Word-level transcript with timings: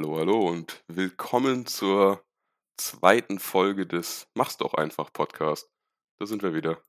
Hallo, 0.00 0.16
hallo 0.16 0.48
und 0.48 0.82
willkommen 0.88 1.66
zur 1.66 2.24
zweiten 2.78 3.38
Folge 3.38 3.86
des 3.86 4.30
Mach's 4.32 4.56
doch 4.56 4.72
einfach 4.72 5.12
Podcast. 5.12 5.70
Da 6.18 6.24
sind 6.24 6.42
wir 6.42 6.54
wieder. 6.54 6.82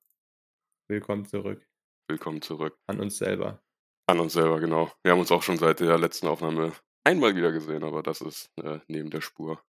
Willkommen 0.87 1.25
zurück 1.25 1.67
Willkommen 2.07 2.41
zurück. 2.41 2.79
an 2.87 3.01
uns 3.01 3.17
selber. 3.17 3.61
An 4.07 4.21
uns 4.21 4.31
selber, 4.31 4.61
genau. 4.61 4.93
Wir 5.03 5.11
haben 5.11 5.19
uns 5.19 5.29
auch 5.29 5.43
schon 5.43 5.57
seit 5.57 5.81
der 5.81 5.97
letzten 5.97 6.27
Aufnahme 6.27 6.71
einmal 7.03 7.35
wieder 7.35 7.51
gesehen, 7.51 7.83
aber 7.83 8.01
das 8.01 8.21
ist 8.21 8.49
äh, 8.63 8.79
neben 8.87 9.09
der 9.09 9.19
Spur. 9.19 9.61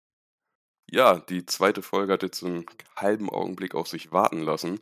Ja, 0.89 1.19
die 1.19 1.45
zweite 1.45 1.83
Folge 1.83 2.13
hat 2.13 2.23
jetzt 2.23 2.45
einen 2.45 2.65
halben 2.95 3.29
Augenblick 3.29 3.75
auf 3.75 3.89
sich 3.89 4.13
warten 4.13 4.43
lassen. 4.43 4.79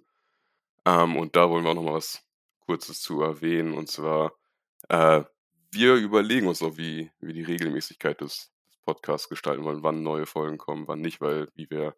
Ähm, 0.84 1.16
und 1.16 1.34
da 1.34 1.48
wollen 1.48 1.64
wir 1.64 1.70
auch 1.70 1.76
noch 1.76 1.84
mal 1.84 1.94
was 1.94 2.28
Kurzes 2.66 3.00
zu 3.00 3.22
erwähnen. 3.22 3.72
Und 3.72 3.88
zwar, 3.88 4.34
äh, 4.90 5.24
wir 5.70 5.94
überlegen 5.94 6.46
uns 6.46 6.60
noch, 6.60 6.76
wie, 6.76 7.10
wie 7.20 7.32
die 7.32 7.44
Regelmäßigkeit 7.44 8.20
des, 8.20 8.49
des 8.80 8.84
Podcasts 8.84 9.28
gestalten 9.28 9.64
wollen, 9.64 9.82
wann 9.82 10.02
neue 10.02 10.26
Folgen 10.26 10.58
kommen, 10.58 10.88
wann 10.88 11.00
nicht, 11.00 11.20
weil, 11.20 11.48
wie 11.54 11.70
wir 11.70 11.96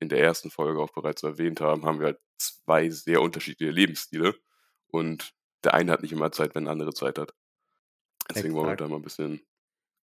in 0.00 0.08
der 0.08 0.20
ersten 0.20 0.50
Folge 0.50 0.80
auch 0.80 0.90
bereits 0.92 1.22
erwähnt 1.22 1.60
haben, 1.60 1.84
haben 1.84 2.00
wir 2.00 2.06
halt 2.06 2.20
zwei 2.38 2.90
sehr 2.90 3.22
unterschiedliche 3.22 3.70
Lebensstile. 3.72 4.34
Und 4.88 5.34
der 5.64 5.74
eine 5.74 5.92
hat 5.92 6.02
nicht 6.02 6.12
immer 6.12 6.32
Zeit, 6.32 6.54
wenn 6.54 6.64
der 6.64 6.72
andere 6.72 6.92
Zeit 6.94 7.18
hat. 7.18 7.34
Deswegen 8.30 8.54
wollen 8.54 8.68
wir 8.68 8.72
Exakt. 8.72 8.80
da 8.80 8.88
mal 8.88 8.96
ein 8.96 9.02
bisschen 9.02 9.42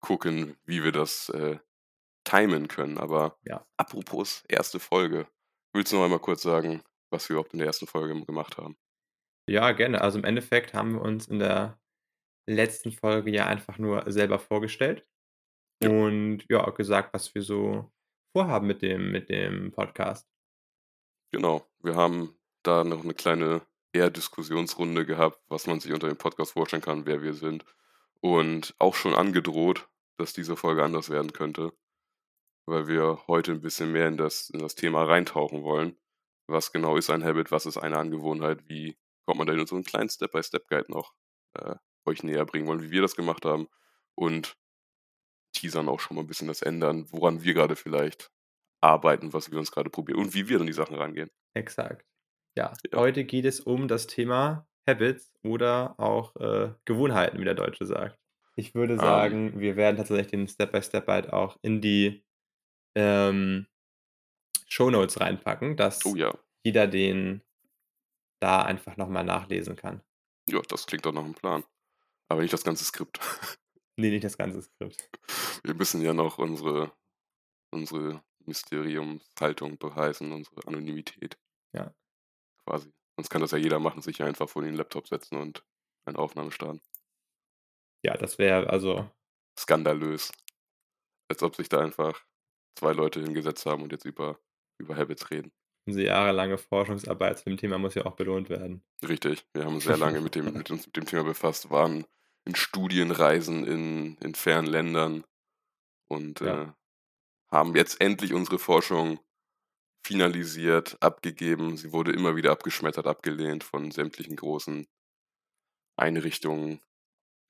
gucken, 0.02 0.58
wie 0.66 0.84
wir 0.84 0.92
das 0.92 1.30
äh, 1.30 1.60
timen 2.26 2.68
können. 2.68 2.98
Aber 2.98 3.38
Ja. 3.44 3.66
apropos 3.78 4.44
erste 4.48 4.80
Folge, 4.80 5.28
willst 5.74 5.92
du 5.92 5.98
noch 5.98 6.06
einmal 6.06 6.20
kurz 6.20 6.44
sagen, 6.44 6.84
was 7.12 7.30
wir 7.30 7.36
überhaupt 7.36 7.54
in 7.54 7.60
der 7.60 7.68
ersten 7.68 7.88
Folge 7.88 8.26
gemacht 8.26 8.58
haben? 8.58 8.78
Ja, 9.50 9.72
gerne. 9.72 10.02
Also 10.02 10.20
im 10.20 10.26
Endeffekt 10.26 10.74
haben 10.74 10.94
wir 10.94 11.02
uns 11.02 11.28
in 11.28 11.40
der 11.40 11.80
letzten 12.48 12.92
Folge 12.94 13.32
ja 13.32 13.48
einfach 13.48 13.80
nur 13.80 14.12
selber 14.12 14.40
vorgestellt 14.40 15.08
Ja. 15.82 15.90
und 15.90 16.46
ja, 16.50 16.68
auch 16.68 16.76
gesagt, 16.76 17.14
was 17.14 17.34
wir 17.34 17.42
so 17.42 17.90
vorhaben 18.34 18.68
mit 18.68 18.82
dem, 18.82 19.12
mit 19.12 19.30
dem 19.30 19.72
Podcast. 19.72 20.28
Genau, 21.32 21.68
wir 21.82 21.96
haben 21.96 22.36
da 22.64 22.84
noch 22.84 23.04
eine 23.04 23.14
kleine 23.14 23.62
eher 23.94 24.10
Diskussionsrunde 24.10 25.06
gehabt, 25.06 25.40
was 25.48 25.68
man 25.68 25.80
sich 25.80 25.94
unter 25.94 26.08
dem 26.08 26.18
Podcast 26.18 26.54
vorstellen 26.54 26.82
kann, 26.82 27.06
wer 27.06 27.22
wir 27.22 27.34
sind. 27.34 27.66
Und 28.22 28.76
auch 28.80 28.96
schon 28.96 29.16
angedroht, 29.16 29.88
dass 30.18 30.34
diese 30.34 30.58
Folge 30.58 30.84
anders 30.84 31.10
werden 31.10 31.32
könnte, 31.32 31.72
weil 32.66 32.88
wir 32.88 33.20
heute 33.28 33.52
ein 33.52 33.62
bisschen 33.62 33.92
mehr 33.92 34.08
in 34.08 34.18
das, 34.18 34.50
in 34.50 34.60
das 34.60 34.76
Thema 34.76 35.04
reintauchen 35.06 35.64
wollen. 35.64 35.98
Was 36.48 36.72
genau 36.72 36.98
ist 36.98 37.10
ein 37.10 37.24
Habit, 37.24 37.52
was 37.52 37.66
ist 37.66 37.78
eine 37.78 37.98
Angewohnheit, 37.98 38.68
wie 38.68 38.98
kommt 39.26 39.38
man 39.38 39.48
da 39.48 39.54
in 39.54 39.66
so 39.66 39.76
einen 39.76 39.86
kleinen 39.86 40.10
Step-by-Step-Guide 40.10 40.92
noch 40.92 41.14
äh, 41.54 41.76
euch 42.06 42.24
näher 42.24 42.46
bringen 42.46 42.68
wollen, 42.68 42.82
wie 42.82 42.92
wir 42.92 43.02
das 43.02 43.16
gemacht 43.16 43.46
haben 43.46 43.68
und 44.16 44.58
teasern 45.54 45.90
auch 45.90 46.00
schon 46.00 46.16
mal 46.16 46.22
ein 46.24 46.28
bisschen 46.28 46.48
das 46.48 46.62
ändern, 46.62 47.08
woran 47.12 47.44
wir 47.44 47.54
gerade 47.54 47.76
vielleicht 47.76 48.32
arbeiten, 48.82 49.34
was 49.34 49.52
wir 49.52 49.60
uns 49.60 49.72
gerade 49.72 49.90
probieren 49.90 50.20
und 50.20 50.34
wie 50.34 50.50
wir 50.50 50.60
an 50.62 50.68
die 50.68 50.74
Sachen 50.74 50.96
rangehen. 50.96 51.30
Exakt. 51.56 52.06
Ja, 52.58 52.74
Ja. 52.92 53.00
heute 53.00 53.24
geht 53.26 53.46
es 53.46 53.60
um 53.60 53.88
das 53.88 54.08
Thema 54.08 54.68
Habits 54.88 55.32
oder 55.44 55.96
auch 56.00 56.36
äh, 56.38 56.74
Gewohnheiten, 56.86 57.40
wie 57.40 57.46
der 57.46 57.56
Deutsche 57.56 57.86
sagt. 57.86 58.20
Ich 58.56 58.76
würde 58.76 58.98
Ähm. 58.98 59.00
sagen, 59.00 59.60
wir 59.60 59.76
werden 59.78 59.98
tatsächlich 59.98 60.28
den 60.28 60.48
Step-by-Step-Guide 60.48 61.34
auch 61.34 61.58
in 61.62 61.82
die 61.82 62.24
ähm, 62.96 63.68
Shownotes 64.68 65.20
reinpacken, 65.20 65.76
dass 65.78 66.02
Oh 66.06 66.16
ja, 66.16 66.34
jeder 66.66 66.88
den 66.88 67.42
da 68.42 68.64
einfach 68.64 68.98
nochmal 68.98 69.24
nachlesen 69.24 69.76
kann. 69.78 70.02
ja, 70.50 70.62
das 70.68 70.86
klingt 70.86 71.06
doch 71.06 71.14
nach 71.14 71.24
einem 71.24 71.34
Plan. 71.36 71.64
Aber 72.30 72.42
nicht 72.42 72.54
das 72.54 72.64
ganze 72.66 72.86
Skript. 72.86 73.20
Nee, 74.00 74.12
nicht 74.12 74.24
das 74.24 74.38
ganze 74.38 74.62
Skript. 74.62 75.10
Wir 75.62 75.74
müssen 75.74 76.02
ja 76.02 76.14
noch 76.14 76.38
unsere, 76.38 76.94
unsere 77.70 78.24
Mysteriumshaltung 78.46 79.78
beweisen, 79.78 80.32
unsere 80.32 80.66
Anonymität. 80.66 81.38
Ja. 81.74 81.94
Quasi. 82.66 82.94
Sonst 83.18 83.30
kann 83.30 83.42
das 83.42 83.52
ja 83.52 83.58
jeder 83.58 83.80
machen, 83.80 84.02
sich 84.02 84.24
einfach 84.24 84.48
vor 84.48 84.62
den 84.62 84.76
Laptop 84.76 85.10
setzen 85.10 85.36
und 85.36 85.66
eine 86.06 86.18
Aufnahme 86.18 86.54
starten. 86.54 86.82
Ja, 88.02 88.16
das 88.16 88.38
wäre 88.38 88.70
also 88.70 89.12
Skandalös. 89.58 90.32
Als 91.28 91.44
ob 91.44 91.58
sich 91.58 91.68
da 91.68 91.82
einfach 91.82 92.24
zwei 92.76 92.94
Leute 92.94 93.20
hingesetzt 93.20 93.66
haben 93.66 93.84
und 93.84 93.92
jetzt 93.92 94.06
über, 94.06 94.40
über 94.78 94.96
Habits 94.96 95.30
reden. 95.30 95.52
unsere 95.86 96.06
jahrelange 96.06 96.58
Forschungsarbeit 96.58 97.40
zu 97.40 97.44
dem 97.44 97.58
Thema 97.58 97.78
muss 97.78 97.96
ja 97.96 98.06
auch 98.06 98.16
belohnt 98.16 98.50
werden. 98.50 98.82
Richtig, 99.06 99.46
wir 99.54 99.66
haben 99.66 99.82
sehr 99.82 99.98
lange 99.98 100.22
mit, 100.22 100.36
dem, 100.36 100.54
mit 100.54 100.72
uns 100.72 100.86
mit 100.86 100.96
dem 100.96 101.06
Thema 101.06 101.26
befasst, 101.26 101.70
waren 101.70 102.06
in 102.50 102.56
Studienreisen 102.56 103.66
in, 103.66 104.18
in 104.18 104.36
fernen 104.36 104.68
Ländern 104.68 105.24
und 106.10 106.42
Ja. 106.42 106.64
äh, 106.64 106.72
haben 107.52 107.76
jetzt 107.76 108.02
endlich 108.02 108.34
unsere 108.34 108.60
Forschung 108.60 109.20
finalisiert, 110.06 110.98
abgegeben. 111.02 111.78
Sie 111.78 111.92
wurde 111.94 112.12
immer 112.14 112.36
wieder 112.36 112.52
abgeschmettert, 112.52 113.08
abgelehnt 113.08 113.64
von 113.64 113.92
sämtlichen 113.92 114.36
großen 114.36 114.88
Einrichtungen. 115.98 116.82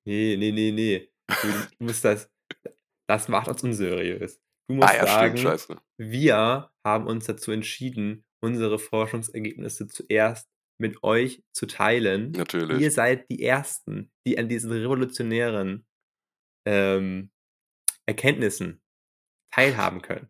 Nee, 0.06 0.38
nee, 0.38 0.52
nee, 0.52 0.72
nee. 0.72 1.10
Du 1.44 1.86
musst 1.86 2.04
das 2.06 2.30
das 3.08 3.28
macht 3.28 3.48
uns 3.50 3.64
unseriös. 3.64 4.42
Du 4.70 4.76
musst 4.76 4.90
Ah 4.90 4.96
ja, 4.96 5.08
sagen, 5.08 5.38
stimmt, 5.38 5.40
scheiße. 5.40 5.82
wir 5.98 6.72
haben 6.86 7.08
uns 7.08 7.26
dazu 7.26 7.52
entschieden, 7.52 8.26
unsere 8.42 8.80
Forschungsergebnisse 8.80 9.88
zuerst 9.88 10.50
mit 10.80 11.04
euch 11.04 11.44
zu 11.52 11.68
teilen. 11.68 12.32
Natürlich. 12.32 12.80
Ihr 12.80 12.92
seid 12.92 13.30
die 13.30 13.44
Ersten, 13.44 14.12
die 14.26 14.38
an 14.40 14.48
diesen 14.48 14.72
revolutionären 14.72 15.86
ähm, 16.66 17.32
Erkenntnissen 18.06 18.82
teilhaben 19.52 20.02
können. 20.02 20.30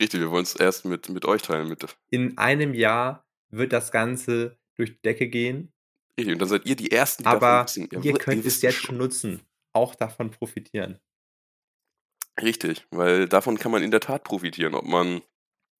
Richtig, 0.00 0.20
wir 0.20 0.30
wollen 0.30 0.44
es 0.44 0.56
erst 0.56 0.86
mit, 0.86 1.08
mit 1.10 1.24
euch 1.26 1.42
teilen. 1.42 1.68
Mit, 1.68 1.84
In 2.10 2.38
einem 2.38 2.72
Jahr 2.74 3.26
wird 3.50 3.72
das 3.72 3.92
Ganze 3.92 4.58
durch 4.76 4.90
die 4.90 5.02
Decke 5.02 5.28
gehen, 5.28 5.72
richtig, 6.18 6.32
und 6.32 6.38
dann 6.40 6.48
seid 6.48 6.66
ihr 6.66 6.76
die 6.76 6.90
Ersten, 6.90 7.22
die 7.22 7.24
davon 7.24 7.42
aber 7.42 7.64
wissen. 7.64 7.88
ihr 8.02 8.14
könnt 8.14 8.40
es 8.40 8.46
wisst 8.46 8.62
jetzt 8.62 8.78
schon 8.78 8.96
nutzen, 8.96 9.42
auch 9.72 9.94
davon 9.94 10.30
profitieren. 10.30 10.98
Richtig, 12.40 12.86
weil 12.90 13.28
davon 13.28 13.58
kann 13.58 13.70
man 13.70 13.82
in 13.82 13.90
der 13.90 14.00
Tat 14.00 14.24
profitieren, 14.24 14.74
ob 14.74 14.84
man 14.84 15.22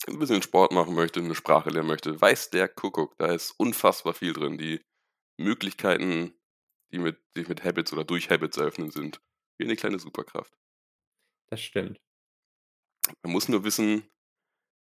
ein 0.07 0.19
bisschen 0.19 0.43
Sport 0.43 0.73
machen 0.73 0.95
möchte, 0.95 1.21
eine 1.21 1.35
Sprache 1.35 1.71
lernen 1.71 1.89
möchte. 1.89 2.21
Weiß 2.21 2.51
der 2.51 2.69
Kuckuck, 2.69 3.17
da 3.19 3.33
ist 3.33 3.53
unfassbar 3.59 4.15
viel 4.15 4.33
drin. 4.33 4.59
Die 4.59 4.85
Möglichkeiten, 5.39 6.39
die 6.93 6.99
mit, 6.99 7.23
die 7.37 7.45
mit 7.45 7.65
Habits 7.65 7.93
oder 7.93 8.05
durch 8.05 8.31
Habits 8.31 8.57
eröffnen, 8.57 8.91
sind 8.91 9.21
wie 9.59 9.65
eine 9.65 9.77
kleine 9.77 9.99
Superkraft. 9.99 10.57
Das 11.51 11.61
stimmt. 11.61 12.01
Man 13.23 13.33
muss 13.33 13.49
nur 13.49 13.65
wissen, 13.65 14.09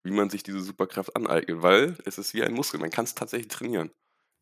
wie 0.03 0.11
man 0.11 0.29
sich 0.29 0.43
diese 0.43 0.61
Superkraft 0.61 1.15
aneignet, 1.15 1.61
weil 1.61 1.97
es 2.05 2.17
ist 2.17 2.33
wie 2.33 2.43
ein 2.43 2.53
Muskel. 2.53 2.79
Man 2.79 2.89
kann 2.89 3.05
es 3.05 3.15
tatsächlich 3.15 3.49
trainieren. 3.49 3.91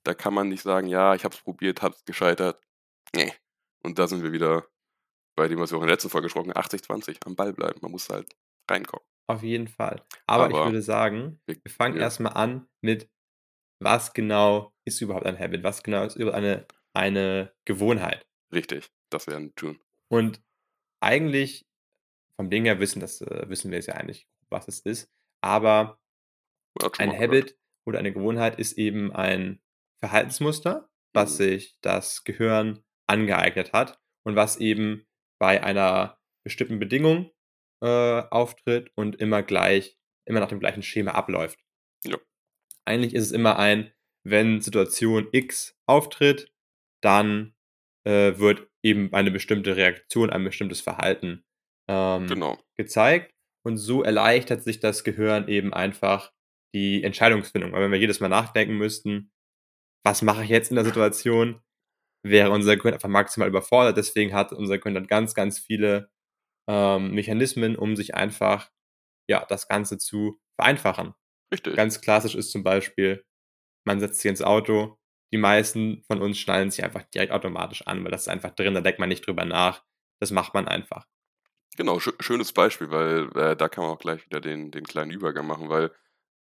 Da 0.03 0.13
kann 0.13 0.33
man 0.33 0.49
nicht 0.49 0.63
sagen, 0.63 0.87
ja, 0.87 1.13
ich 1.13 1.23
habe 1.23 1.35
es 1.35 1.41
probiert, 1.41 1.81
habe 1.81 1.95
es 1.95 2.03
gescheitert. 2.05 2.61
Nee. 3.15 3.33
Und 3.83 3.99
da 3.99 4.07
sind 4.07 4.23
wir 4.23 4.31
wieder 4.31 4.67
bei 5.35 5.47
dem, 5.47 5.59
was 5.59 5.71
wir 5.71 5.77
auch 5.77 5.81
in 5.81 5.87
der 5.87 5.95
letzten 5.95 6.09
Folge 6.09 6.25
gesprochen 6.25 6.51
haben, 6.53 6.65
80-20, 6.65 7.25
am 7.25 7.35
Ball 7.35 7.53
bleiben. 7.53 7.79
Man 7.81 7.91
muss 7.91 8.09
halt 8.09 8.35
reinkommen. 8.69 9.05
Auf 9.31 9.43
jeden 9.43 9.67
Fall. 9.67 10.03
Aber, 10.27 10.49
ich 10.49 10.55
Aber 10.55 10.65
würde 10.65 10.81
sagen, 10.81 11.41
wir- 11.45 11.57
wir 11.63 11.71
fangen 11.71 11.95
ja. 11.95 12.01
erstmal 12.03 12.33
an 12.33 12.67
mit, 12.81 13.09
was 13.79 14.13
genau 14.13 14.73
ist 14.85 15.01
überhaupt 15.01 15.25
ein 15.25 15.39
Habit? 15.39 15.63
Was 15.63 15.83
genau 15.83 16.03
ist 16.05 16.15
überhaupt 16.15 16.37
eine, 16.37 16.65
eine 16.93 17.53
Gewohnheit? 17.65 18.25
Richtig, 18.53 18.89
das 19.09 19.27
werden 19.27 19.53
tun. 19.55 19.79
Und 20.09 20.41
eigentlich, 21.01 21.65
vom 22.35 22.49
Ding 22.49 22.65
her 22.65 22.79
wissen, 22.79 22.99
das, 22.99 23.21
äh, 23.21 23.49
wissen 23.49 23.71
wir 23.71 23.79
es 23.79 23.87
ja 23.87 23.95
eigentlich, 23.95 24.27
was 24.49 24.67
es 24.67 24.79
ist. 24.81 25.09
Aber 25.41 25.99
ein 26.97 27.09
gehört. 27.11 27.21
Habit 27.21 27.57
oder 27.87 27.99
eine 27.99 28.13
Gewohnheit 28.13 28.59
ist 28.59 28.73
eben 28.77 29.11
ein 29.13 29.61
Verhaltensmuster, 30.03 30.89
was 31.13 31.33
Mhm. 31.33 31.43
sich 31.43 31.77
das 31.81 32.23
Gehirn 32.23 32.83
angeeignet 33.07 33.73
hat 33.73 33.99
und 34.25 34.35
was 34.35 34.57
eben 34.57 35.05
bei 35.39 35.63
einer 35.63 36.19
bestimmten 36.45 36.79
Bedingung 36.79 37.31
äh, 37.81 38.21
auftritt 38.29 38.91
und 38.95 39.15
immer 39.17 39.43
gleich, 39.43 39.97
immer 40.25 40.39
nach 40.39 40.47
dem 40.49 40.59
gleichen 40.59 40.83
Schema 40.83 41.11
abläuft. 41.11 41.59
Ja. 42.05 42.17
Eigentlich 42.85 43.13
ist 43.13 43.25
es 43.25 43.31
immer 43.31 43.57
ein, 43.59 43.91
wenn 44.23 44.61
Situation 44.61 45.27
X 45.31 45.77
auftritt, 45.87 46.51
dann 47.01 47.55
äh, 48.07 48.37
wird 48.37 48.67
eben 48.83 49.13
eine 49.13 49.31
bestimmte 49.31 49.75
Reaktion, 49.75 50.29
ein 50.29 50.43
bestimmtes 50.43 50.81
Verhalten 50.81 51.43
ähm, 51.89 52.27
Genau. 52.27 52.57
gezeigt. 52.77 53.33
Und 53.63 53.77
so 53.77 54.03
erleichtert 54.03 54.63
sich 54.63 54.79
das 54.79 55.03
Gehirn 55.03 55.47
eben 55.47 55.73
einfach 55.73 56.31
die 56.73 57.03
Entscheidungsfindung. 57.03 57.71
Weil 57.71 57.83
wenn 57.83 57.91
wir 57.91 57.99
jedes 57.99 58.19
Mal 58.19 58.29
nachdenken 58.29 58.77
müssten, 58.77 59.31
was 60.03 60.21
mache 60.21 60.43
ich 60.43 60.49
jetzt 60.49 60.69
in 60.71 60.75
der 60.75 60.85
Situation, 60.85 61.61
wäre 62.23 62.51
unser 62.51 62.75
Gehirn 62.77 62.93
einfach 62.93 63.09
maximal 63.09 63.49
überfordert. 63.49 63.97
Deswegen 63.97 64.33
hat 64.33 64.51
unser 64.53 64.77
Gehirn 64.77 64.95
dann 64.95 65.07
ganz, 65.07 65.33
ganz 65.33 65.59
viele 65.59 66.10
ähm, 66.67 67.11
Mechanismen, 67.13 67.75
um 67.75 67.95
sich 67.95 68.15
einfach 68.15 68.69
ja, 69.29 69.45
das 69.49 69.67
Ganze 69.67 69.97
zu 69.97 70.39
vereinfachen. 70.57 71.13
Richtig. 71.53 71.75
Ganz 71.75 72.01
klassisch 72.01 72.35
ist 72.35 72.51
zum 72.51 72.63
Beispiel, 72.63 73.25
man 73.85 73.99
setzt 73.99 74.21
sich 74.21 74.29
ins 74.29 74.41
Auto. 74.43 74.97
Die 75.33 75.37
meisten 75.39 76.03
von 76.07 76.21
uns 76.21 76.39
schnallen 76.39 76.71
sich 76.71 76.83
einfach 76.85 77.03
direkt 77.03 77.33
automatisch 77.33 77.87
an, 77.87 78.03
weil 78.03 78.11
das 78.11 78.23
ist 78.23 78.27
einfach 78.29 78.51
drin, 78.51 78.73
da 78.75 78.81
denkt 78.81 78.99
man 78.99 79.09
nicht 79.09 79.25
drüber 79.27 79.45
nach. 79.45 79.83
Das 80.21 80.31
macht 80.31 80.53
man 80.55 80.67
einfach. 80.67 81.07
Genau, 81.77 81.99
schö 81.99 82.11
schönes 82.19 82.51
Beispiel, 82.53 82.91
weil, 82.91 83.29
äh, 83.37 83.55
da 83.55 83.69
kann 83.69 83.83
man 83.85 83.93
auch 83.93 83.99
gleich 83.99 84.25
wieder 84.25 84.41
den 84.41 84.71
den 84.71 84.83
kleinen 84.85 85.11
Übergang 85.11 85.47
machen, 85.47 85.69
weil 85.69 85.91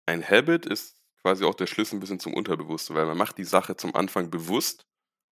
ein 0.05 0.27
Habit 0.27 0.65
ist 0.65 1.01
quasi 1.21 1.45
auch 1.45 1.55
der 1.55 1.67
Schlüssel 1.67 1.95
'n 1.97 1.99
bisschen 2.01 2.19
zum 2.19 2.33
Unterbewussten, 2.33 2.95
weil 2.95 3.05
man 3.05 3.17
macht 3.17 3.37
die 3.37 3.43
Sache 3.45 3.75
zum 3.77 3.95
Anfang 3.95 4.29
bewusst 4.29 4.85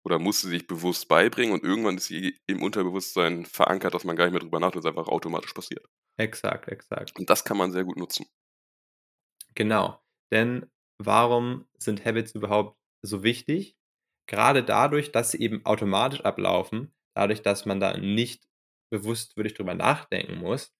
oder 0.08 0.19
muss 0.20 0.40
sie 0.43 0.49
sich 0.50 0.66
bewusst 0.66 1.08
beibringen 1.08 1.55
und 1.55 1.64
irgendwann 1.64 1.99
ist 1.99 2.06
sie 2.08 2.38
im 2.49 2.62
Unterbewusstsein 2.62 3.46
verankert, 3.46 3.94
dass 3.94 4.05
man 4.05 4.16
gar 4.16 4.25
nicht 4.26 4.32
mehr 4.32 4.40
drüber 4.43 4.60
nachdenkt, 4.60 4.87
es 4.87 4.90
einfach 4.90 5.08
automatisch 5.08 5.52
passiert. 5.55 5.87
Exakt, 6.16 6.69
exakt. 6.69 7.14
Und 7.19 7.28
das 7.28 7.44
kann 7.44 7.58
man 7.58 7.70
sehr 7.70 7.84
gut 7.84 7.99
nutzen. 7.99 8.25
Genau, 9.55 10.00
denn 10.32 10.66
warum 10.99 11.66
sind 11.78 12.05
Habits 12.05 12.32
überhaupt 12.32 12.78
so 13.02 13.22
wichtig? 13.22 13.76
Grade 14.28 14.62
dadurch, 14.62 15.12
dass 15.12 15.31
sie 15.32 15.38
eben 15.40 15.64
automatisch 15.64 16.20
ablaufen, 16.22 16.93
dadurch, 17.14 17.43
dass 17.43 17.64
man 17.66 17.81
da 17.81 17.96
nicht 17.96 18.46
bewusst 18.90 19.37
wirklich 19.37 19.54
drüber 19.54 19.75
nachdenken 19.75 20.37
muss, 20.37 20.75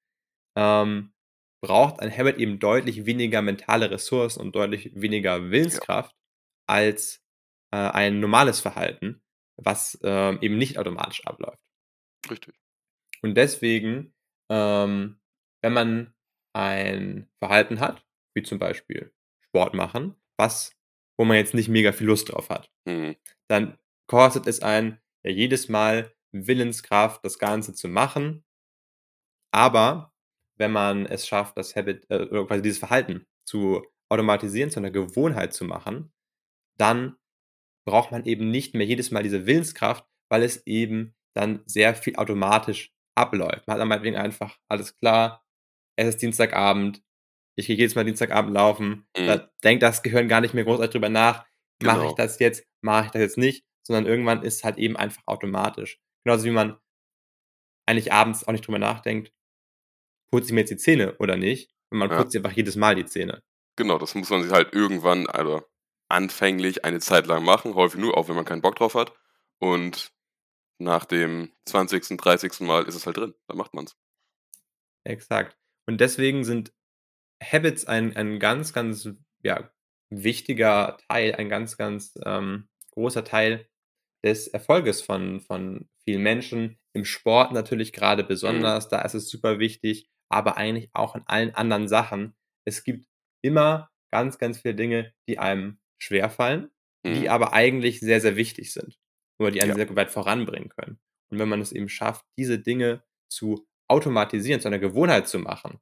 ähm, 0.57 1.13
braucht 1.63 2.01
ein 2.01 2.17
Habit 2.17 2.39
eben 2.39 2.61
deutlich 2.61 3.07
weniger 3.07 3.43
mentale 3.43 3.91
Ressourcen 3.91 4.41
und 4.43 4.55
deutlich 4.57 4.93
weniger 4.95 5.51
Ja. 5.71 5.81
Willenskraft 5.83 6.17
als, 6.69 7.23
äh, 7.73 7.77
ein 7.79 8.21
normales 8.21 8.61
Verhalten, 8.61 9.23
was, 9.57 9.99
ähm, 10.03 10.39
eben 10.43 10.59
nicht 10.59 10.79
automatisch 10.79 11.25
abläuft. 11.27 11.59
Richtig. 12.31 12.55
Und 13.23 13.35
deswegen, 13.37 14.15
ähm, 14.51 15.21
wenn 15.63 15.73
man 15.73 16.15
ein 16.55 17.29
Verhalten 17.39 17.81
hat, 17.81 18.05
wie 18.35 18.43
zum 18.43 18.59
Beispiel 18.59 19.13
Sport 19.47 19.75
machen, 19.75 20.15
was 20.39 20.75
wo 21.21 21.25
man 21.25 21.37
jetzt 21.37 21.55
nicht 21.55 21.69
mega 21.69 21.93
viel 21.93 22.07
Lust 22.07 22.31
drauf 22.33 22.49
hat, 22.51 22.71
Mhm. 22.87 23.17
dann 23.49 23.79
kostet 24.09 24.47
es 24.47 24.63
einen 24.63 25.01
ja 25.25 25.33
jedes 25.33 25.69
Mal 25.69 26.13
Willenskraft, 26.33 27.25
das 27.25 27.39
Ganze 27.41 27.75
zu 27.75 27.89
machen. 27.89 28.45
Aber 29.55 30.13
wenn 30.57 30.73
man 30.73 31.07
es 31.07 31.27
schafft, 31.27 31.57
das 31.57 31.75
Habit, 31.77 32.11
äh, 32.11 32.27
quasi 32.47 32.63
dieses 32.63 32.79
Verhalten 32.79 33.27
zu 33.47 33.85
automatisieren, 34.11 34.71
zu 34.71 34.81
'ner 34.81 34.91
Gewohnheit 34.91 35.53
zu 35.55 35.65
machen, 35.65 36.13
dann 36.79 37.17
braucht 37.89 38.13
man 38.13 38.25
eben 38.27 38.51
nicht 38.51 38.75
mehr 38.75 38.87
jedes 38.87 39.11
Mal 39.13 39.23
diese 39.25 39.47
Willenskraft, 39.47 40.07
weil 40.31 40.43
es 40.45 40.67
eben 40.67 41.15
dann 41.35 41.63
sehr 41.67 41.95
viel 41.95 42.17
automatisch 42.17 42.93
abläuft. 43.17 43.67
Man 43.67 43.75
hat 43.75 43.81
dann 43.81 43.89
meinetwegen 43.89 44.17
einfach: 44.17 44.59
„Alles 44.69 44.97
klar, 44.99 45.45
es 45.97 46.09
ist 46.09 46.23
Dienstagabend, 46.23 47.03
ich 47.57 47.67
gehe 47.69 47.77
jedes 47.77 47.95
Mal 47.97 48.05
Dienstagabend 48.05 48.55
laufen.“ 48.55 49.07
Mhm. 49.17 49.27
Da 49.27 49.51
denkt 49.65 49.83
das 49.83 50.03
Gehirn 50.03 50.29
gar 50.29 50.41
nicht 50.43 50.55
mehr 50.55 50.65
großartig 50.65 50.93
drüber 50.93 51.09
nach: 51.11 51.47
„Mache 51.83 52.07
ich 52.07 52.13
Genau. 52.13 52.17
das 52.17 52.39
jetzt? 52.41 52.67
Mache 52.83 53.07
ich 53.07 53.11
das 53.13 53.23
jetzt 53.23 53.39
nicht?“ 53.39 53.65
Sondern 53.87 54.07
irgendwann 54.07 54.43
ist 54.43 54.65
halt 54.65 54.79
eben 54.79 54.97
einfach 54.97 55.23
automatisch. 55.27 56.01
Genauso 56.25 56.45
wie 56.45 56.51
man 56.53 56.79
eigentlich 57.87 58.13
abends 58.13 58.47
auch 58.47 58.53
nicht 58.53 58.67
drüber 58.67 58.79
nachdenkt: 58.79 59.33
„Putze 60.31 60.47
ich 60.49 60.53
mir 60.53 60.61
jetzt 60.61 60.71
die 60.71 60.77
Zähne 60.77 61.17
oder 61.19 61.37
nicht?“ 61.37 61.71
Und 61.91 61.99
man 61.99 62.11
Ja. 62.11 62.17
putzt 62.19 62.37
einfach 62.37 62.53
jedes 62.53 62.77
Mal 62.77 62.95
die 62.95 63.07
Zähne. 63.07 63.43
Genau, 63.77 63.99
das 63.99 64.15
muss 64.15 64.29
man 64.31 64.43
sich 64.43 64.53
halt 64.53 64.75
irgendwann 64.75 65.27
also, 65.29 65.63
anfänglich 66.09 66.85
eine 66.85 67.01
Zeit 67.01 67.27
lang 67.27 67.45
machen, 67.45 67.75
häufig 67.75 68.01
nur, 68.01 68.17
auch 68.17 68.29
wenn 68.29 68.37
man 68.37 68.45
keinen 68.45 68.63
Bock 68.63 68.77
drauf 68.77 68.95
hat. 68.95 69.13
Und 69.59 70.13
nach 70.79 71.05
dem 71.07 71.53
20., 71.67 72.19
30. 72.19 72.61
Mal 72.61 72.85
ist 72.87 72.95
es 72.97 73.07
halt 73.07 73.17
drin, 73.19 73.35
dann 73.49 73.59
macht 73.59 73.75
man's. 73.75 73.97
Exakt. 75.05 75.57
Und 75.87 76.01
deswegen 76.01 76.45
sind 76.45 76.73
Habits 77.43 77.87
ein 77.87 78.17
ein 78.17 78.39
ganz, 78.41 78.73
ganz, 78.73 79.09
ja, 79.43 79.71
wichtiger 80.11 80.99
Teil, 81.09 81.35
ein 81.37 81.49
ganz, 81.49 81.77
ganz, 81.77 82.15
ähm, 82.25 82.69
großer 82.93 83.25
Teil 83.25 83.69
des 84.25 84.49
Erfolges 84.49 85.03
von 85.03 85.41
von 85.41 85.89
vielen 86.05 86.23
Menschen. 86.23 86.79
Im 86.95 87.05
Sport 87.05 87.53
natürlich 87.53 87.93
grade 87.93 88.25
Mhm. 88.47 88.75
besonders, 88.75 88.89
da 88.89 89.03
ist 89.03 89.15
es 89.15 89.31
super 89.31 89.59
wichtig, 89.59 90.11
aber 90.31 90.57
eigentlich 90.57 90.91
auch 90.95 91.15
in 91.17 91.25
allen 91.27 91.55
anderen 91.55 91.89
Sachen. 91.89 92.37
Es 92.67 92.85
gibt 92.85 93.07
immer 93.43 93.91
ganz, 94.13 94.39
ganz 94.39 94.61
viele 94.61 94.75
Dinge, 94.75 95.15
die 95.29 95.39
einem 95.39 95.81
schwerfallen, 95.99 96.71
die 97.07 97.23
Mhm. 97.23 97.29
aber 97.29 97.53
eigentlich 97.53 98.01
sehr, 98.01 98.21
sehr 98.21 98.37
wichtig 98.37 98.73
sind 98.73 98.99
oder 99.41 99.51
die 99.51 99.63
einen 99.63 99.71
Ja. 99.71 99.77
sehr 99.77 99.95
weit 99.97 100.11
voranbringen 100.11 100.69
können. 100.71 100.99
Und 101.31 101.39
wenn 101.39 101.49
man 101.49 101.61
es 101.61 101.73
eben 101.73 101.89
schafft, 101.89 102.25
diese 102.39 102.59
Dinge 102.59 103.03
zu 103.31 103.67
automatisieren, 103.89 104.61
zu 104.61 104.69
einer 104.69 104.79
Gewohnheit 104.79 105.29
zu 105.29 105.39
machen, 105.39 105.81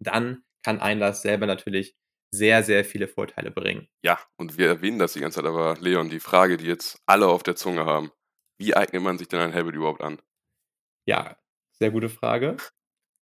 dann 0.00 0.44
kann 0.64 0.80
einen 0.80 1.00
das 1.00 1.22
selber 1.22 1.46
natürlich 1.46 1.96
sehr, 2.34 2.62
sehr 2.62 2.84
viele 2.84 3.08
Vorteile 3.08 3.50
bringen. 3.50 3.88
Ja, 4.04 4.18
und 4.36 4.58
wir 4.58 4.68
erwähnen 4.68 4.98
das 5.00 5.12
die 5.14 5.20
ganze 5.20 5.36
Zeit, 5.36 5.46
aber 5.46 5.76
Leon, 5.80 6.08
die 6.08 6.20
Frage, 6.20 6.56
die 6.56 6.66
jetzt 6.66 7.00
alle 7.06 7.26
auf 7.28 7.42
der 7.42 7.56
Zunge 7.56 7.84
haben: 7.86 8.10
Wie 8.58 8.74
eignet 8.76 9.02
man 9.02 9.18
sich 9.18 9.28
denn 9.28 9.40
ein 9.40 9.54
Habit 9.54 9.74
überhaupt 9.74 10.02
an? 10.02 10.20
Ja, 11.06 11.36
sehr 11.72 11.90
gute 11.90 12.08
Frage. 12.08 12.56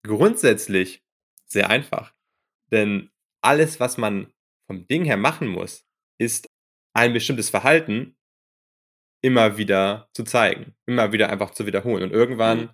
Grundsätzlich 0.06 1.04
sehr 1.46 1.70
einfach, 1.70 2.14
denn 2.72 3.10
alles, 3.42 3.80
was 3.80 3.98
man 3.98 4.34
vom 4.68 4.86
Ding 4.88 5.04
her 5.04 5.18
machen 5.18 5.48
muss, 5.48 5.87
ist 6.18 6.48
ein 6.94 7.12
bestimmtes 7.12 7.50
Verhalten 7.50 8.16
immer 9.24 9.56
wieder 9.58 10.08
zu 10.14 10.22
zeigen, 10.24 10.74
immer 10.86 11.12
wieder 11.12 11.28
einfach 11.30 11.50
zu 11.50 11.66
wiederholen. 11.66 12.04
Und 12.04 12.10
Mhm. 12.10 12.14
irgendwann 12.14 12.70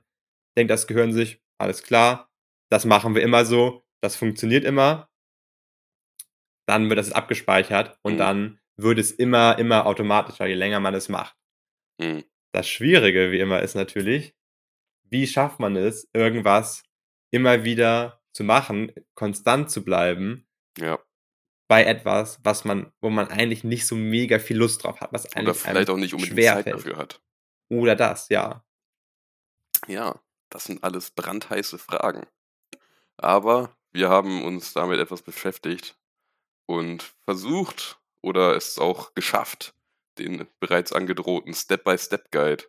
denkt 0.59 0.71
das 0.71 0.87
Gehirn 0.87 1.13
sich: 1.13 1.41
„Alles 1.59 1.83
klar, 1.83 2.31
das 2.71 2.85
machen 2.85 3.15
wir 3.15 3.23
immer 3.23 3.45
so, 3.47 3.85
das 4.03 4.17
funktioniert 4.17 4.65
immer.“ 4.65 5.09
Dann 6.69 6.89
wird 6.89 6.99
das 6.99 7.13
abgespeichert 7.13 7.99
und 8.03 8.15
Mhm. 8.15 8.19
dann 8.19 8.61
wird 8.77 8.99
es 8.99 9.13
immer, 9.13 9.59
immer 9.59 9.87
automatischer, 9.87 10.47
je 10.47 10.55
länger 10.55 10.81
man 10.81 10.95
es 10.95 11.09
macht. 11.09 11.37
Mhm. 12.01 12.25
Das 12.55 12.69
Schwierige 12.69 13.33
wie 13.33 13.41
immer 13.41 13.63
ist 13.63 13.75
natürlich: 13.75 14.33
Wie 15.11 15.27
schafft 15.27 15.61
man 15.61 15.77
es, 15.77 16.09
irgendwas 16.15 16.85
immer 17.33 17.65
wieder 17.65 18.21
zu 18.33 18.45
machen, 18.45 18.93
konstant 19.15 19.71
zu 19.71 19.85
bleiben 19.85 20.47
Ja. 20.79 21.05
Bei 21.75 21.87
etwas, 21.87 22.39
was 22.45 22.65
man 22.65 22.93
wo 23.01 23.11
man 23.11 23.27
eigentlich 23.27 23.65
nicht 23.65 23.85
so 23.89 23.97
mega 23.97 24.39
viel 24.39 24.57
Lust 24.57 24.85
drauf 24.85 25.01
hat, 25.01 25.13
was 25.13 25.27
Oder 25.27 25.39
eigentlich 25.39 25.57
vielleicht 25.57 25.89
einem 25.89 25.97
auch 25.97 26.01
nicht 26.01 26.15
unbedingt 26.15 26.37
Zeit 26.37 26.63
schwerfällt. 26.63 26.77
dafür 26.77 26.97
hat. 26.97 27.21
Oder 27.69 27.97
das, 27.97 28.29
ja. 28.29 28.65
Ja, 29.89 30.21
das 30.51 30.67
sind 30.67 30.85
alles 30.85 31.11
brandheiße 31.11 31.79
Fragen. 31.79 32.29
Aber 33.17 33.77
wir 33.93 34.09
haben 34.09 34.45
uns 34.45 34.73
damit 34.73 35.01
etwas 35.01 35.23
beschäftigt 35.23 35.99
und 36.67 37.03
versucht 37.25 38.01
oder 38.23 38.55
es 38.55 38.79
auch 38.79 39.13
geschafft, 39.15 39.75
den 40.19 40.47
bereits 40.61 40.93
angedrohten 40.93 41.55
Step-by-Step-Guide 41.55 42.63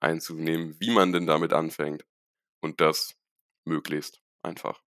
einzunehmen, 0.00 0.80
wie 0.80 0.92
man 0.92 1.12
denn 1.12 1.26
damit 1.26 1.52
anfängt 1.52 2.06
und 2.62 2.80
das 2.80 3.16
möglichst 3.66 4.22
einfach. 4.42 4.83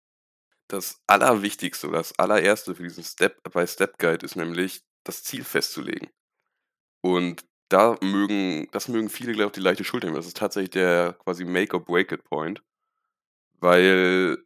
Das 0.71 1.01
Allerwichtigste 1.07 1.87
oder 1.87 1.99
das 1.99 2.17
Allererste 2.19 2.75
für 2.75 2.83
diesen 2.83 3.03
Step-by-Step-Guide 3.03 4.25
ist 4.25 4.35
nämlich, 4.35 4.81
das 5.05 5.23
Ziel 5.23 5.45
festzulegen. 5.45 6.09
Und 7.01 7.45
da 7.69 7.97
mögen 8.01 8.67
das 8.71 8.87
mögen 8.89 9.09
viele, 9.09 9.33
glaube 9.33 9.47
ich, 9.49 9.53
die 9.53 9.61
leichte 9.61 9.83
Schulter 9.85 10.07
nehmen. 10.07 10.17
Das 10.17 10.27
ist 10.27 10.37
tatsächlich 10.37 10.71
der 10.71 11.13
quasi 11.25 11.45
Make 11.45 11.75
or 11.77 11.83
Break 11.85 12.11
it 12.13 12.23
Point, 12.25 12.63
weil 13.59 14.37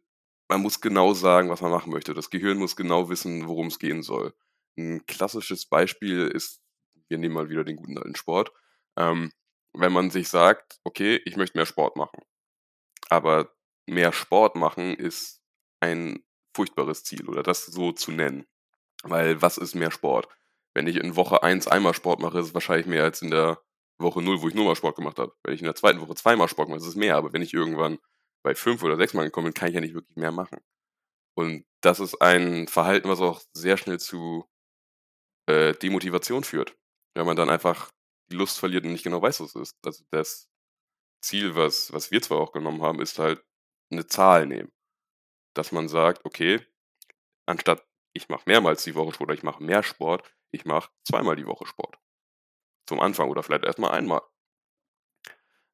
man 0.48 0.62
muss 0.62 0.80
genau 0.80 1.14
sagen, 1.14 1.50
was 1.50 1.62
man 1.62 1.70
machen 1.72 1.92
möchte. 1.92 2.14
Das 2.14 2.30
Gehirn 2.30 2.58
muss 2.58 2.76
genau 2.76 3.08
wissen, 3.10 3.48
worum's 3.48 3.78
gehen 3.80 4.02
soll. 4.02 4.34
'N 4.78 5.06
klassisches 5.06 5.66
Beispiel 5.66 6.28
ist 6.28 6.62
wir 7.08 7.18
nehmen 7.18 7.34
mal 7.34 7.50
wieder 7.50 7.64
den 7.64 7.76
guten 7.76 7.98
alten 7.98 8.16
Sport. 8.16 8.52
Ähm, 8.98 9.32
wenn 9.74 9.92
man 9.92 10.10
sich 10.10 10.28
sagt: 10.30 10.80
„Okay, 10.84 11.20
ich 11.26 11.36
möchte 11.36 11.58
mehr 11.58 11.66
Sport 11.66 11.96
machen.“ 11.96 12.20
Aber 13.10 13.52
mehr 13.88 14.12
Sport 14.12 14.56
machen 14.56 14.94
ist 14.96 15.41
ein 15.82 16.24
furchtbares 16.56 17.04
Ziel 17.04 17.28
oder 17.28 17.42
das 17.44 17.66
so 17.66 17.92
zu 17.92 18.12
nennen. 18.12 18.46
Weil 19.04 19.42
was 19.42 19.58
ist 19.58 19.74
mehr 19.76 19.90
Sport? 19.92 20.28
Wenn 20.74 20.86
ich 20.88 20.96
in 20.96 21.16
Woche 21.16 21.42
1 21.44 21.68
einmal 21.68 21.94
Sport 21.94 22.20
mache, 22.20 22.38
ist 22.40 22.48
es 22.48 22.54
wahrscheinlich 22.54 22.86
mehr 22.86 23.04
als 23.04 23.22
in 23.22 23.30
der 23.30 23.60
Woche 24.00 24.22
0, 24.22 24.42
wo 24.42 24.48
ich 24.48 24.54
nur 24.54 24.66
mal 24.66 24.76
Sport 24.76 24.96
gemacht 24.96 25.18
habe. 25.18 25.34
Wenn 25.44 25.54
ich 25.54 25.60
in 25.62 25.66
der 25.66 25.76
2. 25.76 26.00
Woche 26.02 26.14
zweimal 26.16 26.48
Sport 26.48 26.68
mache, 26.70 26.78
ist 26.80 26.86
es 26.86 26.96
mehr, 26.96 27.16
aber 27.16 27.32
wenn 27.34 27.42
ich 27.42 27.54
irgendwann 27.54 27.98
bei 28.44 28.54
5 28.56 28.82
oder 28.84 28.96
6 28.98 29.14
Mal 29.14 29.22
angekommen 29.22 29.46
bin, 29.46 29.54
kann 29.54 29.68
ich 29.70 29.74
ja 29.76 29.80
nicht 29.82 29.94
wirklich 29.94 30.16
mehr 30.16 30.32
machen. 30.32 30.58
Und 31.36 31.64
das 31.82 32.00
ist 32.00 32.20
ein 32.22 32.68
Verhalten, 32.68 33.08
was 33.10 33.20
auch 33.20 33.42
sehr 33.54 33.76
schnell 33.78 34.00
zu, 34.00 34.46
äh, 35.48 35.74
Demotivation 35.74 36.44
führt, 36.44 36.76
wenn 37.16 37.26
man 37.26 37.36
dann 37.36 37.50
einfach 37.50 37.90
die 38.32 38.36
Lust 38.36 38.58
verliert 38.58 38.84
und 38.84 38.92
nicht 38.92 39.04
genau 39.04 39.22
weiß, 39.22 39.40
was 39.40 39.54
es 39.56 39.70
ist. 39.70 39.76
Also, 39.86 40.04
das 40.12 40.48
Ziel, 41.22 41.56
was 41.56 41.92
was 41.92 42.10
wir 42.12 42.22
zwar 42.22 42.40
auch 42.40 42.52
genommen 42.52 42.82
haben, 42.82 43.00
ist 43.00 43.18
halt 43.20 43.44
'ne 43.92 44.06
Zahl 44.08 44.46
nehmen. 44.46 44.70
Dass 45.56 45.70
man 45.72 45.88
sagt: 45.88 46.24
„Okay, 46.24 46.60
anstatt 47.46 47.86
ich 48.14 48.28
mache 48.30 48.44
mehrmals 48.46 48.84
die 48.84 48.94
Woche 48.96 49.12
Sport 49.14 49.28
oder 49.30 49.34
ich 49.34 49.42
mache 49.44 49.62
mehr 49.64 49.82
Sport, 49.84 50.24
ich 50.52 50.64
mache 50.66 50.90
zweimal 51.04 51.36
die 51.36 51.46
Woche 51.46 51.66
Sport.“ 51.66 51.98
Zum 52.86 53.00
Anfang 53.00 53.30
oder 53.30 53.42
vielleicht 53.44 53.64
erst 53.64 53.78
mal 53.80 53.90
einmal. 53.92 54.22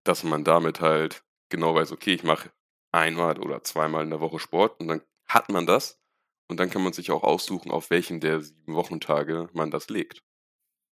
Dass 0.06 0.22
man 0.24 0.44
damit 0.44 0.80
halt 0.80 1.24
genau 1.48 1.74
weiß: 1.74 1.92
„Okay, 1.92 2.14
ich 2.14 2.24
mache 2.24 2.50
einmal 2.92 3.38
oder 3.38 3.62
zweimal 3.64 4.04
in 4.04 4.10
der 4.10 4.20
Woche 4.20 4.38
Sport“, 4.38 4.80
und 4.80 4.88
dann 4.88 5.02
hat 5.26 5.48
man 5.50 5.66
das 5.66 6.00
und 6.48 6.58
dann 6.60 6.70
kann 6.70 6.82
man 6.82 6.92
sich 6.92 7.10
auch 7.10 7.22
aussuchen, 7.24 7.70
auf 7.70 7.90
welchen 7.90 8.20
der 8.20 8.40
7 8.40 8.74
Wochentage 8.74 9.48
man 9.52 9.70
das 9.70 9.88
legt. 9.88 10.22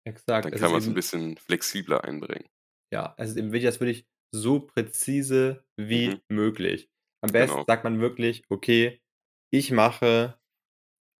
Exakt, 0.07 0.49
Dann 0.49 0.53
es 0.53 0.63
kann 0.63 0.73
ist 0.73 0.73
man's 0.73 0.87
'n 0.89 0.95
eben 0.95 0.95
bisschen 0.95 1.37
flexibler 1.37 2.03
einbringen. 2.05 2.49
Ja, 2.93 3.15
es 3.19 3.31
ist 3.31 3.37
eben 3.37 3.53
wichtig, 3.53 3.69
dass 3.71 3.81
wirklich 3.81 4.07
so 4.33 4.61
präzise 4.61 5.65
wie 5.77 6.13
Mhm. 6.13 6.21
möglich. 6.29 6.89
Am 7.25 7.33
besten 7.33 7.59
Genau. 7.59 7.67
sagt 7.67 7.85
man 7.85 8.00
wirklich: 8.00 8.45
„Okay, 8.49 9.00
ich 9.50 9.71
mache 9.73 10.39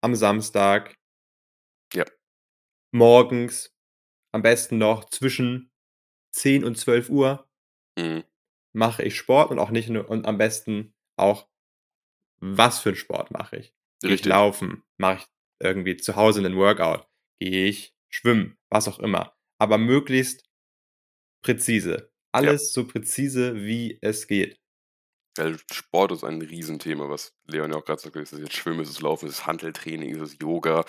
am 0.03 0.15
Samstag“ 0.17 0.97
Ja. 1.95 2.05
„morgens 2.95 3.73
am 4.33 4.43
besten 4.43 4.79
noch 4.79 5.07
zwischen 5.11 5.71
10 6.33 6.65
und 6.65 6.77
12:00“ 6.79 7.47
Mhm. 7.97 8.23
„mache 8.75 9.03
ich 9.03 9.17
Sport“ 9.17 9.51
und 9.51 9.59
auch 9.59 9.71
nicht 9.71 9.89
nur 9.89 10.09
und 10.09 10.27
am 10.27 10.39
besten 10.39 10.95
auch 11.17 11.49
was 12.41 12.81
für 12.81 12.91
'n 12.91 12.97
Sport 12.97 13.31
mache 13.33 13.57
ich? 13.59 13.75
Gehe 14.05 14.15
ich 14.17 14.25
Richtig. 14.25 14.27
laufen? 14.27 14.85
Mache 14.99 15.19
ich 15.21 15.27
irgendwie 15.61 15.97
zu 15.99 16.17
Hause 16.17 16.43
'nen 16.43 16.57
Workout? 16.57 17.07
Gehe 17.41 17.67
ich 17.69 17.95
schwimmen? 18.11 18.59
Was 18.71 18.89
auch 18.89 18.99
immer. 19.01 19.35
Aber 19.59 19.79
möglichst 19.79 20.45
präzise. 21.45 22.11
Ja. 22.43 22.53
Alles 22.53 22.73
so 22.73 22.87
präzise, 22.87 23.55
wie 23.65 23.99
es 24.03 24.27
geht. 24.27 24.60
Weil 25.37 25.59
Sport 25.73 26.13
ist 26.13 26.25
ein 26.25 26.43
Riesenthema, 26.43 27.09
was 27.09 27.35
Leon 27.47 27.73
ja 27.73 27.79
auch 27.79 27.85
grad 27.85 28.01
sagt, 28.01 28.17
ist 28.17 28.33
es 28.33 28.41
jetzt 28.41 28.55
Schwimmen, 28.55 28.81
ist 28.81 28.91
es 28.91 29.01
Laufen, 29.01 29.29
ist 29.29 29.35
es 29.39 29.47
Hanteltraining, 29.47 30.11
ist 30.15 30.21
es 30.21 30.39
Yoga? 30.41 30.85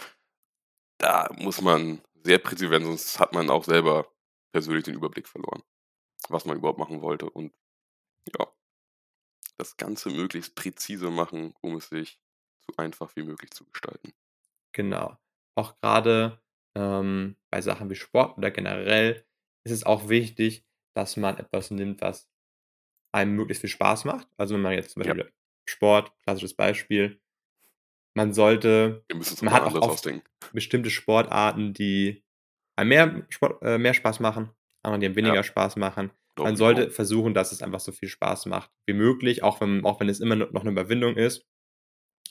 Da 1.00 1.30
muss 1.38 1.62
man 1.62 2.02
sehr 2.24 2.40
präzise 2.40 2.72
werden, 2.72 2.86
sonst 2.86 3.20
hat 3.20 3.34
man 3.34 3.50
auch 3.50 3.64
selber 3.64 4.12
persönlich 4.54 4.84
den 4.84 4.96
Überblick 4.96 5.28
verloren, 5.28 5.64
was 6.30 6.46
man 6.46 6.58
überhaupt 6.58 6.80
machen 6.80 7.02
wollte 7.02 7.30
und 7.30 7.54
ja. 8.38 8.48
Das 9.58 9.78
Ganze 9.78 10.10
möglichst 10.10 10.56
präzise 10.56 11.12
machen, 11.12 11.54
um 11.62 11.76
es 11.76 11.90
sich 11.90 12.20
so 12.62 12.76
einfach 12.78 13.16
wie 13.16 13.24
möglich 13.24 13.52
zu 13.52 13.66
gestalten. 13.66 14.14
Genau. 14.74 15.18
Auch 15.56 15.80
grade, 15.82 16.42
ähm, 16.76 17.38
bei 17.52 17.62
Sachen 17.62 17.90
wie 17.90 17.96
Sport 17.96 18.38
oder 18.38 18.52
generell 18.52 19.26
ist 19.66 19.74
es 19.74 19.86
auch 19.86 20.10
wichtig, 20.10 20.66
dass 20.96 21.18
man 21.18 21.38
etwas 21.38 21.72
nimmt, 21.72 22.02
was 22.02 22.31
einem 23.14 23.36
möglichst 23.36 23.62
viel 23.62 23.70
Spaß 23.70 24.06
macht. 24.06 24.28
Also, 24.38 24.56
wenn 24.56 24.62
man 24.62 24.74
jetzt 24.74 24.92
zum 24.92 25.02
Ja. 25.04 25.16
Beispiel 25.16 25.32
Sport, 25.66 26.14
klassisches 26.24 26.56
Beispiel 26.56 27.20
man 28.16 28.34
sollte 28.34 29.06
Wir 29.10 29.16
müssen 29.18 29.38
man 29.46 29.54
hat 29.54 29.66
auch 29.82 30.00
bestimmte 30.54 30.90
Sportarten, 30.92 31.74
die 31.74 32.24
einem 32.78 32.90
mehr 32.90 33.26
Sport 33.30 33.64
äh, 33.64 33.78
mehr 33.80 33.94
Spaß 33.96 34.20
machen, 34.22 34.52
andere, 34.84 35.00
die 35.02 35.06
einem 35.08 35.16
Ja. 35.24 35.36
weniger 35.36 35.44
Spaß 35.44 35.78
machen. 35.78 36.12
Doch, 36.38 36.46
Man 36.46 36.58
sollte 36.58 36.92
versuchen, 36.92 37.34
dass 37.36 37.52
es 37.54 37.62
einfach 37.64 37.80
so 37.82 37.92
viel 37.94 38.10
Spaß 38.10 38.48
macht 38.48 38.72
wie 38.88 38.94
möglich, 38.96 39.44
auch 39.44 39.62
wenn 39.62 39.86
auch 39.86 40.00
wenn 40.02 40.10
es 40.10 40.20
immer 40.22 40.36
no 40.38 40.48
noch 40.52 40.64
'ne 40.66 40.72
Überwindung 40.72 41.18
ist. 41.18 41.48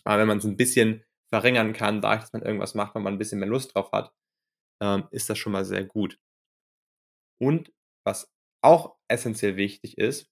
Aber 0.04 0.20
wenn 0.20 0.28
man's 0.28 0.44
'n 0.46 0.56
bisschen 0.58 1.04
verringern 1.30 1.72
kann, 1.74 2.02
dadurch, 2.02 2.22
dass 2.22 2.32
man 2.34 2.42
irgendwas 2.42 2.74
macht, 2.76 2.94
wo 2.96 3.00
man 3.00 3.14
'n 3.16 3.18
bisschen 3.18 3.40
mehr 3.40 3.48
Lust 3.50 3.74
drauf 3.76 3.92
hat, 3.92 4.12
ähm, 4.82 5.04
ist 5.12 5.30
das 5.30 5.38
schon 5.38 5.52
mal 5.54 5.64
sehr 5.66 5.84
gut. 5.84 6.18
Und 7.40 7.72
was 8.04 8.30
auch 8.62 8.96
essenziell 9.08 9.56
wichtig 9.56 9.96
ist 9.98 10.29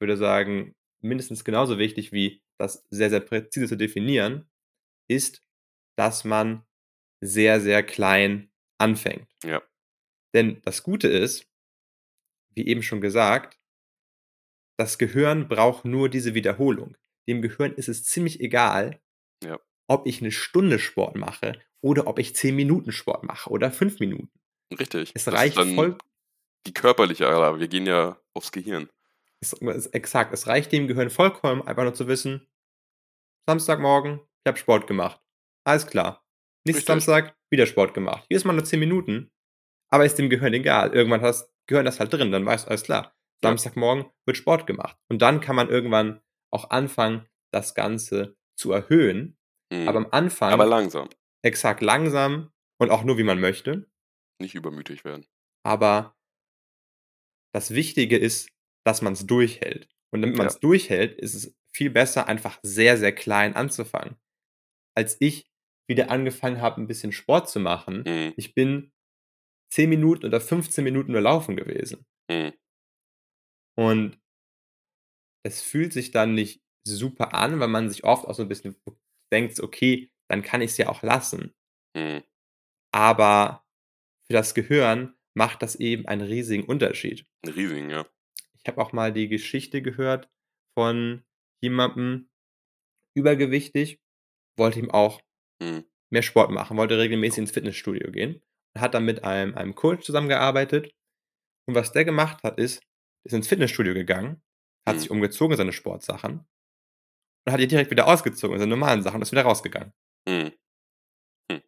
ich 0.00 0.02
würde 0.02 0.16
sagen, 0.16 0.74
mindestens 1.02 1.44
genauso 1.44 1.78
wichtig 1.78 2.10
wie 2.10 2.42
das 2.58 2.86
sehr, 2.90 3.10
sehr 3.10 3.20
präzise 3.20 3.68
zu 3.68 3.76
definieren, 3.76 4.48
ist, 5.08 5.42
dass 5.98 6.24
man 6.24 6.64
sehr, 7.22 7.60
sehr 7.60 7.82
klein 7.84 8.50
anfängt. 8.78 9.28
Ja. 9.44 9.62
Denn 10.34 10.60
das 10.64 10.82
Gute 10.82 11.08
ist 11.08 11.44
wie 12.56 12.66
eben 12.66 12.82
schon 12.82 13.00
gesagt 13.00 13.56
das 14.80 14.96
Gehirn 14.96 15.46
braucht 15.46 15.84
nur 15.84 16.08
diese 16.08 16.34
Wiederholung. 16.34 16.96
Dem 17.28 17.42
Gehirn 17.42 17.74
ist 17.74 17.90
es 17.90 18.02
ziemlich 18.04 18.40
egal 18.40 18.98
Ja. 19.42 19.60
ob 19.88 20.06
ich 20.06 20.22
'ne 20.22 20.32
Stunde 20.32 20.78
Sport 20.78 21.16
mache 21.16 21.60
oder 21.82 22.06
ob 22.06 22.18
ich 22.18 22.34
10 22.36 22.56
Minuten 22.56 22.92
Sport 22.92 23.24
mache 23.24 23.50
oder 23.50 23.70
5 23.72 24.00
Minuten. 24.00 24.30
Richtig. 24.78 25.10
Es 25.14 25.26
reicht 25.32 25.56
voll 25.74 25.98
die 26.66 26.74
körperliche 26.74 27.28
aber 27.28 27.60
wir 27.60 27.68
gehen 27.68 27.86
ja 27.86 28.20
aufs 28.34 28.52
Gehirn. 28.52 28.88
Es 29.42 29.52
es 29.54 29.86
exakt. 29.88 30.32
Es 30.32 30.46
reicht 30.46 30.72
dem 30.72 30.86
Gehirn 30.88 31.10
vollkommen, 31.10 31.62
einfach 31.66 31.82
nur 31.84 31.94
zu 31.94 32.06
wissen: 32.08 32.46
„Samstagmorgen, 33.48 34.20
ich 34.20 34.48
habe 34.48 34.58
Sport 34.58 34.86
gemacht. 34.86 35.20
Alles 35.64 35.86
klar. 35.86 36.24
Nächsten. 36.66 36.86
Samstag 36.86 37.36
wieder 37.50 37.66
Sport 37.66 37.94
gemacht.“ 37.94 38.26
Jedes 38.30 38.44
Mal 38.44 38.52
nur 38.54 38.64
10 38.64 38.80
Minuten, 38.80 39.30
aber 39.90 40.04
ist 40.06 40.16
dem 40.18 40.30
Gehirn 40.30 40.54
egal. 40.54 40.92
Irgendwann 40.94 41.20
hat 41.22 41.30
das 41.30 41.52
Gehirn 41.68 41.84
das 41.86 42.00
halt 42.00 42.12
drin, 42.12 42.32
dann 42.32 42.46
weiß 42.46 42.66
alles 42.68 42.82
klar. 42.84 43.14
Samstagmorgen 43.42 44.06
wird 44.26 44.36
Sport 44.36 44.66
gemacht. 44.66 44.96
Und 45.08 45.22
dann 45.22 45.40
kann 45.40 45.56
man 45.56 45.70
irgendwann 45.70 46.20
auch 46.52 46.70
anfangen, 46.70 47.26
das 47.52 47.74
Ganze 47.74 48.36
zu 48.56 48.72
erhöhen. 48.72 49.38
Aber 49.86 50.00
Mhm. 50.00 50.06
am 50.06 50.12
Anfang 50.12 50.52
Aber 50.52 50.66
langsam. 50.66 51.08
exakt, 51.42 51.82
langsam 51.82 52.52
und 52.78 52.90
auch 52.90 53.04
nur, 53.04 53.18
wie 53.18 53.24
man 53.24 53.40
möchte. 53.40 53.88
Nicht 54.40 54.54
übermütig 54.54 55.04
werden. 55.04 55.26
Aber 55.64 56.16
das 57.54 57.72
Wichtige 57.74 58.16
ist, 58.16 58.50
dass 58.84 59.02
man's 59.02 59.26
durchhält. 59.26 59.88
Und 60.12 60.22
damit 60.22 60.36
Ja. 60.38 60.38
man's 60.38 60.60
durchhält, 60.60 61.18
ist 61.20 61.34
es 61.34 61.54
viel 61.72 61.90
besser, 61.90 62.28
einfach 62.28 62.58
sehr, 62.62 62.96
sehr 62.98 63.12
klein 63.14 63.56
anzufangen. 63.56 64.16
Als 64.96 65.16
ich 65.20 65.50
wieder 65.88 66.10
angefangen 66.10 66.60
habe, 66.62 66.80
'n 66.82 66.88
bisschen 66.88 67.12
Sport 67.12 67.50
zu 67.50 67.60
machen 67.60 68.06
Mhm. 68.06 68.32
ich 68.36 68.54
bin 68.54 68.92
10 69.72 69.90
Minuten 69.90 70.26
oder 70.26 70.40
15 70.40 70.84
Minuten 70.84 71.12
nur 71.12 71.22
laufen 71.22 71.56
gewesen. 71.56 72.04
Mhm. 72.28 72.52
Und 73.78 74.20
es 75.46 75.62
fühlt 75.62 75.92
sich 75.92 76.10
dann 76.10 76.34
nicht 76.34 76.62
super 76.86 77.34
an, 77.34 77.60
weil 77.60 77.68
man 77.68 77.88
sich 77.88 78.04
oft 78.04 78.26
auch 78.26 78.34
so 78.34 78.42
'n 78.42 78.48
bisschen 78.48 78.76
denkt 79.32 79.58
„Okay, 79.60 80.10
dann 80.28 80.42
kann 80.42 80.60
ich's 80.60 80.76
ja 80.76 80.88
auch 80.88 81.02
lassen.“ 81.02 81.54
Mhm. 81.96 82.22
Aber 82.94 83.64
für 84.26 84.34
das 84.34 84.54
Gehirn 84.54 85.14
macht 85.34 85.62
das 85.62 85.76
eben 85.76 86.06
einen 86.08 86.22
riesigen 86.22 86.64
Unterschied. 86.64 87.26
'N 87.44 87.52
riesigen, 87.54 87.90
ja. 87.90 88.10
Ich 88.64 88.68
habe 88.70 88.80
auch 88.80 88.92
mal 88.92 89.12
die 89.12 89.28
Geschichte 89.28 89.82
gehört 89.82 90.28
von 90.78 91.24
jemandem, 91.62 92.28
übergewichtig, 93.16 94.00
wollte 94.58 94.80
eben 94.80 94.90
auch 94.90 95.20
Mhm. 95.62 95.84
mehr 96.12 96.22
Sport 96.22 96.50
machen, 96.52 96.76
wollte 96.78 96.98
regelmäßig 96.98 97.38
ins 97.40 97.52
Fitnessstudio 97.52 98.10
gehen, 98.12 98.42
hat 98.78 98.94
dann 98.94 99.04
mit 99.06 99.24
einem 99.24 99.54
einem 99.56 99.74
Coach 99.74 100.04
zusammengearbeitet. 100.06 100.94
Und 101.68 101.74
was 101.76 101.92
der 101.92 102.04
gemacht 102.04 102.42
hat, 102.44 102.58
ist 102.58 102.82
ist 103.26 103.34
ins 103.34 103.48
Fitnessstudio 103.48 103.94
gegangen, 103.94 104.42
hat 104.88 104.96
Mhm. 104.96 105.00
sich 105.00 105.10
umgezogen 105.10 105.52
in 105.52 105.58
seine 105.58 105.72
Sportsachen 105.72 106.46
und 107.46 107.52
hat 107.52 107.60
die 107.60 107.66
direkt 107.68 107.90
wieder 107.90 108.06
ausgezogen 108.08 108.54
in 108.54 108.60
seine 108.60 108.70
normalen 108.70 109.02
Sachen 109.02 109.16
und 109.16 109.22
ist 109.22 109.32
wieder 109.32 109.42
rausgegangen. 109.42 109.92
Mhm. 110.28 110.52
Hm. 111.50 111.62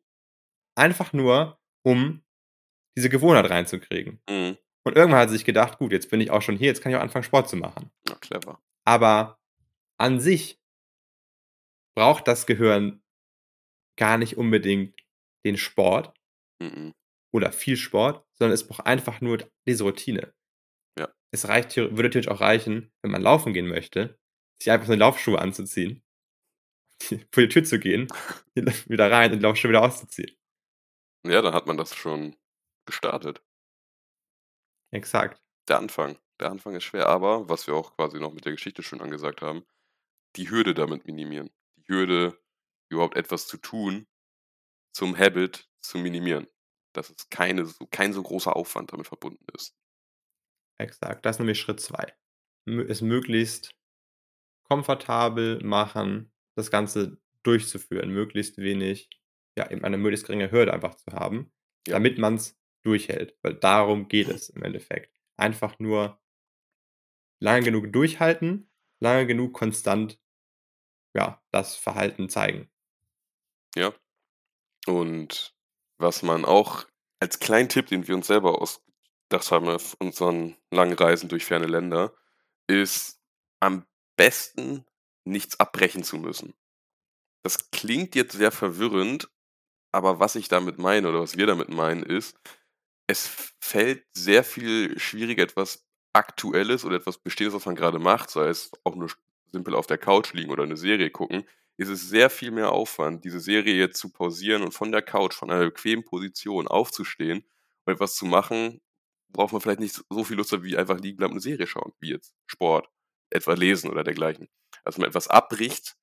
Einfach 0.76 1.12
nur, 1.12 1.61
um 1.87 2.22
diese 2.96 3.11
Gewohnheit 3.11 3.50
reinzukriegen. 3.50 4.20
Mhm. 4.30 4.58
Und 4.84 4.96
irgendwann 4.96 5.20
hat 5.20 5.28
er 5.28 5.32
sich 5.32 5.44
gedacht: 5.44 5.78
„Gut, 5.78 5.92
jetzt 5.92 6.10
bin 6.10 6.20
ich 6.20 6.30
auch 6.30 6.42
schon 6.42 6.56
hier, 6.56 6.68
jetzt 6.68 6.80
kann 6.82 6.90
ich 6.92 6.96
auch 6.96 7.02
anfangen, 7.02 7.24
Sport 7.24 7.48
zu 7.48 7.56
machen.“ 7.56 7.90
Ja, 8.08 8.14
clever. 8.16 8.60
Aber 8.84 9.38
an 9.98 10.20
sich 10.20 10.58
braucht 11.96 12.26
das 12.28 12.46
Gehirn 12.46 13.02
gar 13.98 14.18
nicht 14.18 14.36
unbedingt 14.36 14.98
den 15.44 15.56
Sport 15.56 16.16
Mhm. 16.62 16.94
oder 17.34 17.52
viel 17.52 17.76
Sport, 17.76 18.24
sondern 18.34 18.54
es 18.54 18.66
braucht 18.66 18.86
einfach 18.86 19.20
nur 19.20 19.38
diese 19.66 19.84
Routine. 19.84 20.32
Ja. 20.98 21.12
Es 21.32 21.48
reicht 21.48 21.76
würde 21.76 22.10
theoretisch 22.10 22.28
auch 22.28 22.40
reichen, 22.40 22.92
wenn 23.02 23.10
man 23.10 23.22
laufen 23.22 23.52
gehen 23.52 23.68
möchte, 23.68 24.18
sich 24.62 24.70
einfach 24.70 24.86
seine 24.86 25.00
Laufschuhe 25.00 25.40
anzuziehen, 25.40 26.02
vor 27.32 27.42
die 27.42 27.48
Tür 27.48 27.64
zu 27.64 27.78
gehen, 27.78 28.08
wieder 28.54 29.10
rein 29.10 29.32
und 29.32 29.38
die 29.38 29.42
Laufschuhe 29.42 29.70
wieder 29.70 29.82
auszuziehen. 29.82 30.36
Ja, 31.26 31.42
dann 31.42 31.54
hat 31.54 31.66
man 31.66 31.76
das 31.76 31.94
schon 31.94 32.36
gestartet. 32.86 33.42
Exakt. 34.92 35.40
Der 35.68 35.78
Anfang. 35.78 36.18
Der 36.38 36.50
Anfang 36.50 36.75
ist 36.75 36.84
schwer, 36.84 37.08
aber 37.08 37.49
was 37.49 37.66
wir 37.66 37.75
auch 37.75 37.96
quasi 37.96 38.18
noch 38.20 38.32
mit 38.32 38.44
der 38.44 38.52
Geschichte 38.52 38.82
schön 38.82 39.00
angesagt 39.00 39.40
haben, 39.42 39.64
die 40.37 40.50
Hürde 40.50 40.75
damit 40.75 41.06
minimieren. 41.06 41.50
Die 41.78 41.84
Hürde, 41.88 42.38
überhaupt 42.90 43.16
etwas 43.16 43.46
zu 43.49 43.58
tun, 43.58 44.06
zum 44.92 45.18
Habit 45.18 45.68
zu 45.82 45.99
minimieren. 45.99 46.49
Dass 46.94 47.11
es 47.11 47.30
keine 47.30 47.66
so 47.66 47.87
kein 47.88 48.12
so 48.14 48.22
großer 48.22 48.56
Aufwand 48.56 48.92
damit 48.92 49.08
verbunden 49.08 49.46
ist. 49.56 49.70
Exakt, 50.80 51.25
das 51.25 51.37
ist 51.37 51.40
nämlich 51.40 51.61
Schritt 51.61 51.80
2. 51.80 52.12
Mö 52.66 52.84
es 52.88 53.00
möglichst 53.02 53.70
komfortabel 54.64 55.62
machen, 55.64 56.32
das 56.56 56.70
Ganze 56.70 57.18
durchzuführen, 57.42 58.11
möglichst 58.11 58.58
wenig 58.58 59.11
ja, 59.58 59.70
eben 59.70 59.84
eine 59.84 59.99
möglichst 59.99 60.26
geringe 60.26 60.50
Hürde 60.50 60.72
einfach 60.75 60.94
zu 60.96 61.12
haben, 61.12 61.52
Ja. 61.87 61.94
damit 61.94 62.18
man's 62.18 62.58
durchhält, 62.82 63.36
weil 63.42 63.54
darum 63.54 64.08
geht 64.08 64.28
es 64.28 64.48
im 64.50 64.62
Endeffekt. 64.62 65.18
Einfach 65.36 65.78
nur 65.78 66.20
lange 67.40 67.64
genug 67.64 67.92
durchhalten, 67.92 68.70
lange 69.00 69.26
genug 69.26 69.52
konstant, 69.52 70.18
ja, 71.14 71.42
das 71.50 71.76
Verhalten 71.76 72.28
zeigen. 72.28 72.70
Ja. 73.74 73.92
Und 74.86 75.54
was 75.98 76.22
man 76.22 76.44
auch 76.44 76.86
als 77.20 77.38
kleinen 77.38 77.68
Tipp, 77.68 77.86
den 77.86 78.08
wir 78.08 78.14
uns 78.14 78.26
selber 78.26 78.60
ausgedacht 78.60 79.50
haben 79.50 79.68
auf 79.68 79.94
unseren 80.00 80.56
langen 80.70 80.94
Reisen 80.94 81.28
durch 81.28 81.44
ferne 81.44 81.66
Länder, 81.66 82.14
ist 82.66 83.20
am 83.60 83.86
besten 84.16 84.84
nichts 85.24 85.60
abbrechen 85.60 86.02
zu 86.02 86.16
müssen. 86.16 86.54
Das 87.44 87.70
klingt 87.70 88.14
jetzt 88.14 88.32
sehr 88.32 88.52
verwirrend, 88.52 89.30
aber 89.92 90.20
was 90.20 90.36
ich 90.36 90.48
damit 90.48 90.78
meine 90.78 91.08
oder 91.08 91.20
was 91.20 91.36
wir 91.36 91.46
damit 91.46 91.68
meinen, 91.68 92.02
ist, 92.02 92.38
es 93.06 93.28
fällt 93.61 94.04
sehr 94.14 94.44
viel 94.44 94.99
schwieriger, 94.99 95.42
etwas 95.42 95.85
Aktuelles 96.14 96.85
oder 96.85 96.97
etwas 96.97 97.18
Bestehendes, 97.18 97.54
was 97.56 97.66
man 97.66 97.75
gerade 97.76 97.99
macht, 97.99 98.30
sei 98.30 98.49
es 98.49 98.71
auch 98.85 98.94
nur 98.97 99.11
simpel 99.52 99.75
auf 99.75 99.87
der 99.87 99.99
Couch 99.99 100.32
liegen 100.35 100.50
oder 100.50 100.62
eine 100.64 100.76
Serie 100.76 101.11
gucken, 101.11 101.44
ist 101.78 101.88
es 101.88 102.09
sehr 102.09 102.30
viel 102.30 102.50
mehr 102.50 102.73
Aufwand, 102.73 103.25
diese 103.25 103.40
Serie 103.40 103.75
jetzt 103.75 103.99
zu 103.99 104.11
pausieren 104.12 104.62
und 104.62 104.73
von 104.75 104.92
der 104.92 105.02
Couch, 105.02 105.35
von 105.35 105.50
einer 105.50 105.64
bequemen 105.64 106.04
Position 106.04 106.68
aufzustehen 106.68 107.44
und 107.87 107.92
etwas 107.94 108.14
zu 108.16 108.26
machen, 108.26 108.80
worauf 109.28 109.52
man 109.52 109.61
vielleicht 109.62 109.80
nicht 109.80 110.02
so 110.11 110.25
viel 110.25 110.37
Lust 110.37 110.52
hat, 110.52 110.62
wie 110.62 110.76
einfach 110.76 110.99
liegen 111.00 111.16
bleiben 111.16 111.32
und 111.32 111.38
'ne 111.38 111.42
Serie 111.42 111.66
schauen, 111.66 111.92
wie 112.00 112.11
jetzt 112.12 112.35
Sport, 112.47 112.88
etwa 113.30 113.54
lesen 113.54 113.90
oder 113.90 114.04
dergleichen. 114.04 114.49
Dass 114.85 114.99
man 114.99 115.09
etwas 115.09 115.28
abbricht, 115.28 115.97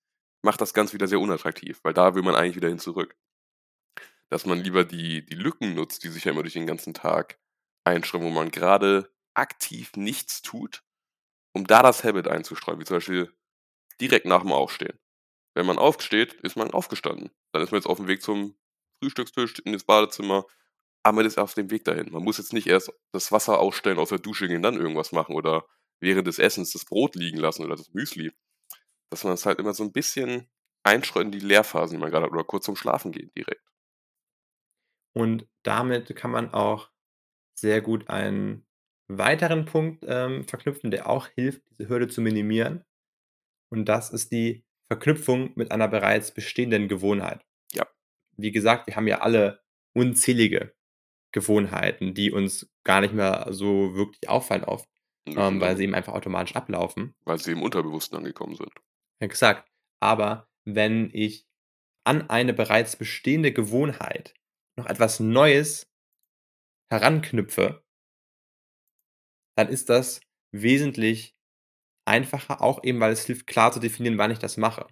macht 0.44 0.62
das 0.62 0.74
Ganze 0.74 0.94
wieder 0.94 1.08
sehr 1.08 1.20
unattraktiv, 1.20 1.80
weil 1.84 1.94
da 1.94 2.16
will 2.16 2.24
man 2.24 2.36
eigentlich 2.36 2.56
wieder 2.56 2.70
hin 2.70 2.80
zurück. 2.80 3.16
Dass 4.30 4.46
man 4.46 4.60
lieber 4.60 4.86
die 4.86 5.26
die 5.26 5.36
Lücken 5.36 5.74
nutzt, 5.76 6.04
die 6.04 6.10
sich 6.10 6.26
ja 6.26 6.32
immer 6.32 6.44
durch 6.44 6.54
den 6.54 6.68
ganzen 6.68 6.94
Tag 6.94 7.40
einstreuen, 7.84 8.24
wo 8.26 8.30
man 8.30 8.52
gerade 8.52 9.12
aktiv 9.34 9.92
nichts 9.96 10.42
tut, 10.42 10.84
um 11.54 11.66
da 11.66 11.82
das 11.84 12.04
Habit 12.04 12.28
einzustreuen, 12.28 12.80
wie 12.80 12.86
zum 12.86 12.98
Beispiel 12.98 13.34
direkt 14.02 14.26
nach 14.26 14.42
dem 14.42 14.52
Aufstehen. 14.52 15.00
Wenn 15.56 15.66
man 15.66 15.78
aufsteht, 15.80 16.34
ist 16.36 16.56
man 16.56 16.72
aufgestanden. 16.72 17.32
Dann 17.54 17.64
ist 17.64 17.72
man 17.72 17.80
jetzt 17.80 17.88
auf 17.88 17.98
dem 17.98 18.08
Weg 18.08 18.22
zum 18.22 18.56
Frühstückstisch, 19.02 19.60
in 19.60 19.74
das 19.74 19.84
Badezimmer, 19.84 20.46
aber 21.04 21.18
man 21.18 21.26
ist 21.26 21.38
auf 21.38 21.54
dem 21.54 21.72
Weg 21.72 21.86
dahin. 21.86 22.12
Man 22.12 22.24
muss 22.24 22.38
jetzt 22.38 22.54
nicht 22.54 22.68
erst 22.68 22.92
das 23.14 23.32
Wasser 23.32 23.60
ausstellen, 23.60 24.00
aus 24.00 24.10
der 24.10 24.20
Dusche 24.20 24.48
gehen, 24.48 24.62
dann 24.62 24.76
irgendwas 24.76 25.12
machen 25.12 25.36
oder 25.36 25.66
während 26.02 26.28
des 26.28 26.40
Essens 26.40 26.72
das 26.72 26.86
Brot 26.86 27.16
liegen 27.16 27.38
lassen 27.38 27.64
oder 27.66 27.76
das 27.76 27.94
Müsli. 27.94 28.32
Dass 29.12 29.24
man 29.24 29.34
es 29.34 29.46
halt 29.46 29.60
immer 29.60 29.74
so 29.74 29.84
ein 29.84 29.92
bisschen 29.92 30.50
einstreut 30.84 31.26
in 31.26 31.32
die 31.32 31.40
Leerphasen, 31.40 31.98
die 31.98 32.02
man 32.02 32.12
gerade 32.12 32.26
hat 32.26 32.32
oder 32.34 32.44
kurz 32.44 32.66
zum 32.66 32.76
Schlafen 32.76 33.12
gehen 33.12 33.32
direkt. 33.38 33.69
Und 35.20 35.50
damit 35.64 36.16
kann 36.16 36.32
man 36.32 36.54
auch 36.54 36.90
sehr 37.54 37.82
gut 37.82 38.10
einen 38.10 38.66
weiteren 39.10 39.66
Punkt, 39.66 40.06
ähm, 40.08 40.48
verknüpfen, 40.48 40.92
der 40.92 41.10
auch 41.10 41.28
hilft, 41.28 41.62
diese 41.72 41.90
Hürde 41.90 42.08
zu 42.08 42.22
minimieren. 42.22 42.86
Und 43.70 43.90
das 43.90 44.12
ist 44.12 44.32
die 44.32 44.64
Verknüpfung 44.88 45.52
mit 45.56 45.74
einer 45.74 45.90
bereits 45.90 46.34
bestehenden 46.34 46.88
Gewohnheit. 46.88 47.46
Ja. 47.74 47.86
Wie 48.38 48.54
gesagt, 48.54 48.88
wir 48.88 48.96
haben 48.96 49.08
ja 49.08 49.20
alle 49.20 49.62
unzählige 49.94 50.74
Gewohnheiten, 51.34 52.14
die 52.14 52.32
uns 52.32 52.72
gar 52.86 53.02
nicht 53.02 53.14
mehr 53.14 53.48
so 53.50 53.96
wirklich 53.96 54.30
auffallen 54.30 54.64
oft, 54.64 54.88
ähm, 55.28 55.60
weil 55.60 55.76
sie 55.76 55.84
eben 55.84 55.96
einfach 55.96 56.14
automatisch 56.14 56.56
ablaufen. 56.56 57.14
Weil 57.26 57.40
sie 57.40 57.52
im 57.52 57.62
Unterbewussten 57.62 58.18
angekommen 58.18 58.56
sind. 58.56 58.72
Exakt. 59.20 59.70
Aber 60.00 60.48
wenn 60.64 61.10
ich 61.12 61.46
an 62.06 62.30
eine 62.30 62.54
bereits 62.54 62.96
bestehende 62.96 63.52
Gewohnheit 63.52 64.34
noch 64.80 64.88
etwas 64.88 65.20
Neues 65.20 65.88
heranknüpfe 66.92 67.84
dann 69.56 69.68
ist 69.68 69.90
das 69.90 70.22
wesentlich 70.52 71.36
einfacher, 72.06 72.62
auch 72.62 72.84
eben, 72.84 73.00
weil 73.00 73.12
es 73.12 73.26
hilft, 73.26 73.48
klar 73.48 73.72
zu 73.72 73.80
definieren, 73.80 74.18
wann 74.18 74.32
ich 74.32 74.40
das 74.40 74.58
mache. 74.58 74.88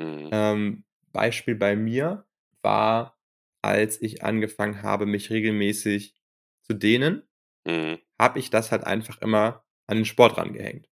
Mhm. 0.00 0.30
Ähm, 0.32 0.84
Beispiel 1.12 1.54
bei 1.56 1.76
mir 1.76 2.26
war, 2.62 3.18
als 3.62 4.00
ich 4.00 4.24
angefangen 4.24 4.82
habe, 4.82 5.06
mich 5.06 5.30
regelmäßig 5.30 6.14
zu 6.62 6.74
dehnen, 6.74 7.22
Mhm. 7.66 7.98
habe 8.20 8.38
ich 8.38 8.50
das 8.50 8.72
halt 8.72 8.84
einfach 8.84 9.20
immer 9.22 9.64
an 9.88 9.96
den 9.98 10.04
Sport 10.04 10.38
rangehängt. 10.38 10.88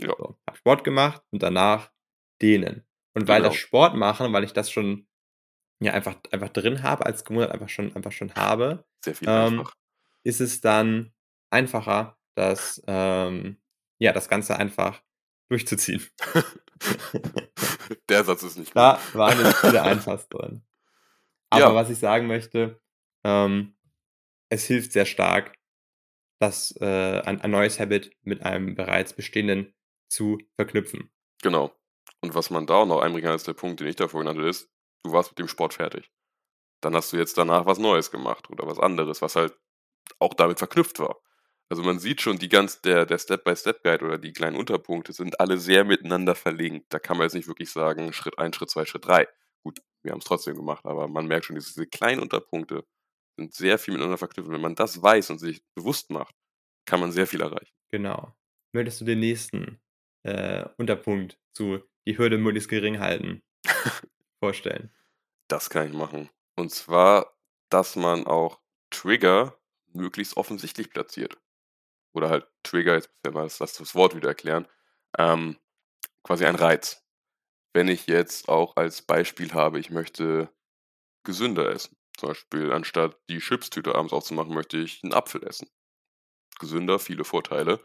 Ja. 0.00 0.08
So, 0.08 0.38
habe 0.48 0.58
Sport 0.58 0.84
gemacht 0.84 1.22
und 1.30 1.42
danach 1.42 1.92
dehnen. 2.42 2.86
Und 3.14 3.28
weil 3.28 3.42
das 3.42 3.54
Genau. 3.54 3.60
Sport 3.66 3.96
machen, 3.96 4.32
weil 4.32 4.44
ich 4.44 4.52
das 4.52 4.70
schon, 4.70 5.06
ja, 5.80 5.92
einfach 5.92 6.16
einfach 6.30 6.50
drin 6.50 6.82
habe, 6.82 7.06
als 7.06 7.24
Gewohnheit 7.24 7.52
einfach 7.52 7.68
schon 7.68 7.94
einfach 7.96 8.12
schon 8.12 8.34
habe, 8.34 8.84
Sehr 9.04 9.14
viel 9.14 9.28
ähm, 9.28 9.60
einfach. 9.60 9.74
ist 10.24 10.40
es 10.40 10.60
dann 10.60 11.12
einfacher, 11.50 12.18
das, 12.36 12.82
ähm 12.86 13.58
ja, 13.98 14.12
das 14.12 14.28
Ganze 14.28 14.56
einfach 14.56 15.02
durchzuziehen. 15.50 16.06
Der 18.08 18.24
Satz 18.24 18.42
ist 18.42 18.56
nicht 18.58 18.68
gut. 18.68 18.76
Da 18.76 18.98
waren 19.14 19.38
jetzt 19.44 19.58
viele 19.58 19.82
Einfachs 19.82 20.28
drin. 20.28 20.62
Aber 21.50 21.60
Ja. 21.60 21.74
was 21.74 21.90
ich 21.90 21.98
sagen 21.98 22.26
möchte, 22.26 22.80
ähm, 23.24 23.74
es 24.50 24.64
hilft 24.64 24.92
sehr 24.92 25.06
stark, 25.06 25.54
das, 26.40 26.74
äh 26.80 27.20
ein 27.22 27.40
ein 27.40 27.50
neues 27.50 27.78
Habit 27.80 28.12
mit 28.22 28.42
einem 28.42 28.74
bereits 28.74 29.12
bestehenden 29.12 29.74
zu 30.08 30.38
verknüpfen. 30.56 31.10
Genau. 31.42 31.74
Und 32.22 32.34
was 32.34 32.50
man 32.50 32.66
da 32.66 32.74
auch 32.76 32.86
noch 32.86 33.00
einbringen 33.00 33.26
kann, 33.26 33.36
ist 33.36 33.46
der 33.48 33.54
Punkt, 33.54 33.80
den 33.80 33.88
ich 33.88 33.96
davor 33.96 34.20
genannt 34.20 34.38
hatte, 34.38 34.48
ist, 34.48 34.70
du 35.04 35.12
warst 35.12 35.30
mit 35.30 35.38
dem 35.38 35.48
Sport 35.48 35.74
fertig. 35.74 36.10
Dann 36.82 36.94
hast 36.94 37.12
du 37.12 37.16
jetzt 37.16 37.36
danach 37.38 37.66
was 37.66 37.78
Neues 37.78 38.10
gemacht 38.10 38.48
oder 38.50 38.66
was 38.66 38.78
anderes, 38.78 39.22
was 39.22 39.36
halt 39.36 39.54
auch 40.18 40.34
damit 40.34 40.58
verknüpft 40.58 40.98
war. 40.98 41.20
Also, 41.68 41.82
man 41.82 42.00
sieht 42.00 42.20
schon, 42.20 42.38
die 42.38 42.48
ganz 42.48 42.80
der 42.82 43.06
der 43.06 43.18
Step-by-Step-Guide 43.18 44.04
oder 44.04 44.18
die 44.18 44.32
kleinen 44.32 44.56
Unterpunkte 44.56 45.12
sind 45.12 45.38
alle 45.38 45.58
sehr 45.58 45.84
miteinander 45.84 46.34
verlinkt. 46.34 46.86
Da 46.92 46.98
kann 46.98 47.16
man 47.16 47.26
jetzt 47.26 47.34
nicht 47.34 47.48
wirklich 47.48 47.70
sagen, 47.70 48.12
Schritt 48.12 48.38
1, 48.38 48.56
Schritt 48.56 48.70
2, 48.70 48.84
Schritt 48.86 49.06
3. 49.06 49.28
Gut, 49.62 49.80
wir 50.02 50.12
haben's 50.12 50.24
trotzdem 50.24 50.56
gemacht, 50.56 50.84
aber 50.84 51.06
man 51.06 51.26
merkt 51.26 51.46
schon, 51.46 51.56
diese 51.56 51.86
kleinen 51.86 52.20
Unterpunkte 52.20 52.84
sind 53.36 53.54
sehr 53.54 53.78
viel 53.78 53.92
miteinander 53.94 54.18
verknüpft. 54.18 54.50
Wenn 54.50 54.60
man 54.60 54.74
das 54.74 55.00
weiß 55.00 55.30
und 55.30 55.38
sich 55.38 55.62
bewusst 55.74 56.10
macht, 56.10 56.34
kann 56.86 57.00
man 57.00 57.12
sehr 57.12 57.26
viel 57.26 57.40
erreichen. 57.40 57.74
Genau. 57.90 58.34
Möchtest 58.72 59.00
du 59.00 59.04
den 59.04 59.20
nächsten, 59.20 59.80
äh, 60.24 60.68
Unterpunkt 60.76 61.38
zu 61.52 61.80
die 62.06 62.18
Hürde 62.18 62.38
möglichst 62.38 62.68
gering 62.68 62.98
halten 62.98 63.42
vorstellen? 64.40 64.90
Das 65.48 65.70
kann 65.70 65.88
ich 65.88 65.94
machen. 65.94 66.30
Und 66.56 66.72
zwar, 66.72 67.34
dass 67.70 67.96
man 67.96 68.26
auch 68.26 68.60
Trigger 68.90 69.56
möglichst 69.92 70.36
offensichtlich 70.36 70.90
platziert. 70.90 71.38
Oder 72.14 72.30
halt 72.30 72.48
Trigger, 72.64 72.94
jetzt 72.96 73.10
wir 73.24 73.32
mal 73.32 73.44
das 73.44 73.58
das 73.58 73.94
Wort 73.94 74.16
wieder 74.16 74.28
erklären, 74.30 74.68
ähm, 75.18 75.58
quasi 76.24 76.46
ein 76.46 76.56
Reiz. 76.56 77.04
Wenn 77.74 77.88
ich 77.88 78.06
jetzt 78.08 78.48
auch 78.48 78.76
als 78.76 79.02
Beispiel 79.02 79.52
habe, 79.54 79.80
ich 79.80 79.90
möchte 79.90 80.50
gesünder 81.24 81.70
essen. 81.72 81.96
Zum 82.18 82.30
Beispiel 82.30 82.72
anstatt 82.72 83.18
die 83.30 83.38
Chipstüte 83.40 83.94
abends 83.96 84.12
aufzumachen, 84.14 84.54
möchte 84.54 84.78
ich 84.78 85.02
'n 85.04 85.14
Apfel 85.14 85.44
essen. 85.46 85.68
Gesünder, 86.60 86.98
viele 87.00 87.24
Vorteile. 87.24 87.80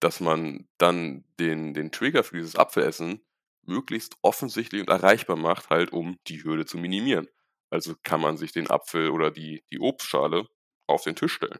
Dass 0.00 0.20
man 0.20 0.68
dann 0.78 1.24
den 1.40 1.74
den 1.74 1.92
Trigger 1.92 2.24
für 2.24 2.36
dieses 2.36 2.56
Apfelessen 2.56 3.22
möglichst 3.66 4.16
offensichtlich 4.22 4.80
und 4.82 4.88
erreichbar 4.90 5.36
macht, 5.36 5.70
halt 5.70 5.92
um 5.92 6.18
die 6.26 6.42
Hürde 6.44 6.66
zu 6.66 6.78
minimieren. 6.78 7.28
Also, 7.70 7.94
kann 8.02 8.20
man 8.20 8.36
sich 8.36 8.52
den 8.52 8.70
Apfel 8.70 9.10
oder 9.10 9.30
die 9.30 9.64
die 9.70 9.80
Obstschale 9.80 10.48
auf 10.86 11.04
den 11.04 11.16
Tisch 11.16 11.34
stellen. 11.34 11.58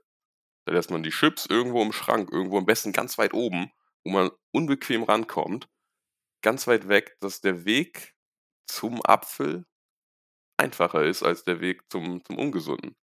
Da 0.67 0.73
lässt 0.75 0.91
man 0.91 1.03
die 1.03 1.11
Chips 1.11 1.47
irgendwo 1.47 1.83
im 1.83 1.93
Schrank, 1.93 2.31
irgendwo 2.33 2.59
am 2.59 2.67
besten 2.67 2.93
ganz 2.93 3.19
weit 3.19 3.35
oben, 3.35 3.73
wo 4.05 4.12
man 4.12 4.31
unbequem 4.53 5.03
rankommt, 5.05 5.69
ganz 6.43 6.67
weit 6.67 6.88
weg, 6.88 7.17
dass 7.21 7.41
der 7.41 7.65
Weg 7.65 8.15
zum 8.67 9.05
Apfel 9.05 9.67
einfacher 10.57 11.05
ist 11.05 11.23
als 11.23 11.45
der 11.45 11.61
Weg 11.61 11.83
zum 11.91 12.25
zum 12.25 12.38
Ungesunden. 12.38 12.97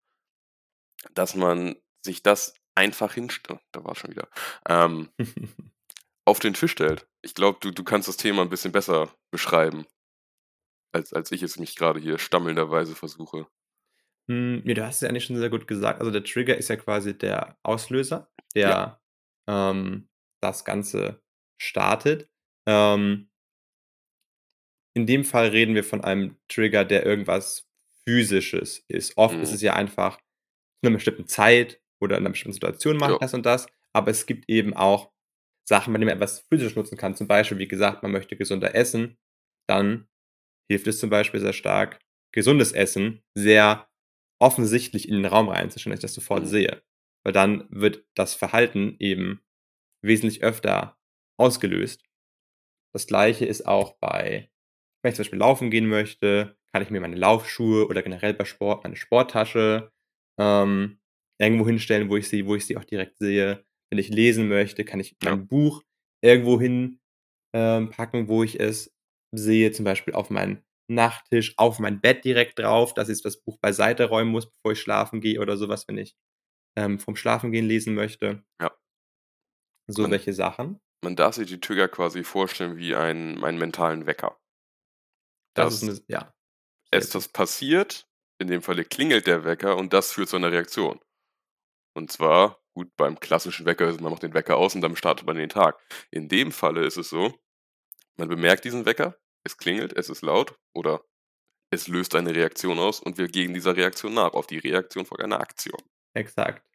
Dass 1.15 1.35
man 1.35 1.77
sich 2.05 2.23
das 2.23 2.55
einfach 2.75 3.15
hinst 3.15 3.51
oh, 3.51 3.59
da 3.73 3.85
war's 3.85 3.99
schon 3.99 4.11
wieder, 4.11 4.29
ähm, 4.69 5.11
auf 6.29 6.41
den 6.41 6.55
Tisch 6.55 6.73
stellt. 6.73 7.09
Ich 7.23 7.35
glaube, 7.35 7.59
du 7.61 7.71
du 7.73 7.85
kannst 7.85 8.09
das 8.09 8.17
Thema 8.19 8.43
'n 8.43 8.51
bisschen 8.51 8.73
besser 8.73 9.13
beschreiben 9.33 9.87
als 10.95 11.13
als 11.13 11.31
ich 11.33 11.43
es 11.43 11.59
mich 11.59 11.77
grade 11.77 12.01
hier 12.01 12.19
stammelnderweise 12.19 12.95
versuche. 12.95 13.49
Hm, 14.29 14.63
ne, 14.65 14.75
du 14.75 14.85
hast 14.87 14.97
es 14.97 15.01
ja 15.03 15.09
eigentlich 15.09 15.25
schon 15.25 15.37
sehr 15.39 15.49
gut 15.49 15.67
gesagt. 15.67 16.01
Also, 16.01 16.11
der 16.13 16.23
Trigger 16.23 16.57
ist 16.57 16.69
ja 16.69 16.77
quasi 16.77 17.17
der 17.17 17.57
Auslöser, 17.63 18.31
Ja. 18.55 18.75
der, 18.75 19.01
ähm, 19.49 20.09
das 20.43 20.65
Ganze 20.67 21.23
startet. 21.59 22.29
Ähm 22.67 23.29
in 24.97 25.07
dem 25.07 25.25
Fall 25.25 25.49
reden 25.49 25.75
wir 25.75 25.85
von 25.85 26.03
einem 26.03 26.37
Trigger, 26.49 26.85
der 26.85 27.05
irgendwas 27.07 27.67
Physisches 28.07 28.85
ist. 28.89 29.17
Oft 29.17 29.41
ist 29.41 29.51
Mhm. 29.51 29.53
es 29.53 29.63
ja 29.63 29.75
einfach 29.75 30.19
zu 30.19 30.23
'ner 30.85 30.93
bestimmten 30.93 31.27
Zeit 31.27 31.81
oder 32.01 32.19
in 32.19 32.25
'ner 32.25 32.31
bestimmten 32.31 32.55
Situation 32.55 32.97
mache 32.99 33.13
ich 33.13 33.19
Ja. 33.19 33.21
das 33.21 33.35
und 33.35 33.47
das, 33.47 33.67
aber 33.95 34.11
es 34.11 34.27
gibt 34.27 34.49
eben 34.51 34.75
auch 34.75 35.13
Sachen, 35.69 35.93
bei 35.93 35.99
denen 35.99 36.09
man 36.09 36.17
etwas 36.17 36.41
physisch 36.51 36.77
nutzen 36.77 36.97
kann. 36.99 37.15
Zum 37.17 37.29
Beispiel, 37.29 37.59
wie 37.59 37.69
gesagt, 37.69 38.03
man 38.03 38.13
möchte 38.13 38.37
gesünder 38.37 38.75
essen, 38.75 39.19
dann 39.69 40.09
hilft 40.71 40.87
es 40.89 40.99
zum 40.99 41.11
Beispiel 41.11 41.41
sehr 41.41 41.53
stark, 41.55 42.01
gesundes 42.35 42.73
Essen 42.73 43.23
sehr 43.37 43.89
offensichtlich 44.41 45.09
in 45.09 45.17
den 45.17 45.27
Raum 45.27 45.49
reinzustellen, 45.49 45.93
dass 45.97 46.01
ich 46.01 46.09
das 46.11 46.15
sofort 46.15 46.45
Mhm. 46.45 46.49
sehe. 46.49 46.83
Weil 47.25 47.33
dann 47.33 47.67
wird 47.71 48.05
das 48.17 48.35
Verhalten 48.35 48.97
eben 49.01 49.43
wesentlich 50.05 50.43
öfter 50.43 50.99
ausgelöst. 51.39 52.03
Das 52.95 53.07
Gleiche 53.07 53.45
ist 53.47 53.67
auch 53.67 53.97
bei 53.99 54.51
wenn 55.03 55.11
ich 55.11 55.17
zum 55.17 55.23
Beispiel 55.25 55.39
laufen 55.41 55.71
gehen 55.71 55.89
möchte, 55.89 56.59
kann 56.73 56.83
ich 56.83 56.91
mir 56.91 57.01
meine 57.01 57.17
Laufschuhe 57.17 57.89
oder 57.89 58.03
generell 58.03 58.35
bei 58.35 58.45
Sport 58.45 58.85
meine 58.85 58.97
Sporttasche, 58.97 59.93
ähm, 60.39 61.01
irgendwo 61.39 61.67
hinstellen, 61.67 62.11
wo 62.11 62.17
ich 62.17 62.29
sie 62.29 62.47
wo 62.47 62.55
ich 62.57 62.67
sie 62.67 62.77
auch 62.77 62.85
direkt 62.85 63.19
sehe. 63.19 63.65
Wenn 63.93 63.99
ich 63.99 64.09
lesen 64.11 64.49
möchte, 64.49 64.85
kann 64.85 65.01
ich 65.01 65.17
Ja. 65.23 65.39
mein 65.39 65.47
Buch 65.49 65.83
irgendwo 66.23 66.61
hin, 66.61 67.01
ähm, 67.55 67.91
packen, 67.91 68.29
wo 68.29 68.43
ich 68.45 68.61
es 68.61 68.93
sehe, 69.35 69.73
zum 69.73 69.85
Beispiel 69.85 70.15
auf 70.15 70.31
meinen 70.31 70.65
Nachttisch, 70.91 71.55
auf 71.59 71.79
mein 71.81 72.01
Bett 72.01 72.25
direkt 72.25 72.59
drauf, 72.59 72.95
dass 72.95 73.09
ich 73.11 73.23
das 73.23 73.41
Buch 73.43 73.59
beiseite 73.61 74.07
räumen 74.07 74.31
muss, 74.33 74.47
bevor 74.51 74.73
ich 74.73 74.81
schlafen 74.81 75.21
gehe 75.21 75.41
oder 75.41 75.57
so 75.57 75.69
was, 75.69 75.89
wenn 75.89 75.99
ich, 75.99 76.17
ähm, 76.77 76.99
vorm 77.01 77.17
Schlafengehen 77.17 77.67
lesen 77.67 77.95
möchte. 77.95 78.45
Ja. 78.61 78.79
So 79.91 80.05
Man 80.05 80.11
welche 80.11 80.33
Sachen? 80.35 80.81
man 81.03 81.17
darf 81.17 81.37
sich 81.37 81.49
die 81.49 81.61
Trigger 81.61 81.89
quasi 81.89 82.25
vorstellen 82.25 82.77
wie 82.79 82.95
einen 82.95 83.45
einen 83.45 83.59
mentalen 83.59 84.07
Wecker. 84.07 84.39
Das 85.57 85.73
ist 85.73 85.83
Dass 85.83 85.83
'ne 85.83 85.93
s 85.93 86.03
ja, 86.09 86.33
gut. 86.93 87.15
etwas 87.15 87.29
passiert, 87.29 88.09
in 88.41 88.49
dem 88.49 88.63
Falle 88.63 88.85
klingelt 88.85 89.27
der 89.27 89.45
Wecker 89.45 89.77
und 89.77 89.93
das 89.93 90.13
führt 90.13 90.29
zu 90.29 90.37
einer 90.37 90.53
Reaktion. 90.53 91.01
Und 91.95 92.13
zwar, 92.13 92.61
gut, 92.79 92.97
beim 92.97 93.19
klassischen 93.21 93.67
Wecker 93.67 93.89
ist 93.89 94.01
man 94.01 94.13
macht 94.13 94.23
den 94.23 94.35
Wecker 94.35 94.57
aus 94.57 94.75
und 94.75 94.81
dann 94.83 94.97
startet 94.97 95.27
man 95.27 95.37
den 95.37 95.49
Tag. 95.49 95.79
In 96.11 96.29
dem 96.29 96.53
Falle 96.53 96.85
ist 96.87 96.97
es 96.97 97.11
so, 97.11 97.35
man 98.17 98.29
bemerkt 98.29 98.65
diesen 98.65 98.87
Wecker, 98.87 99.17
es 99.45 99.57
klingelt, 99.59 99.93
es 99.97 100.09
ist 100.11 100.23
laut 100.23 100.57
oder 100.75 101.03
es 101.71 101.89
löst 101.89 102.15
eine 102.15 102.35
Reaktion 102.35 102.79
aus 102.79 103.01
und 103.01 103.19
wir 103.19 103.29
gehen 103.29 103.55
dieser 103.55 103.77
Reaktion 103.77 104.15
nach. 104.15 104.35
Auf 104.35 104.47
die 104.47 104.59
Reaktion 104.59 105.07
folgt 105.07 105.25
eine 105.25 105.41
Aktion. 105.41 105.81
Exakt. 106.15 106.67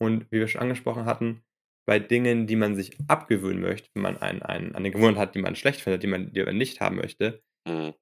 Und 0.00 0.30
wie 0.32 0.40
wir 0.40 0.48
schon 0.48 0.62
angesprochen 0.62 1.04
hatten, 1.06 1.44
bei 1.86 1.98
Dingen, 1.98 2.46
die 2.46 2.56
man 2.56 2.76
sich 2.76 2.98
abgewöhnen 3.08 3.60
möchte, 3.62 3.90
wenn 3.94 4.02
man 4.02 4.18
ein 4.18 4.42
ein 4.42 4.74
eine 4.74 4.90
Gewohnheit 4.90 5.18
hat, 5.28 5.34
die 5.34 5.40
man 5.40 5.56
schlecht 5.56 5.80
findet, 5.82 6.02
die 6.02 6.06
man 6.08 6.32
die 6.32 6.44
man 6.44 6.56
nicht 6.56 6.80
haben 6.80 6.96
möchte 6.96 7.42
Mhm. 7.66 7.94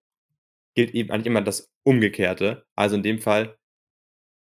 gilt 0.74 0.94
eben 0.94 1.10
eigentlich 1.10 1.26
immer 1.26 1.42
das 1.42 1.70
Umgekehrte. 1.84 2.66
Also, 2.76 2.96
in 2.96 3.02
dem 3.02 3.18
Fall 3.20 3.58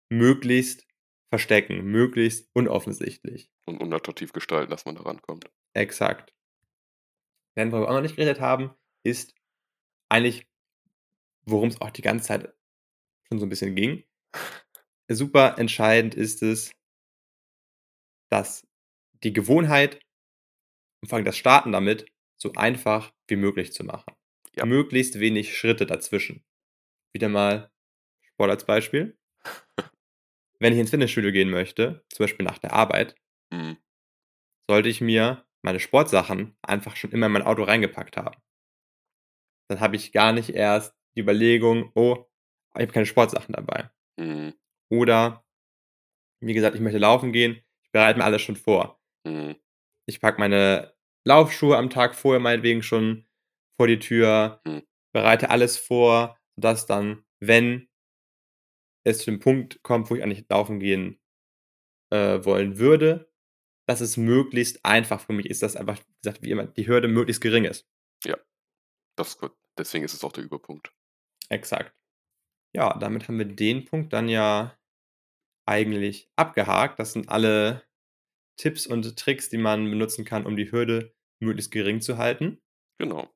möglichst 0.10 0.87
verstecken, 1.30 1.84
möglichst 1.86 2.50
unoffensichtlich. 2.54 3.50
Und 3.66 3.82
unattraktiv 3.82 4.32
gestalten, 4.32 4.72
dass 4.72 4.86
man 4.86 4.96
da 4.96 5.02
rankommt. 5.02 5.50
Exakt. 5.74 6.32
Denn 7.58 7.72
worüber 7.72 7.88
wir 7.88 7.90
auch 7.90 7.96
noch 7.96 8.02
nicht 8.02 8.16
geredet 8.16 8.40
haben, 8.40 8.70
ist 9.04 9.34
eigentlich, 10.10 10.48
worum's 11.46 11.82
auch 11.82 11.92
die 11.92 12.02
ganze 12.02 12.28
Zeit 12.28 12.54
schon 13.30 13.40
so 13.40 13.46
'n 13.48 13.50
bisschen 13.50 13.76
ging. 13.76 14.04
Super 15.10 15.58
entscheidend 15.58 16.16
ist 16.16 16.44
es 16.44 16.72
dass 18.32 18.68
die 19.24 19.34
Gewohnheit 19.34 20.00
und 21.04 21.10
vor 21.10 21.18
allem 21.18 21.26
das 21.26 21.38
Starten 21.38 21.72
damit 21.72 22.06
so 22.38 22.54
einfach 22.54 23.14
wie 23.28 23.36
möglich 23.36 23.74
zu 23.74 23.84
machen. 23.84 24.14
Ja. 24.56 24.66
Möglichst 24.66 25.20
wenig 25.20 25.58
Schritte 25.58 25.86
dazwischen. 25.86 26.44
Wieder 27.14 27.30
mal 27.30 27.72
Sport 28.22 28.52
als 28.52 28.66
Beispiel. 28.66 29.18
Wenn 30.62 30.74
ich 30.74 30.80
ins 30.80 30.90
Fitnessstudio 30.90 31.32
gehen 31.32 31.50
möchte, 31.50 32.04
zum 32.10 32.24
Beispiel 32.24 32.46
nach 32.46 32.58
der 32.58 32.74
Arbeit 32.74 33.16
Mhm. 33.52 33.78
sollte 34.70 34.90
ich 34.90 35.02
mir 35.02 35.46
meine 35.62 35.80
Sportsachen 35.82 36.56
einfach 36.62 36.96
schon 36.96 37.12
immer 37.12 37.28
in 37.28 37.34
mein 37.34 37.42
Auto 37.44 37.64
reingepackt 37.64 38.18
haben. 38.18 38.38
Dann 39.70 39.80
habe 39.80 39.96
ich 39.96 40.12
gar 40.14 40.32
nicht 40.34 40.50
erst 40.50 40.96
die 41.16 41.22
Überlegung: 41.22 41.92
„Oh, 41.96 42.26
ich 42.76 42.82
habe 42.84 42.94
keine 42.94 43.06
Sportsachen 43.06 43.54
dabei.“ 43.54 43.90
Mhm. 44.18 44.54
Oder 44.90 45.44
wie 46.42 46.54
gesagt, 46.54 46.76
ich 46.76 46.82
möchte 46.82 47.00
laufen 47.00 47.32
gehen, 47.34 47.62
ich 47.84 47.92
bereite 47.92 48.20
mir 48.20 48.26
alles 48.26 48.42
schon 48.42 48.56
vor. 48.56 49.00
Mhm. 49.26 49.56
Ich 50.08 50.22
packe 50.22 50.40
meine 50.40 50.94
Laufschuhe 51.26 51.78
am 51.78 51.90
Tag 51.90 52.16
vorher 52.16 52.40
meinetwegen 52.40 52.82
schon 52.84 53.26
vor 53.78 53.88
die 53.88 54.00
Tür, 54.00 54.62
Mhm. 54.66 54.84
bereite 55.14 55.50
alles 55.50 55.78
vor, 55.78 56.38
dass 56.56 56.86
dann, 56.86 57.26
wenn 57.40 57.87
es 59.08 59.20
zu 59.20 59.32
dem 59.32 59.40
Punkt 59.40 59.82
kommt, 59.84 60.10
wo 60.10 60.16
ich 60.16 60.24
eigentlich 60.24 60.46
laufen 60.50 60.80
gehen, 60.80 61.20
äh, 62.12 62.44
wollen 62.44 62.78
würde, 62.78 63.32
dass 63.88 64.02
es 64.02 64.18
möglichst 64.18 64.84
einfach 64.86 65.22
für 65.22 65.34
mich 65.34 65.50
ist, 65.50 65.64
dass 65.64 65.76
einfach, 65.76 65.98
wie 65.98 66.16
gesagt, 66.22 66.42
wie 66.42 66.52
immer 66.52 66.68
die 66.68 66.88
Hürde 66.88 67.08
möglichst 67.08 67.42
gering 67.42 67.66
ist. 67.66 67.88
Ja. 68.24 68.38
Das 69.16 69.30
ist 69.30 69.40
gut. 69.40 69.54
Deswegen 69.78 70.04
ist 70.04 70.14
es 70.14 70.24
auch 70.24 70.32
der 70.32 70.44
Überpunkt. 70.44 70.92
Exakt. 71.50 71.96
Ja, 72.76 72.98
damit 72.98 73.28
haben 73.28 73.38
wir 73.38 73.46
den 73.46 73.86
Punkt 73.86 74.14
dann 74.14 74.28
ja 74.28 74.78
eigentlich 75.66 76.30
abgehakt. 76.36 77.00
Das 77.00 77.14
sind 77.14 77.30
alle 77.30 77.84
Tipps 78.58 78.88
und 78.88 79.18
Tricks, 79.18 79.50
die 79.50 79.58
man 79.58 79.90
benutzen 79.90 80.26
kann, 80.26 80.46
um 80.46 80.56
die 80.56 80.72
Hürde 80.72 81.16
möglichst 81.40 81.72
gering 81.72 82.02
zu 82.02 82.18
halten. 82.18 82.62
Genau. 83.00 83.34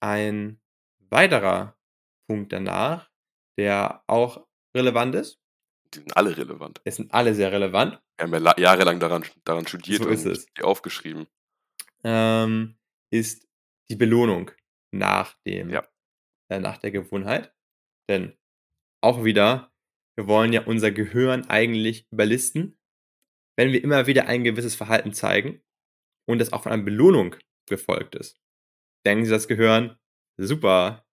Ein 0.00 0.60
weiterer 0.98 1.78
Punkt 2.26 2.52
danach, 2.52 3.10
der 3.56 4.02
auch 4.06 4.46
relevant 4.76 5.14
ist 5.14 5.38
Die 5.94 5.98
sind 6.00 6.16
alle 6.16 6.36
relevant. 6.36 6.80
es 6.84 6.96
sind 6.96 7.12
alle 7.12 7.34
sehr 7.34 7.52
relevant. 7.52 8.00
Wir 8.18 8.24
haben 8.26 8.32
ja 8.32 8.38
la 8.38 8.54
jahrelang 8.58 9.00
daran 9.00 9.24
daran 9.44 9.66
studiert 9.66 10.02
So 10.02 10.08
und 10.08 10.14
es. 10.26 10.46
die 10.56 10.62
aufgeschrieben. 10.62 11.26
Ähm, 12.04 12.76
ist 13.12 13.46
die 13.90 13.96
Belohnung 13.96 14.50
nach 14.92 15.34
dem 15.46 15.70
Ja. 15.70 15.86
äh, 16.50 16.60
nach 16.60 16.78
der 16.78 16.90
Gewohnheit. 16.90 17.52
Denn 18.08 18.36
auch 19.02 19.24
wieder, 19.24 19.72
wir 20.16 20.26
wollen 20.26 20.52
ja 20.52 20.62
unser 20.64 20.90
Gehirn 20.90 21.46
eigentlich 21.48 22.06
überlisten. 22.12 22.78
Wenn 23.56 23.72
wir 23.72 23.82
immer 23.82 24.06
wieder 24.06 24.26
ein 24.26 24.44
gewisses 24.44 24.74
Verhalten 24.74 25.12
zeigen 25.12 25.62
und 26.28 26.38
das 26.40 26.52
auch 26.52 26.62
von 26.64 26.72
einer 26.72 26.82
Belohnung 26.82 27.36
gefolgt 27.68 28.14
ist, 28.16 28.40
denken 29.06 29.24
sich 29.24 29.32
das 29.34 29.48
Gehirn: 29.48 29.98
„Super, 30.38 31.06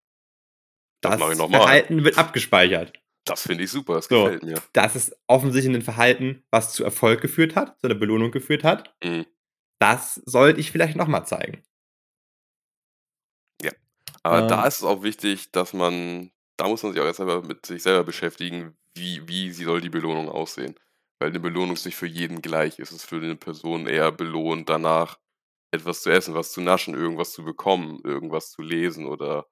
Das 1.02 1.12
das 1.14 1.20
mache 1.20 1.32
ich 1.34 1.38
noch 1.38 1.50
mal.“ 1.50 1.60
Verhalten 1.60 2.04
wird 2.04 2.18
abgespeichert.“ 2.18 2.94
Das 3.28 3.44
finde 3.44 3.64
ich 3.64 3.72
super, 3.72 3.94
das 3.96 4.10
So, 4.10 4.32
gefällt 4.32 4.44
mir. 4.44 4.64
das 4.74 4.96
ist 4.96 5.16
offensichtlich 5.28 5.72
'nen 5.72 5.82
Verhalten, 5.82 6.44
was 6.52 6.74
zu 6.74 6.84
Erfolg 6.84 7.22
geführt 7.22 7.56
hat, 7.56 7.80
zu 7.80 7.88
'ner 7.88 7.96
Belohnung 7.96 8.32
geführt 8.32 8.64
hat. 8.64 8.94
Mhm. 9.04 9.32
Das 9.80 10.16
sollte 10.26 10.60
ich 10.62 10.72
vielleicht 10.72 10.96
noch 10.98 11.08
mal 11.08 11.26
zeigen. 11.26 11.64
Ja. 13.62 13.72
Aber 14.24 14.42
da 14.42 14.66
Ähm. 14.66 14.68
ist 14.68 14.78
es 14.80 14.84
auch 14.84 15.04
wichtig, 15.04 15.52
dass 15.52 15.74
man 15.74 16.32
da 16.58 16.68
muss 16.68 16.84
man 16.84 16.92
sich 16.94 17.02
auch 17.02 17.06
erst 17.06 17.18
selber 17.18 17.42
mit 17.42 17.66
sich 17.66 17.82
selber 17.82 18.04
beschäftigen, 18.04 18.78
wie 18.96 19.28
wie 19.28 19.52
sie 19.52 19.64
soll 19.64 19.82
die 19.82 19.90
Belohnung 19.90 20.30
aussehen? 20.30 20.76
Weil 21.20 21.32
'ne 21.32 21.40
Belohnung 21.40 21.74
ist 21.76 21.86
nicht 21.86 21.96
für 21.96 22.06
jeden 22.08 22.42
gleich. 22.42 22.80
Es 22.80 22.92
ist 22.92 23.06
für 23.06 23.16
'ne 23.18 23.36
Person 23.36 23.88
eher 23.88 24.12
belohnt, 24.12 24.70
danach 24.70 25.18
etwas 25.72 26.02
zu 26.04 26.10
essen, 26.12 26.34
was 26.36 26.52
zu 26.52 26.62
naschen, 26.62 26.94
irgendwas 26.96 27.32
zu 27.34 27.44
bekommen, 27.44 28.00
irgendwas 28.04 28.52
zu 28.52 28.62
lesen 28.62 29.06
oder 29.08 29.48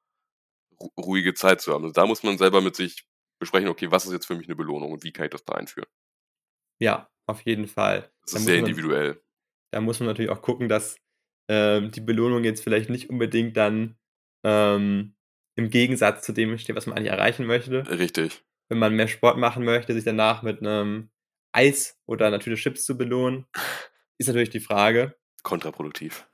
ru 0.82 0.90
ruhige 1.00 1.34
Zeit 1.36 1.62
zu 1.62 1.74
haben. 1.74 1.84
Also, 1.86 1.94
da 1.94 2.08
muss 2.08 2.24
man 2.24 2.38
selber 2.40 2.62
mit 2.62 2.76
sich 2.78 3.06
besprechen: 3.40 3.70
„Okay, 3.70 3.92
was 3.92 4.06
ist 4.06 4.14
jetzt 4.14 4.28
für 4.28 4.36
mich 4.36 4.48
'ne 4.48 4.56
Belohnung 4.56 4.92
und 4.94 5.04
wie 5.04 5.12
kann 5.14 5.26
ich 5.26 5.32
das 5.32 5.46
da 5.46 5.54
einführen?“ 5.56 5.88
Ja, 6.82 7.10
auf 7.28 7.42
jeden 7.42 7.68
Fall. 7.68 8.12
Das 8.26 8.34
Da 8.34 8.40
ist 8.40 8.44
sehr 8.46 8.58
man 8.58 8.60
individuell. 8.60 9.22
da 9.72 9.82
muss 9.82 10.00
man 10.00 10.08
natürlich 10.08 10.32
auch 10.32 10.42
gucken, 10.44 10.70
dass, 10.70 10.98
ähm, 11.50 11.92
die 11.92 12.02
Belohnung 12.02 12.44
jetzt 12.46 12.64
vielleicht 12.64 12.90
nicht 12.90 13.10
unbedingt 13.10 13.58
dann, 13.58 13.98
ähm, 14.46 15.16
im 15.58 15.70
Gegensatz 15.72 16.26
zu 16.26 16.34
dem 16.34 16.58
steht, 16.60 16.76
was 16.78 16.88
man 16.88 16.98
eigentlich 16.98 17.12
erreichen 17.12 17.46
möchte. 17.48 17.88
Richtig. 17.88 18.44
Wenn 18.70 18.80
man 18.80 18.96
mehr 18.96 19.08
Sport 19.10 19.38
machen 19.40 19.66
möchte, 19.66 19.94
sich 19.96 20.06
danach 20.06 20.44
mit 20.44 20.62
'nem 20.62 21.12
Eis 21.54 22.00
oder 22.08 22.40
Tüte 22.40 22.56
Chips 22.58 22.86
zu 22.86 22.98
belohnen, 22.98 23.48
ist 24.20 24.28
natürlich 24.28 24.50
die 24.52 24.62
Frage. 24.62 25.16
Kontraproduktiv. 25.44 26.26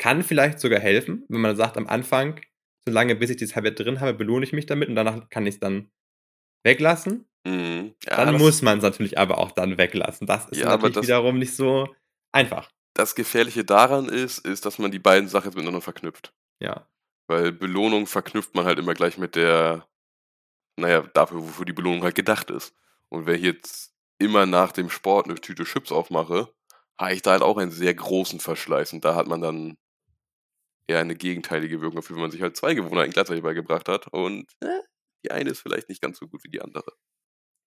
Kann 0.00 0.22
vielleicht 0.24 0.58
sogar 0.60 0.80
helfen, 0.80 1.24
wenn 1.28 1.40
man 1.40 1.56
sagt 1.56 1.76
am 1.76 1.86
Anfang: 1.86 2.40
„Solange 2.86 3.14
bis 3.14 3.30
ich 3.30 3.36
dieses 3.36 3.54
halbe 3.56 3.72
drin 3.72 4.00
habe, 4.00 4.14
belohne 4.14 4.44
ich 4.44 4.52
mich 4.52 4.66
damit 4.66 4.88
und 4.88 4.96
danach 4.96 5.28
kann 5.30 5.46
ich's 5.46 5.60
dann 5.60 5.90
weglassen.“ 6.64 7.26
Mhm. 7.46 7.94
Ja, 8.06 8.24
Dann 8.24 8.36
muss 8.38 8.62
man's 8.62 8.82
natürlich 8.82 9.18
aber 9.18 9.38
auch 9.38 9.52
dann 9.52 9.78
weglassen. 9.78 10.26
Das 10.26 10.46
ist 10.48 10.60
Ja, 10.60 10.68
aber 10.68 10.88
natürlich 10.88 10.94
das 10.94 11.06
wiederum 11.08 11.38
nicht 11.38 11.54
so 11.56 11.94
einfach. 12.32 12.70
das 12.96 13.14
Gefährliche 13.16 13.64
daran 13.64 14.08
ist 14.08 14.38
ist, 14.38 14.64
dass 14.66 14.78
man 14.78 14.90
die 14.92 14.98
beiden 15.00 15.28
Sachen 15.28 15.46
jetzt 15.46 15.56
miteinander 15.56 15.80
verknüpft. 15.80 16.32
Ja. 16.60 16.86
Weil 17.28 17.52
Belohnung 17.52 18.06
verknüpft 18.06 18.54
man 18.54 18.64
halt 18.66 18.78
immer 18.78 18.94
gleich 18.94 19.18
mit 19.18 19.34
der 19.36 19.86
na 20.78 20.88
ja, 20.90 21.02
dafür, 21.14 21.40
wofür 21.42 21.66
die 21.66 21.72
Belohnung 21.74 22.02
halt 22.04 22.14
gedacht 22.16 22.50
ist. 22.50 22.74
Und 23.10 23.26
wenn 23.26 23.36
ich 23.36 23.42
jetzt 23.44 23.94
immer 24.18 24.46
nach 24.46 24.72
dem 24.72 24.90
Sport 24.90 25.26
'ne 25.28 25.36
Tüte 25.36 25.64
Chips 25.64 25.92
aufmache, 25.92 26.48
habe 26.98 27.14
ich 27.14 27.22
da 27.22 27.32
halt 27.32 27.42
auch 27.42 27.58
einen 27.58 27.70
sehr 27.72 27.94
großen 27.94 28.40
Verschleiß 28.40 28.92
und 28.94 29.04
da 29.04 29.14
hat 29.16 29.28
man 29.28 29.40
dann 29.42 29.76
eher 30.88 31.00
eine 31.00 31.16
gegenteilige 31.16 31.80
Wirkung, 31.80 31.96
dafür, 31.96 32.16
wenn 32.16 32.22
man 32.22 32.30
sich 32.30 32.42
halt 32.42 32.56
2 32.56 32.74
Gewohnheiten 32.74 33.12
gleichzeitig 33.12 33.42
beigebracht 33.42 33.88
hat 33.88 34.06
und, 34.08 34.46
äh, 34.60 34.66
die 35.24 35.32
eine 35.32 35.50
ist 35.50 35.60
vielleicht 35.62 35.88
nicht 35.90 36.02
ganz 36.02 36.18
so 36.18 36.28
gut 36.28 36.44
wie 36.44 36.50
die 36.50 36.62
andere. 36.62 36.92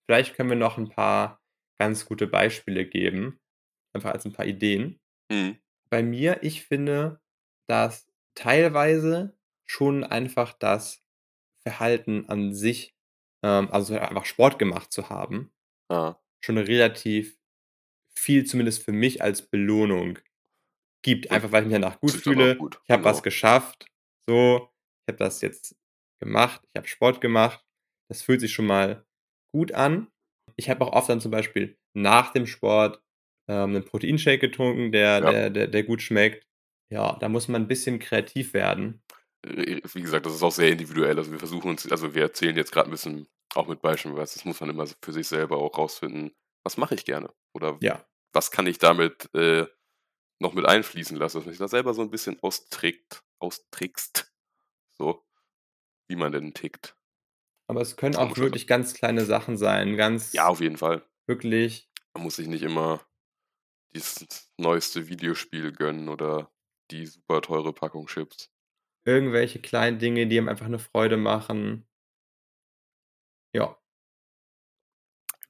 Vielleicht 0.08 0.36
können 0.36 0.50
wir 0.50 0.56
noch 0.56 0.78
'n 0.78 0.90
paar 0.90 1.42
ganz 1.80 2.06
gute 2.06 2.26
Beispiele 2.28 2.86
geben, 2.86 3.40
einfach 3.94 4.12
als 4.12 4.26
'n 4.26 4.32
paar 4.34 4.46
Ideen. 4.46 5.00
Mhm. 5.30 5.58
Bei 5.90 6.02
mir 6.02 6.42
ich 6.44 6.64
finde, 6.66 7.20
dass 7.68 8.08
teilweise 8.36 9.38
schon 9.66 10.04
einfach 10.04 10.54
das 10.54 11.02
Verhalten 11.66 12.26
an 12.28 12.54
sich, 12.54 12.94
ähm 13.44 13.70
also, 13.72 13.98
einfach 13.98 14.26
Sport 14.26 14.58
gemacht 14.60 14.92
zu 14.92 15.10
haben 15.10 15.52
Ah. 15.90 16.18
schon 16.44 16.58
relativ 16.58 17.38
viel 18.16 18.46
zumindest 18.46 18.84
für 18.84 18.92
mich 18.92 19.22
als 19.22 19.42
Belohnung 19.50 20.18
gibt. 21.04 21.30
Einfach, 21.32 21.52
weil 21.52 21.62
ich 21.64 21.68
mich 21.70 21.74
danach 21.80 22.00
gut 22.00 22.16
fühle. 22.18 22.58
gut, 22.58 22.80
Ich 22.86 22.92
habe 22.92 23.04
was 23.04 23.22
genau. 23.22 23.24
geschafft, 23.24 23.86
so. 24.28 24.70
Ich 25.08 25.12
habe 25.14 25.18
das 25.18 25.40
jetzt 25.42 25.74
gemacht. 26.20 26.62
Ich 26.72 26.78
habe 26.78 26.88
Sport 26.88 27.20
gemacht. 27.20 27.64
Das 28.10 28.22
fühlt 28.22 28.40
sich 28.40 28.52
schon 28.52 28.66
mal 28.66 29.04
gut 29.54 29.72
an. 29.72 30.08
Ich 30.56 30.70
habe 30.70 30.84
auch 30.86 30.92
oft 30.92 31.08
dann 31.10 31.20
zum 31.20 31.30
Beispiel 31.32 31.78
nach 31.94 32.32
dem 32.32 32.46
Sport, 32.46 33.02
ähm, 33.48 33.72
'nen 33.72 33.84
Proteinshake 33.84 34.38
getrunken, 34.40 34.92
der 34.92 35.20
Ja. 35.20 35.22
der 35.22 35.50
der 35.50 35.68
der 35.68 35.82
gut 35.84 36.02
schmeckt. 36.02 36.46
Ja, 36.90 37.16
da 37.20 37.28
muss 37.28 37.48
man 37.48 37.62
'n 37.64 37.68
bisschen 37.68 37.98
kreativ 37.98 38.54
werden. 38.54 39.02
Äh, 39.46 39.80
wie 39.94 40.02
gesagt, 40.02 40.26
das 40.26 40.34
ist 40.34 40.42
auch 40.42 40.52
sehr 40.52 40.70
individuell. 40.70 41.16
Also, 41.18 41.30
wir 41.32 41.38
versuchen 41.38 41.70
uns 41.70 41.90
also, 41.90 42.14
wir 42.14 42.22
erzählen 42.22 42.56
jetzt 42.56 42.72
grad 42.72 42.86
'n 42.86 42.90
bisschen 42.90 43.28
auch 43.54 43.68
mit 43.68 43.82
Beispielen, 43.82 44.14
weil 44.16 44.22
das 44.22 44.44
muss 44.44 44.60
man 44.60 44.70
immer 44.70 44.86
für 45.02 45.12
sich 45.12 45.28
selber 45.28 45.58
auch 45.58 45.76
rausfinden: 45.78 46.32
„Was 46.64 46.76
mache 46.76 46.94
ich 46.94 47.04
gerne?“ 47.04 47.30
Oder 47.54 47.80
Ja. 47.80 48.04
„Was 48.32 48.50
kann 48.50 48.66
ich 48.66 48.78
damit, 48.78 49.28
äh, 49.34 49.66
noch 50.40 50.54
mit 50.54 50.66
einfließen 50.66 51.16
lässt, 51.18 51.34
dass 51.36 51.44
man 51.44 51.52
sich 51.52 51.58
da 51.60 51.68
selber 51.68 51.94
so 51.94 52.02
ein 52.02 52.10
bisschen 52.10 52.40
austrickt 52.42 53.24
austrickst, 53.40 54.32
so, 54.98 55.24
wie 56.08 56.16
man 56.16 56.32
denn 56.32 56.54
tickt. 56.54 56.96
Aber 57.70 57.82
es 57.82 57.96
können 57.96 58.16
auch 58.16 58.38
wirklich 58.38 58.66
ganz 58.66 58.94
kleine 58.94 59.26
Sachen 59.26 59.58
sein, 59.58 59.96
ganz 59.96 60.32
Ja, 60.34 60.46
auf 60.48 60.60
jeden 60.60 60.76
Fall. 60.76 61.08
wirklich 61.26 61.88
Man 62.14 62.24
muss 62.24 62.36
sich 62.36 62.48
nicht 62.48 62.62
immer 62.62 63.06
dieses 63.94 64.52
neueste 64.58 65.08
Videospiel 65.08 65.72
gönnen 65.72 66.08
oder 66.08 66.52
die 66.90 67.06
super 67.06 67.42
teure 67.42 67.72
Packung 67.74 68.06
Chips. 68.08 68.48
irgendwelche 69.06 69.60
kleinen 69.60 69.98
Dinge, 69.98 70.26
die 70.26 70.38
einem 70.38 70.48
einfach 70.48 70.68
'ne 70.68 70.78
Freude 70.78 71.16
machen. 71.16 71.84
Ja. 73.54 73.78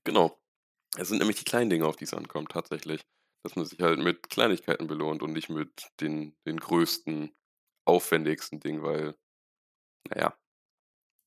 Genau. 0.07 0.39
Es 0.97 1.09
sind 1.09 1.19
nämlich 1.19 1.39
die 1.39 1.45
kleinen 1.45 1.71
Dinge, 1.71 1.87
auf 1.87 1.97
die 1.97 2.05
es 2.05 2.15
ankommt 2.15 2.53
tatsächlich. 2.53 3.03
Dass 3.45 3.57
man 3.57 3.67
sich 3.67 3.81
halt 3.81 4.01
mit 4.01 4.31
Kleinigkeiten 4.31 4.87
belohnt 4.89 5.23
und 5.23 5.33
nicht 5.33 5.51
mit 5.51 5.89
den 6.01 6.37
den 6.47 6.59
größten, 6.61 7.33
aufwendigsten 7.87 8.61
Dingen, 8.61 8.83
weil, 8.83 9.17
na 10.11 10.17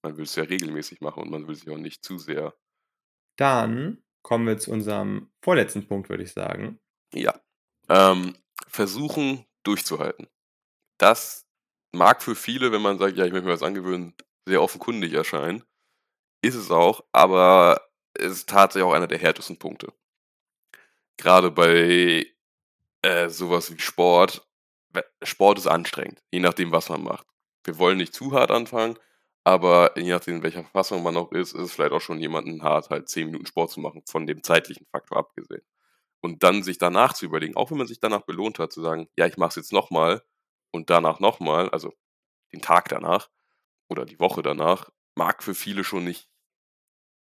man 0.04 0.18
will's 0.18 0.36
ja 0.36 0.44
regelmäßig 0.44 1.02
machen 1.02 1.24
und 1.24 1.32
man 1.32 1.48
will 1.48 1.56
sich 1.56 1.70
auch 1.70 1.78
nicht 1.78 2.04
zu 2.04 2.18
sehr 2.18 2.54
Dann 3.38 4.04
kommen 4.24 4.48
wir 4.48 4.58
zu 4.60 4.72
unserem 4.72 5.32
vorletzten 5.44 5.88
Punkt, 5.88 6.10
würde 6.10 6.24
ich 6.24 6.34
sagen. 6.34 6.80
Ja. 7.14 7.40
Ähm, 7.90 8.36
versuchen 8.68 9.46
durchzuhalten. 9.64 10.28
Das 11.00 11.46
mag 11.94 12.24
für 12.24 12.36
viele, 12.36 12.72
wenn 12.72 12.82
man 12.82 13.00
sagt: 13.00 13.18
„Ja, 13.18 13.26
ich 13.26 13.32
möchte 13.34 13.48
mir 13.48 13.54
was 13.54 13.64
angewöhnen“, 13.64 14.16
sehr 14.48 14.62
offenkundig 14.64 15.14
erscheinen. 15.14 15.64
Ist 16.44 16.56
es 16.56 16.72
auch, 16.72 17.04
aber 17.14 17.82
es 18.16 18.32
ist 18.34 18.50
tatsächlich 18.50 18.90
auch 18.90 18.94
einer 18.96 19.08
der 19.08 19.20
härtesten 19.20 19.58
Punkte. 19.60 19.94
Grade 21.18 21.52
bei, 21.52 22.26
äh, 23.04 23.30
so 23.30 23.50
was 23.52 23.74
wie 23.76 23.80
Sport. 23.80 24.48
Sport 25.24 25.60
ist 25.60 25.68
anstrengend, 25.68 26.22
je 26.32 26.40
nachdem, 26.40 26.72
was 26.72 26.90
man 26.90 27.04
macht. 27.04 27.28
Wir 27.66 27.78
wollen 27.80 27.98
nicht 27.98 28.14
zu 28.14 28.34
hart 28.34 28.52
anfangen, 28.52 29.00
aber 29.44 29.98
je 30.00 30.12
nachdem, 30.12 30.38
in 30.38 30.44
welcher 30.44 30.64
Verfassung 30.64 31.04
man 31.04 31.18
auch 31.18 31.32
ist, 31.32 31.54
ist 31.54 31.62
es 31.62 31.74
vielleicht 31.74 31.94
auch 31.94 32.02
schon 32.02 32.20
jemanden 32.20 32.64
hart, 32.64 32.90
halt 32.90 33.10
10 33.10 33.28
Minuten 33.28 33.46
Sport 33.48 33.72
zu 33.72 33.80
machen, 33.82 34.04
von 34.08 34.28
dem 34.28 34.44
zeitlichen 34.44 34.88
Faktor 34.92 35.18
abgesehen. 35.20 35.64
Und 36.22 36.44
dann 36.44 36.64
sich 36.64 36.78
danach 36.80 37.14
zu 37.14 37.26
überlegen, 37.26 37.56
auch 37.58 37.72
wenn 37.72 37.78
man 37.80 37.88
sich 37.88 38.00
danach 38.02 38.24
belohnt 38.24 38.60
hat, 38.60 38.74
zu 38.74 38.82
sagen: 38.82 39.10
„Ja, 39.18 39.28
ich 39.28 39.38
mache 39.38 39.50
es 39.52 39.56
jetzt 39.58 39.74
noch 39.74 39.92
mal 39.92 40.24
und 40.72 40.90
danach 40.92 41.20
noch 41.22 41.40
mal“, 41.42 41.70
also 41.72 41.94
den 42.54 42.62
Tag 42.62 42.90
danach 42.90 43.30
oder 43.90 44.06
die 44.06 44.20
Woche 44.20 44.42
danach, 44.44 44.92
mag 45.16 45.44
für 45.44 45.56
viele 45.56 45.84
schon 45.86 46.06
nicht 46.06 46.28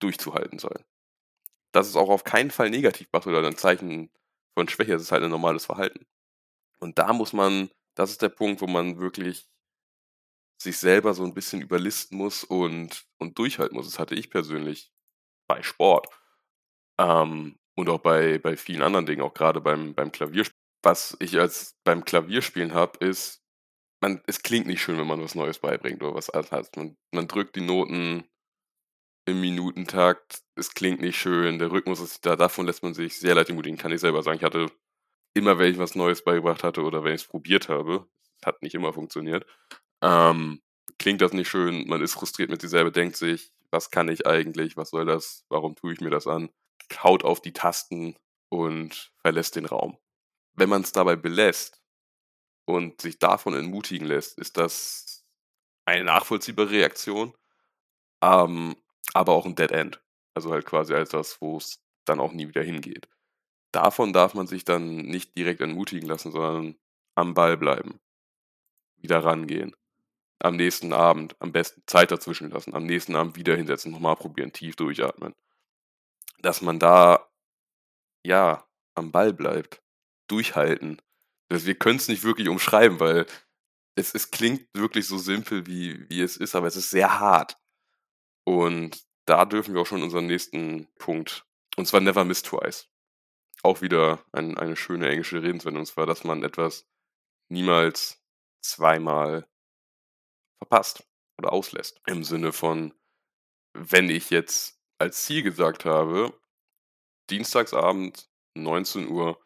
durchzuhalten 0.03 0.59
sein. 0.59 0.85
Das 1.73 1.89
ist 1.89 1.97
auch 1.97 2.11
auf 2.11 2.25
keinen 2.25 2.51
Fall 2.53 2.71
negativ 2.71 3.09
macht 3.13 3.27
oder 3.27 3.47
'n 3.47 3.57
Zeichen 3.57 4.11
von 4.55 4.69
Schwäche, 4.69 4.95
es 4.95 5.03
ist 5.03 5.13
halt 5.13 5.23
'n 5.25 5.31
normales 5.31 5.67
Verhalten. 5.67 6.07
Und 6.81 6.99
da 6.99 7.13
muss 7.15 7.33
man 7.35 7.71
das 7.97 8.11
ist 8.13 8.23
der 8.23 8.31
Punkt, 8.31 8.61
wo 8.63 8.67
man 8.69 8.99
wirklich 9.01 9.47
sich 10.63 10.79
selber 10.79 11.15
so 11.15 11.25
'n 11.25 11.35
bisschen 11.35 11.63
überlisten 11.63 12.19
muss 12.19 12.45
und 12.45 13.05
und 13.19 13.39
durchhalten 13.39 13.77
muss. 13.77 13.87
Das 13.87 13.99
hatte 13.99 14.15
ich 14.15 14.31
persönlich 14.31 14.93
bei 15.49 15.63
Sport, 15.63 16.09
ähm, 17.01 17.57
und 17.77 17.89
auch 17.91 18.01
bei 18.01 18.39
bei 18.39 18.57
vielen 18.59 18.83
anderen 18.83 19.07
Dingen, 19.07 19.23
auch 19.23 19.35
grade 19.35 19.61
beim 19.63 19.95
beim 19.95 20.13
Klaviersp 20.13 20.53
was 20.85 21.17
ich 21.21 21.39
als 21.41 21.77
beim 21.85 22.05
Klavierspielen 22.05 22.75
habe, 22.75 23.05
ist, 23.05 23.43
man 24.03 24.23
es 24.27 24.43
klingt 24.43 24.67
nicht 24.69 24.83
schön, 24.83 24.99
wenn 24.99 25.07
man 25.09 25.23
was 25.23 25.35
Neues 25.37 25.59
beibringt 25.61 26.03
oder 26.03 26.15
was 26.15 26.31
man 26.77 26.97
man 27.13 27.29
drückt 27.29 27.57
die 27.57 27.63
Noten 27.63 28.25
im 29.29 29.41
Minutentakt. 29.41 30.43
Es 30.55 30.73
klingt 30.73 31.01
nicht 31.01 31.19
schön, 31.19 31.59
der 31.59 31.73
Rhythmus 31.73 32.01
ist 32.01 32.25
da 32.25 32.37
davon 32.37 32.65
lässt 32.67 32.85
man 32.85 32.95
sich 32.95 33.19
sehr 33.19 33.35
leicht 33.35 33.49
entmutigen, 33.51 33.77
kann 33.77 33.91
ich 33.91 34.01
selber 34.01 34.23
sagen. 34.23 34.37
Ich 34.39 34.45
hatte 34.45 34.69
immer, 35.35 35.59
wenn 35.59 35.73
ich 35.73 35.79
was 35.79 35.95
Neues 35.97 36.25
beigebracht 36.25 36.65
hatte 36.65 36.83
oder 36.85 37.05
wenn 37.05 37.15
ich's 37.15 37.27
probiert 37.27 37.69
habe, 37.69 38.09
hat 38.45 38.63
nicht 38.63 38.75
immer 38.75 38.93
funktioniert, 38.95 39.47
ähm, 40.03 40.63
klingt 40.99 41.21
das 41.23 41.33
nicht 41.33 41.49
schön, 41.49 41.87
man 41.89 42.03
ist 42.03 42.15
frustriert 42.15 42.51
mit 42.51 42.61
sich 42.61 42.71
selber, 42.71 42.91
denkt 42.91 43.17
sich: 43.17 43.53
„Was 43.71 43.91
kann 43.91 44.09
ich 44.09 44.27
eigentlich? 44.27 44.77
Was 44.77 44.91
soll 44.91 45.05
das? 45.07 45.45
Warum 45.49 45.75
tue 45.77 45.93
ich 45.93 46.01
mir 46.01 46.11
das 46.11 46.27
an?“ 46.27 46.51
Haut 47.03 47.25
auf 47.25 47.41
die 47.41 47.53
Tasten 47.53 48.17
und 48.51 49.13
verlässt 49.23 49.57
den 49.57 49.67
Raum. 49.67 49.99
Wenn 50.55 50.71
man's 50.71 50.93
dabei 50.93 51.17
belässt 51.17 51.83
und 52.67 53.01
sich 53.03 53.19
davon 53.19 53.55
entmutigen 53.55 54.07
lässt, 54.09 54.39
ist 54.39 54.59
das 54.59 55.25
eine 55.87 56.05
nachvollziehbare 56.05 56.71
Reaktion, 56.71 57.35
ähm, 58.23 58.77
aber 59.15 59.35
auch 59.35 59.47
'n 59.47 59.57
Dead 59.57 59.73
End. 59.73 60.03
Also 60.35 60.51
halt 60.53 60.67
quasi 60.67 60.95
etwas, 60.95 61.41
wo's 61.43 61.81
dann 62.07 62.21
auch 62.21 62.33
nie 62.33 62.49
wieder 62.49 62.63
hingeht. 62.63 63.09
Davon 63.73 64.13
darf 64.15 64.35
man 64.35 64.47
sich 64.49 64.65
dann 64.65 64.97
nicht 64.99 65.37
direkt 65.37 65.61
entmutigen 65.63 66.09
lassen, 66.09 66.33
sondern 66.33 66.77
am 67.17 67.35
Ball 67.35 67.57
bleiben. 67.59 68.01
Wieder 68.99 69.25
rangehen. 69.25 69.75
Am 70.43 70.57
nächsten 70.57 70.93
Abend 70.93 71.35
am 71.41 71.53
besten 71.53 71.83
Zeit 71.87 72.11
dazwischen 72.11 72.51
lassen, 72.51 72.75
am 72.75 72.85
nächsten 72.85 73.17
Abend 73.17 73.37
wieder 73.37 73.57
hinsetzen, 73.57 73.91
noch 73.93 74.01
mal 74.01 74.15
probieren, 74.17 74.53
tief 74.53 74.77
durchatmen. 74.77 75.33
Dass 76.43 76.61
man 76.63 76.79
da, 76.79 77.27
ja, 78.25 78.67
am 78.97 79.13
Ball 79.13 79.33
bleibt. 79.33 79.83
Durchhalten. 80.29 81.03
Wir 81.51 81.77
können's 81.77 82.09
nicht 82.09 82.25
wirklich 82.25 82.49
umschreiben, 82.49 83.01
weil 83.01 83.27
es 83.97 84.15
es 84.15 84.31
klingt 84.33 84.69
wirklich 84.75 85.07
so 85.09 85.19
simpel, 85.19 85.67
wie 85.67 86.09
wie 86.11 86.23
es 86.23 86.37
ist, 86.39 86.55
aber 86.57 86.69
es 86.69 86.77
ist 86.77 86.91
sehr 86.91 87.21
hart. 87.21 87.59
Und 88.45 89.05
da 89.27 89.45
dürfen 89.47 89.75
wir 89.75 89.83
auch 89.83 89.87
schon 89.87 90.03
unseren 90.05 90.27
nächsten 90.29 90.89
Punkt 90.99 91.47
und 91.79 91.87
zwar 91.87 92.01
„Never 92.01 92.25
miss 92.25 92.43
twice“. 92.43 92.89
Auch 93.63 93.83
wieder 93.83 94.25
ein 94.33 94.59
eine 94.59 94.77
schöne 94.77 95.09
englische 95.11 95.43
Redenswendung, 95.43 95.83
und 95.83 95.87
zwar, 95.87 96.07
dass 96.07 96.25
man 96.25 96.43
etwas 96.45 96.87
niemals 97.51 98.23
zweimal 98.63 99.47
verpasst 100.59 101.07
oder 101.39 101.53
auslässt. 101.53 102.01
Im 102.07 102.25
Sinne 102.25 102.53
von, 102.53 102.95
wenn 103.75 104.11
ich 104.11 104.31
jetzt 104.31 104.81
als 104.99 105.25
Ziel 105.25 105.43
gesagt 105.43 105.85
habe: 105.87 106.33
„Dienstagsabend 107.31 108.29
19:00 108.57 109.39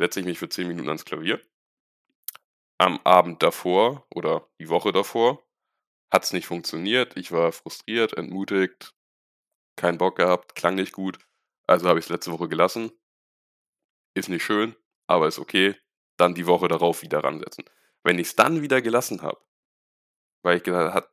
setze 0.00 0.20
ich 0.20 0.26
mich 0.26 0.38
für 0.40 0.48
10 0.50 0.68
Minuten 0.68 0.88
ans 0.88 1.04
Klavier.“ 1.06 1.40
Am 2.80 2.98
Abend 3.04 3.42
davor 3.42 4.06
oder 4.14 4.48
die 4.60 4.68
Woche 4.68 4.92
davor 4.92 5.42
hat's 6.12 6.32
nicht 6.32 6.46
funktioniert. 6.46 7.16
Ich 7.16 7.32
war 7.32 7.52
frustriert, 7.52 8.14
entmutigt, 8.14 8.94
keinen 9.76 9.98
Bock 9.98 10.16
gehabt, 10.16 10.54
klang 10.56 10.76
nicht 10.76 10.92
gut, 10.92 11.18
also 11.66 11.88
habe 11.88 11.98
ich's 12.00 12.10
letzte 12.10 12.32
Woche 12.32 12.48
gelassen. 12.48 12.92
Ist 14.16 14.28
nicht 14.28 14.44
schön, 14.44 14.76
aber 15.08 15.26
ist 15.26 15.38
okay. 15.40 15.74
Dann 16.16 16.34
die 16.34 16.46
Woche 16.46 16.68
darauf 16.68 17.02
wieder 17.02 17.24
ransetzen. 17.24 17.64
Wenn 18.04 18.18
ich's 18.18 18.36
dann 18.36 18.62
wieder 18.62 18.80
gelassen 18.80 19.22
habe, 19.22 19.40
weil 20.44 20.58
ich 20.58 20.62
gedacht 20.64 20.94
habe: 20.94 21.10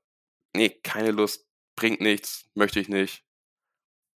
„Ne, 0.56 0.70
keine 0.72 1.12
Lust, 1.12 1.48
bringt 1.78 2.02
nichts, 2.02 2.50
möchte 2.56 2.80
ich 2.82 2.90
nicht“, 2.90 3.26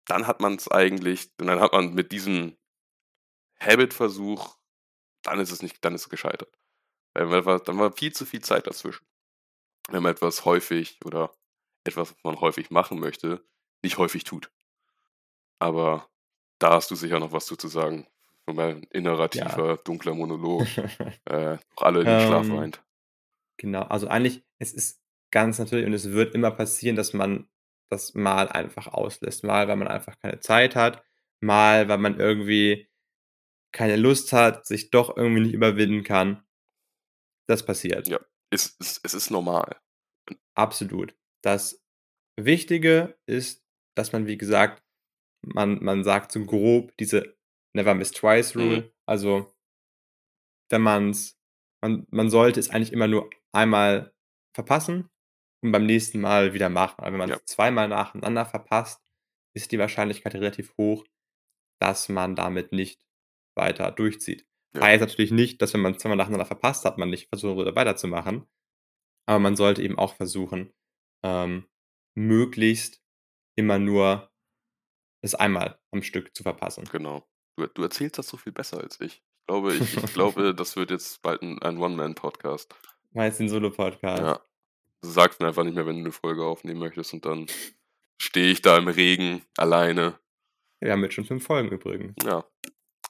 dann 0.06 0.26
hat 0.26 0.40
man's 0.40 0.68
eigentlich 0.70 1.30
und 1.40 1.46
dann 1.48 1.60
hat 1.60 1.72
man 1.72 1.94
mit 1.94 2.12
diesem 2.12 2.56
Habit-Versuch 3.60 4.56
dann 5.24 5.40
ist 5.40 5.50
es 5.52 5.62
nicht 5.62 5.84
dann 5.84 5.94
ist 5.94 6.02
es 6.02 6.08
gescheitert. 6.10 6.52
Weil 7.14 7.60
dann 7.60 7.78
war 7.78 7.92
viel 7.92 8.12
zu 8.12 8.26
viel 8.26 8.42
Zeit 8.42 8.66
dazwischen. 8.66 9.06
Wenn 9.90 10.02
man 10.02 10.12
etwas 10.12 10.44
häufig 10.46 11.00
oder 11.04 11.34
etwas, 11.84 12.12
was 12.12 12.24
man 12.24 12.40
häufig 12.40 12.70
machen 12.70 13.00
möchte, 13.00 13.46
nicht 13.82 13.98
häufig 13.98 14.24
tut. 14.24 14.52
Aber 15.58 16.08
da 16.60 16.72
hast 16.74 16.90
du 16.90 16.94
sicher 16.94 17.18
noch 17.20 17.32
was 17.32 17.46
zu 17.46 17.68
sagen. 17.68 18.06
Mein 18.46 18.82
innerer, 18.84 19.30
Ja. 19.32 19.60
tiefer, 19.60 19.78
dunkler 19.78 20.14
Monolog, 20.14 20.76
äh, 21.26 21.58
alle 21.76 22.02
in 22.02 22.08
den 22.08 22.20
Schlaf 22.20 22.50
Ähm, 22.50 22.52
weint. 22.52 22.84
genau, 23.58 23.82
also 23.84 24.08
eigentlich 24.08 24.44
es 24.60 24.74
ist 24.74 25.02
ganz 25.34 25.58
natürlich 25.58 25.86
und 25.86 25.94
es 25.94 26.12
wird 26.12 26.34
immer 26.34 26.52
passieren, 26.52 26.96
dass 26.96 27.12
man 27.14 27.48
das 27.90 28.14
mal 28.14 28.48
einfach 28.48 28.88
auslässt. 28.88 29.44
Mal, 29.44 29.68
weil 29.68 29.76
man 29.76 29.88
einfach 29.88 30.18
keine 30.20 30.40
Zeit 30.40 30.76
hat, 30.76 31.04
mal, 31.42 31.88
weil 31.88 31.98
man 31.98 32.20
irgendwie 32.20 32.88
keine 33.72 33.96
Lust 33.96 34.32
hat, 34.32 34.66
sich 34.66 34.90
doch 34.90 35.16
irgendwie 35.16 35.42
nicht 35.42 35.54
überwinden 35.54 36.04
kann. 36.04 36.44
Das 37.48 37.64
passiert. 37.64 38.08
Ja, 38.08 38.20
es 38.50 38.76
es 38.80 39.00
es 39.02 39.14
ist 39.14 39.30
normal. 39.30 39.76
Absolut. 40.54 41.14
Das 41.42 41.82
Wichtige 42.40 43.18
ist, 43.26 43.64
dass 43.96 44.12
man, 44.12 44.26
wie 44.26 44.38
gesagt 44.38 44.82
man 45.42 45.82
man 45.84 46.04
sagt 46.04 46.32
so 46.32 46.44
grob 46.44 46.96
diese 46.98 47.36
„Never 47.74 47.94
miss 47.94 48.12
twice“ 48.12 48.54
Mhm. 48.54 48.62
Rule. 48.62 48.92
Also 49.06 49.52
wenn 50.70 50.82
man's 50.82 51.38
man 51.82 52.06
man 52.10 52.30
sollte 52.30 52.60
es 52.60 52.70
eigentlich 52.70 52.92
immer 52.92 53.08
nur 53.08 53.30
einmal 53.52 54.14
verpassen 54.54 55.10
und 55.64 55.72
beim 55.72 55.86
nächsten 55.86 56.20
Mal 56.20 56.54
wieder 56.54 56.68
machen. 56.68 56.96
Aber 56.98 57.12
wenn 57.18 57.28
Ja. 57.28 57.36
man's 57.36 57.46
zweimal 57.46 57.88
nacheinander 57.88 58.44
verpasst, 58.46 59.02
ist 59.56 59.72
die 59.72 59.78
Wahrscheinlichkeit 59.78 60.34
relativ 60.34 60.74
hoch, 60.78 61.04
dass 61.80 62.08
man 62.08 62.36
damit 62.36 62.72
nicht 62.72 63.00
weiter 63.56 63.90
durchzieht. 63.92 64.46
Ja. 64.74 64.82
Heißt 64.82 65.00
natürlich 65.00 65.30
nicht, 65.32 65.62
dass 65.62 65.74
wenn 65.74 65.80
man 65.82 65.98
zweimal 65.98 66.16
nacheinander 66.18 66.46
verpasst 66.46 66.84
hat, 66.84 66.98
man 66.98 67.10
nicht 67.10 67.28
versuchen 67.28 67.56
würde, 67.56 67.76
weiterzumachen. 67.76 68.46
Aber 69.26 69.38
man 69.38 69.56
sollte 69.56 69.82
eben 69.82 69.98
auch 69.98 70.14
versuchen, 70.14 70.72
ähm, 71.24 71.66
möglichst 72.16 73.00
immer 73.56 73.78
nur 73.78 74.30
es 75.22 75.34
einmal 75.34 75.78
am 75.92 76.02
Stück 76.02 76.34
zu 76.36 76.42
verpassen. 76.42 76.84
Genau. 76.92 77.26
Du 77.56 77.66
du 77.68 77.82
erzählst 77.82 78.18
das 78.18 78.28
so 78.28 78.36
viel 78.36 78.52
besser 78.52 78.78
als 78.80 79.00
ich. 79.00 79.22
glaube, 79.46 79.74
ich 79.74 79.96
ich 79.96 80.12
glaube, 80.14 80.54
das 80.54 80.76
wird 80.76 80.90
jetzt 80.90 81.22
bald 81.22 81.42
'n 81.42 81.60
ein 81.62 81.78
One-Man-Podcast. 81.78 82.74
Meinst 83.12 83.38
du 83.40 83.44
'n 83.44 83.48
Solo-Podcast? 83.48 84.22
Ja. 84.22 84.40
Sagst 85.04 85.40
mir 85.40 85.48
einfach 85.48 85.64
nicht 85.64 85.74
mehr, 85.74 85.86
wenn 85.86 85.96
du 85.98 86.02
'ne 86.04 86.12
Folge 86.12 86.44
aufnehmen 86.44 86.80
möchtest 86.80 87.12
und 87.14 87.24
dann 87.26 87.46
stehe 88.20 88.50
ich 88.52 88.62
da 88.62 88.78
im 88.78 88.88
Regen 88.88 89.42
alleine. 89.58 90.18
Wir 90.80 90.92
haben 90.92 91.02
jetzt 91.04 91.14
schon 91.14 91.24
5 91.26 91.44
Folgen 91.44 91.70
übrigens. 91.70 92.14
Ja. 92.24 92.44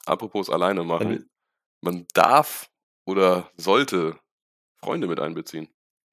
Apropos 0.07 0.51
alleine 0.51 0.81
Dann 0.81 0.89
machen. 0.89 1.31
Man 1.83 2.07
darf 2.15 2.71
oder 3.07 3.51
sollte 3.57 4.19
Freunde 4.79 5.09
mit 5.09 5.21
einbeziehen. 5.21 5.69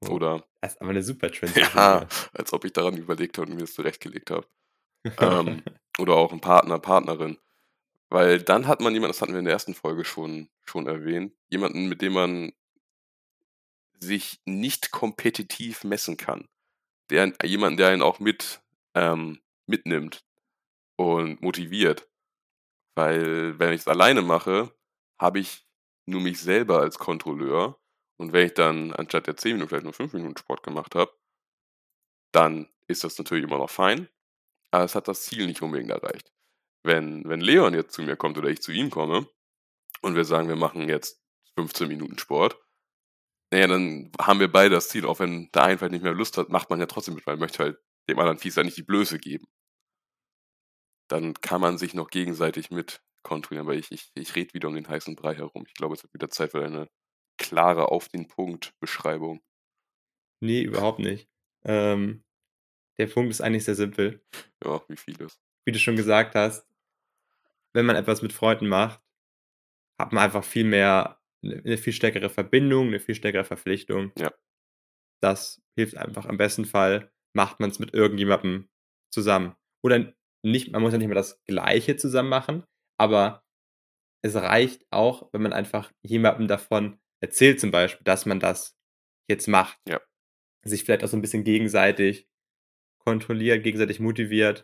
Oh, 0.05 0.11
Oder 0.13 0.45
das 0.61 0.73
ist 0.73 0.81
aber 0.81 0.93
'ne 0.93 1.03
super 1.03 1.31
Transition 1.31 1.73
ja, 1.75 2.07
als 2.33 2.53
ob 2.53 2.65
ich 2.65 2.73
daran 2.73 2.97
überlegt 2.97 3.37
habe 3.37 3.49
und 3.49 3.55
mir 3.55 3.61
das 3.63 3.73
zurechtgelegt 3.75 4.31
habe. 4.31 4.47
Ähm, 5.19 5.63
oder 5.99 6.15
auch 6.15 6.33
'n 6.33 6.41
Partner, 6.41 6.79
Partnerin. 6.79 7.37
Weil 8.09 8.41
dann 8.41 8.67
hat 8.67 8.81
man 8.81 8.93
jemanden 8.93 9.11
das 9.13 9.21
hatten 9.21 9.33
wir 9.33 9.39
in 9.39 9.45
der 9.45 9.53
ersten 9.55 9.75
Folge 9.75 10.05
schon 10.05 10.49
schon 10.65 10.87
erwähnt, 10.87 11.33
jemanden, 11.49 11.89
mit 11.89 12.01
dem 12.03 12.13
man 12.13 12.53
sich 14.01 14.41
nicht 14.45 14.91
kompetitiv 14.91 15.83
messen 15.83 16.17
kann. 16.17 16.47
Der 17.09 17.33
jemanden, 17.43 17.77
der 17.77 17.89
einen 17.89 18.01
auch 18.01 18.19
mit 18.19 18.61
ähm, 18.95 19.41
mitnimmt 19.67 20.23
und 20.97 21.41
motiviert. 21.41 22.09
Weil, 22.95 23.57
wenn 23.59 23.73
ich's 23.73 23.87
alleine 23.87 24.21
mache, 24.21 24.73
habe 25.19 25.39
ich 25.39 25.65
nur 26.05 26.21
mich 26.21 26.39
selber 26.41 26.79
als 26.79 26.99
Kontrolleur. 26.99 27.79
Und 28.17 28.33
wenn 28.33 28.47
ich 28.47 28.53
dann 28.53 28.93
anstatt 28.93 29.27
der 29.27 29.37
10 29.37 29.53
Minuten 29.53 29.69
vielleicht 29.69 29.85
nur 29.85 29.93
5 29.93 30.13
Minuten 30.13 30.37
Sport 30.37 30.63
gemacht 30.63 30.95
habe 30.95 31.11
dann 32.31 32.67
ist 32.87 33.03
das 33.03 33.17
natürlich 33.17 33.43
immer 33.43 33.57
noch 33.57 33.69
fein, 33.69 34.07
aber 34.71 34.83
es 34.83 34.95
hat 34.95 35.07
das 35.07 35.23
Ziel 35.23 35.47
nicht 35.47 35.61
unbedingt 35.61 35.91
erreicht. 35.91 36.31
Wenn 36.83 37.27
wenn 37.27 37.41
Leon 37.41 37.73
jetzt 37.73 37.93
zu 37.93 38.01
mir 38.03 38.15
kommt 38.17 38.37
oder 38.37 38.49
ich 38.49 38.61
zu 38.61 38.71
ihm 38.71 38.89
komme 38.89 39.27
und 40.01 40.15
wir 40.15 40.25
sagen, 40.25 40.47
wir 40.47 40.55
machen 40.55 40.89
jetzt 40.89 41.21
15 41.55 41.87
Minuten 41.87 42.17
Sport, 42.17 42.57
na 43.51 43.59
ja, 43.59 43.67
dann 43.67 44.11
haben 44.19 44.39
wir 44.39 44.51
beide 44.51 44.75
das 44.75 44.89
Ziel, 44.89 45.05
auch 45.05 45.19
wenn 45.19 45.49
der 45.53 45.63
eine 45.63 45.77
vielleicht 45.77 45.91
nicht 45.93 46.03
mehr 46.03 46.13
Lust 46.13 46.37
hat, 46.37 46.49
macht 46.49 46.69
man 46.69 46.79
ja 46.79 46.85
trotzdem 46.85 47.15
mit, 47.15 47.25
weil 47.27 47.35
man 47.35 47.41
möchte 47.41 47.63
halt 47.63 47.77
dem 48.09 48.19
anderen 48.19 48.39
ja 48.43 48.63
nicht 48.63 48.77
die 48.77 48.83
Blöße 48.83 49.19
geben. 49.19 49.45
Dann 51.09 51.33
kann 51.35 51.61
man 51.61 51.77
sich 51.77 51.93
noch 51.93 52.09
gegenseitig 52.09 52.71
mit 52.71 53.01
kontrollieren, 53.23 53.67
aber 53.67 53.75
ich 53.75 53.91
ich 53.91 54.11
ich 54.15 54.35
rede 54.35 54.53
wieder 54.53 54.67
um 54.69 54.75
den 54.75 54.87
heißen 54.87 55.15
Brei 55.15 55.35
herum. 55.35 55.65
Ich 55.67 55.73
glaube, 55.73 55.95
es 55.95 56.03
wird 56.03 56.13
wieder 56.13 56.29
Zeit 56.29 56.51
für 56.51 56.63
eine 56.65 56.89
klare 57.37 57.89
auf 57.89 58.07
den 58.09 58.27
Punkt 58.27 58.73
Beschreibung. 58.79 59.41
Ne, 60.41 60.61
überhaupt 60.61 60.99
nicht. 60.99 61.29
Ähm, 61.65 62.23
der 62.97 63.07
Punkt 63.07 63.31
ist 63.31 63.41
eigentlich 63.41 63.65
sehr 63.65 63.75
simpel. 63.75 64.25
Ja, 64.63 64.81
wie 64.87 64.97
vieles. 64.97 65.39
Wie 65.65 65.71
du 65.71 65.79
schon 65.79 65.95
gesagt 65.95 66.35
hast 66.35 66.65
wenn 67.73 67.85
man 67.85 67.95
etwas 67.95 68.21
mit 68.21 68.33
Freunden 68.33 68.67
macht, 68.67 69.01
hat 69.99 70.13
man 70.13 70.23
einfach 70.23 70.43
viel 70.43 70.65
mehr 70.65 71.20
'ne 71.43 71.61
'ne 71.63 71.77
viel 71.77 71.93
stärkere 71.93 72.29
Verbindung, 72.29 72.89
'ne 72.91 72.99
viel 72.99 73.15
stärkere 73.15 73.43
Verpflichtung. 73.45 74.11
Ja. 74.17 74.31
Das 75.21 75.61
hilft 75.77 75.97
einfach. 75.97 76.25
Im 76.27 76.37
besten 76.37 76.65
Fall 76.65 77.11
macht 77.35 77.59
man's 77.61 77.79
mit 77.79 77.93
irgendjemandem 77.93 78.69
zusammen. 79.13 79.55
Oder 79.83 80.13
nicht 80.43 80.71
man 80.73 80.81
muss 80.83 80.93
ja 80.93 80.97
nicht 80.99 81.05
immer 81.07 81.15
das 81.15 81.41
Gleiche 81.45 81.97
zusammen 81.97 82.29
machen, 82.29 82.63
aber 82.99 83.43
es 84.23 84.35
reicht 84.35 84.85
auch, 84.91 85.29
wenn 85.33 85.41
man 85.43 85.53
einfach 85.53 85.91
jemandem 86.03 86.47
davon 86.49 86.99
erzählt 87.21 87.59
zum 87.61 87.71
Beispiel, 87.71 88.03
dass 88.05 88.25
man 88.27 88.39
das 88.41 88.77
jetzt 89.29 89.47
macht. 89.47 89.79
Ja. 89.87 90.01
Sich 90.65 90.83
vielleicht 90.85 91.03
auch 91.05 91.09
so 91.09 91.17
'n 91.17 91.21
bisschen 91.23 91.43
gegenseitig 91.45 92.27
kontrolliert, 92.99 93.63
gegenseitig 93.63 93.99
motiviert. 94.01 94.63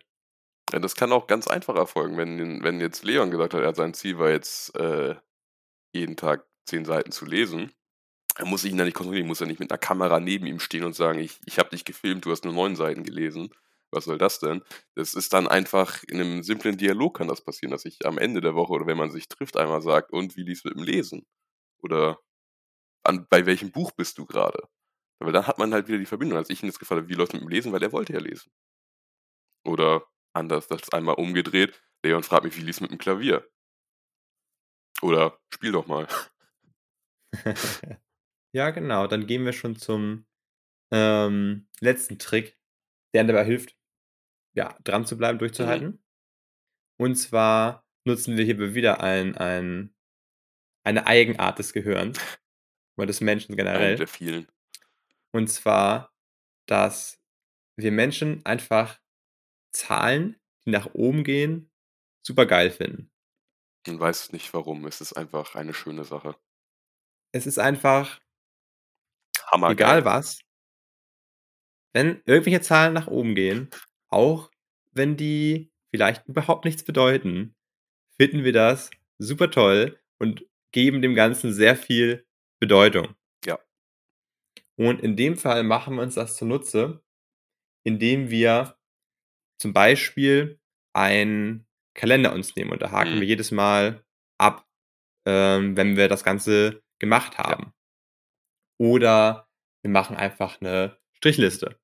Ja, 0.73 0.79
das 0.79 0.95
kann 0.95 1.11
auch 1.13 1.27
ganz 1.27 1.47
einfach 1.47 1.75
erfolgen, 1.77 2.17
wenn 2.17 2.63
wenn 2.63 2.81
jetzt 2.81 3.03
Leon 3.05 3.31
gesagt 3.31 3.53
hat, 3.55 3.61
er 3.63 3.75
sein 3.75 3.93
Ziel 3.95 4.19
war 4.19 4.31
jetzt, 4.31 4.75
äh, 4.77 5.15
jeden 5.93 6.17
Tag 6.17 6.45
10 6.67 6.85
Seiten 6.85 7.11
zu 7.11 7.25
lesen, 7.25 7.71
dann 8.37 8.49
muss 8.49 8.63
ich 8.65 8.71
ihn 8.73 8.79
ja 8.79 8.85
nicht 8.85 8.95
kontrollieren. 8.95 9.27
Muss 9.27 9.39
ja 9.41 9.47
nicht 9.47 9.59
mit 9.61 9.71
'ner 9.71 9.77
Kamera 9.79 10.19
neben 10.21 10.47
ihm 10.47 10.59
stehen 10.61 10.83
und 10.85 10.95
sagen: 10.95 11.19
„Ich 11.19 11.39
ich 11.45 11.59
habe 11.59 11.69
dich 11.71 11.85
gefilmt, 11.85 12.25
du 12.25 12.31
hast 12.31 12.45
nur 12.45 12.53
9 12.53 12.75
Seiten 12.77 13.03
gelesen. 13.03 13.49
Was 13.91 14.05
soll 14.05 14.17
das 14.19 14.39
denn?“ 14.39 14.63
Das 14.95 15.13
ist 15.15 15.33
dann 15.33 15.47
einfach 15.47 16.03
in 16.07 16.17
'nem 16.19 16.43
simplen 16.43 16.77
Dialog 16.77 17.17
kann 17.17 17.27
das 17.29 17.41
passieren, 17.43 17.71
dass 17.71 17.85
ich 17.85 18.05
am 18.07 18.17
Ende 18.19 18.41
der 18.41 18.55
Woche 18.55 18.73
oder 18.73 18.87
wenn 18.87 18.97
man 18.97 19.11
sich 19.11 19.29
trifft, 19.29 19.57
einmal 19.57 19.81
sagt: 19.83 20.11
„Und 20.13 20.37
wie 20.37 20.43
lief's 20.43 20.65
mit'm 20.65 20.83
Lesen?“ 20.85 21.25
Oder 21.83 22.19
„An 23.03 23.27
bei 23.29 23.45
welchem 23.47 23.71
Buch 23.71 23.91
bist 23.93 24.17
du 24.19 24.25
grade?“ 24.27 24.63
Aber 25.19 25.31
dann 25.33 25.47
hat 25.47 25.59
man 25.59 25.73
halt 25.73 25.87
wieder 25.89 25.99
die 25.99 26.05
Verbindung. 26.07 26.37
Als 26.39 26.49
ich 26.51 26.63
ihn 26.63 26.67
jetzt 26.67 26.79
gefragt 26.79 26.99
habe: 27.01 27.09
„Wie 27.09 27.15
läuft's 27.15 27.35
mit'm 27.35 27.49
Lesen?“ 27.49 27.73
Weil 27.73 27.83
er 27.83 27.91
wollte 27.93 28.13
ja 28.13 28.19
lesen. 28.21 28.49
Oder 29.65 30.03
anders, 30.33 30.67
das 30.67 30.89
einmal 30.91 31.15
umgedreht, 31.15 31.81
Leon 32.03 32.23
fragt 32.23 32.43
mich: 32.45 32.55
„Wie 32.57 32.61
lief's 32.61 32.81
mit'm 32.81 32.97
Klavier?“ 32.97 33.47
Oder: 35.01 35.37
„Spiel 35.53 35.71
doch 35.71 35.87
mal.“ 35.87 36.07
Ja, 38.55 38.71
genau, 38.71 39.07
dann 39.07 39.27
gehen 39.27 39.45
wir 39.45 39.53
schon 39.53 39.75
zum, 39.75 40.25
ähm, 40.93 41.67
letzten 41.81 42.19
Trick, 42.19 42.57
der 43.13 43.23
dabei 43.25 43.45
hilft, 43.45 43.77
ja, 44.55 44.77
dran 44.83 45.05
zu 45.05 45.17
bleiben, 45.17 45.37
Mhm. 45.37 45.39
durchzuhalten. 45.39 46.03
Und 46.99 47.15
zwar 47.15 47.85
nutzen 48.05 48.37
wir 48.37 48.45
hierfür 48.45 48.73
wieder 48.75 49.01
ein 49.01 49.35
ein 49.37 49.93
eine 50.85 51.07
Eigenart 51.07 51.59
des 51.59 51.73
Gehirns 51.73 52.19
oder 52.97 53.07
des 53.07 53.21
Menschen 53.21 53.53
Eine 53.53 53.57
generell. 53.57 53.95
der 53.95 54.07
vielen. 54.07 54.47
Und 55.33 55.47
zwar, 55.49 56.13
dass 56.67 57.21
wir 57.77 57.91
Menschen 57.91 58.45
einfach 58.45 58.99
Zahlen, 59.75 60.37
die 60.65 60.71
nach 60.71 60.93
oben 60.93 61.23
gehen, 61.23 61.71
supergeil 62.25 62.71
finden. 62.71 63.11
Man 63.87 63.99
weiß 63.99 64.33
nicht 64.33 64.53
warum. 64.53 64.85
Es 64.85 65.01
ist 65.01 65.13
einfach 65.13 65.55
eine 65.55 65.73
schöne 65.73 66.03
Sache. 66.03 66.35
Es 67.33 67.47
ist 67.47 67.59
einfach 67.59 68.19
Hammergeil. 69.51 69.73
egal 69.73 70.05
was 70.05 70.39
wenn 71.93 72.21
irgendwelche 72.25 72.61
Zahlen 72.61 72.93
nach 72.93 73.07
oben 73.07 73.35
gehen, 73.35 73.69
auch 74.09 74.51
wenn 74.91 75.17
die 75.17 75.71
vielleicht 75.89 76.25
überhaupt 76.27 76.65
nichts 76.65 76.83
bedeuten, 76.83 77.55
finden 78.19 78.43
wir 78.43 78.53
das 78.53 78.91
supertoll 79.19 79.99
und 80.19 80.45
geben 80.71 81.01
dem 81.01 81.15
Ganzen 81.15 81.53
sehr 81.53 81.75
viel 81.75 82.25
Bedeutung. 82.59 83.15
Ja. 83.45 83.57
Und 84.77 85.01
in 85.01 85.15
dem 85.15 85.37
Fall 85.37 85.63
machen 85.63 85.95
wir 85.95 86.03
uns 86.03 86.15
das 86.15 86.35
zunutze, 86.35 87.01
indem 87.83 88.29
wir 88.29 88.77
zum 89.59 89.73
Beispiel 89.73 90.59
einen 90.93 91.65
Kalender 91.95 92.33
uns 92.33 92.55
nehmen 92.55 92.71
und 92.71 92.81
da 92.81 92.91
haken 92.91 93.15
Mhm. 93.15 93.21
wir 93.21 93.27
jedes 93.27 93.51
Mal 93.51 94.03
ab, 94.39 94.67
ähm, 95.27 95.75
wenn 95.77 95.97
wir 95.97 96.07
das 96.09 96.23
Ganze 96.23 96.83
gemacht 96.99 97.37
Ja. 97.47 97.57
haben. 97.57 97.73
Oder 98.79 99.47
wir 99.81 99.89
machen 99.91 100.15
einfach 100.15 100.61
'ne 100.61 100.97
Strichliste. 101.13 101.79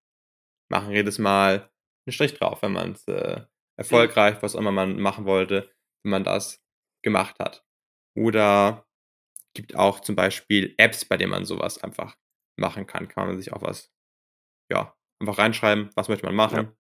Machen 0.70 0.92
jedes 0.94 1.20
Mal 1.20 1.72
'n 2.08 2.12
Strich 2.14 2.36
drauf, 2.36 2.62
wenn 2.64 2.74
man's, 2.74 3.08
äh, 3.08 3.42
Mhm. 3.42 3.46
erfolgreich 3.78 4.42
was 4.44 4.56
immer 4.56 4.72
man 4.72 5.00
machen 5.02 5.26
wollte, 5.26 5.72
wenn 6.04 6.12
man 6.12 6.24
das 6.26 6.62
gemacht 7.04 7.40
hat. 7.40 7.66
Oder 8.16 8.88
gibt 9.56 9.76
auch 9.76 10.02
zum 10.02 10.16
Beispiel 10.16 10.76
Apps, 10.78 11.06
bei 11.06 11.18
denen 11.18 11.32
man 11.32 11.46
so 11.46 11.60
was 11.60 11.84
einfach 11.84 12.18
machen 12.58 12.88
kann. 12.88 13.08
Kann 13.10 13.28
man 13.28 13.38
sich 13.40 13.54
auch 13.54 13.62
was 13.64 13.92
ja, 14.72 14.96
einfach 15.22 15.38
reinschreiben, 15.40 15.92
was 15.96 16.10
möchte 16.10 16.26
man 16.26 16.36
Ja. 16.52 16.64
machen. 16.64 16.78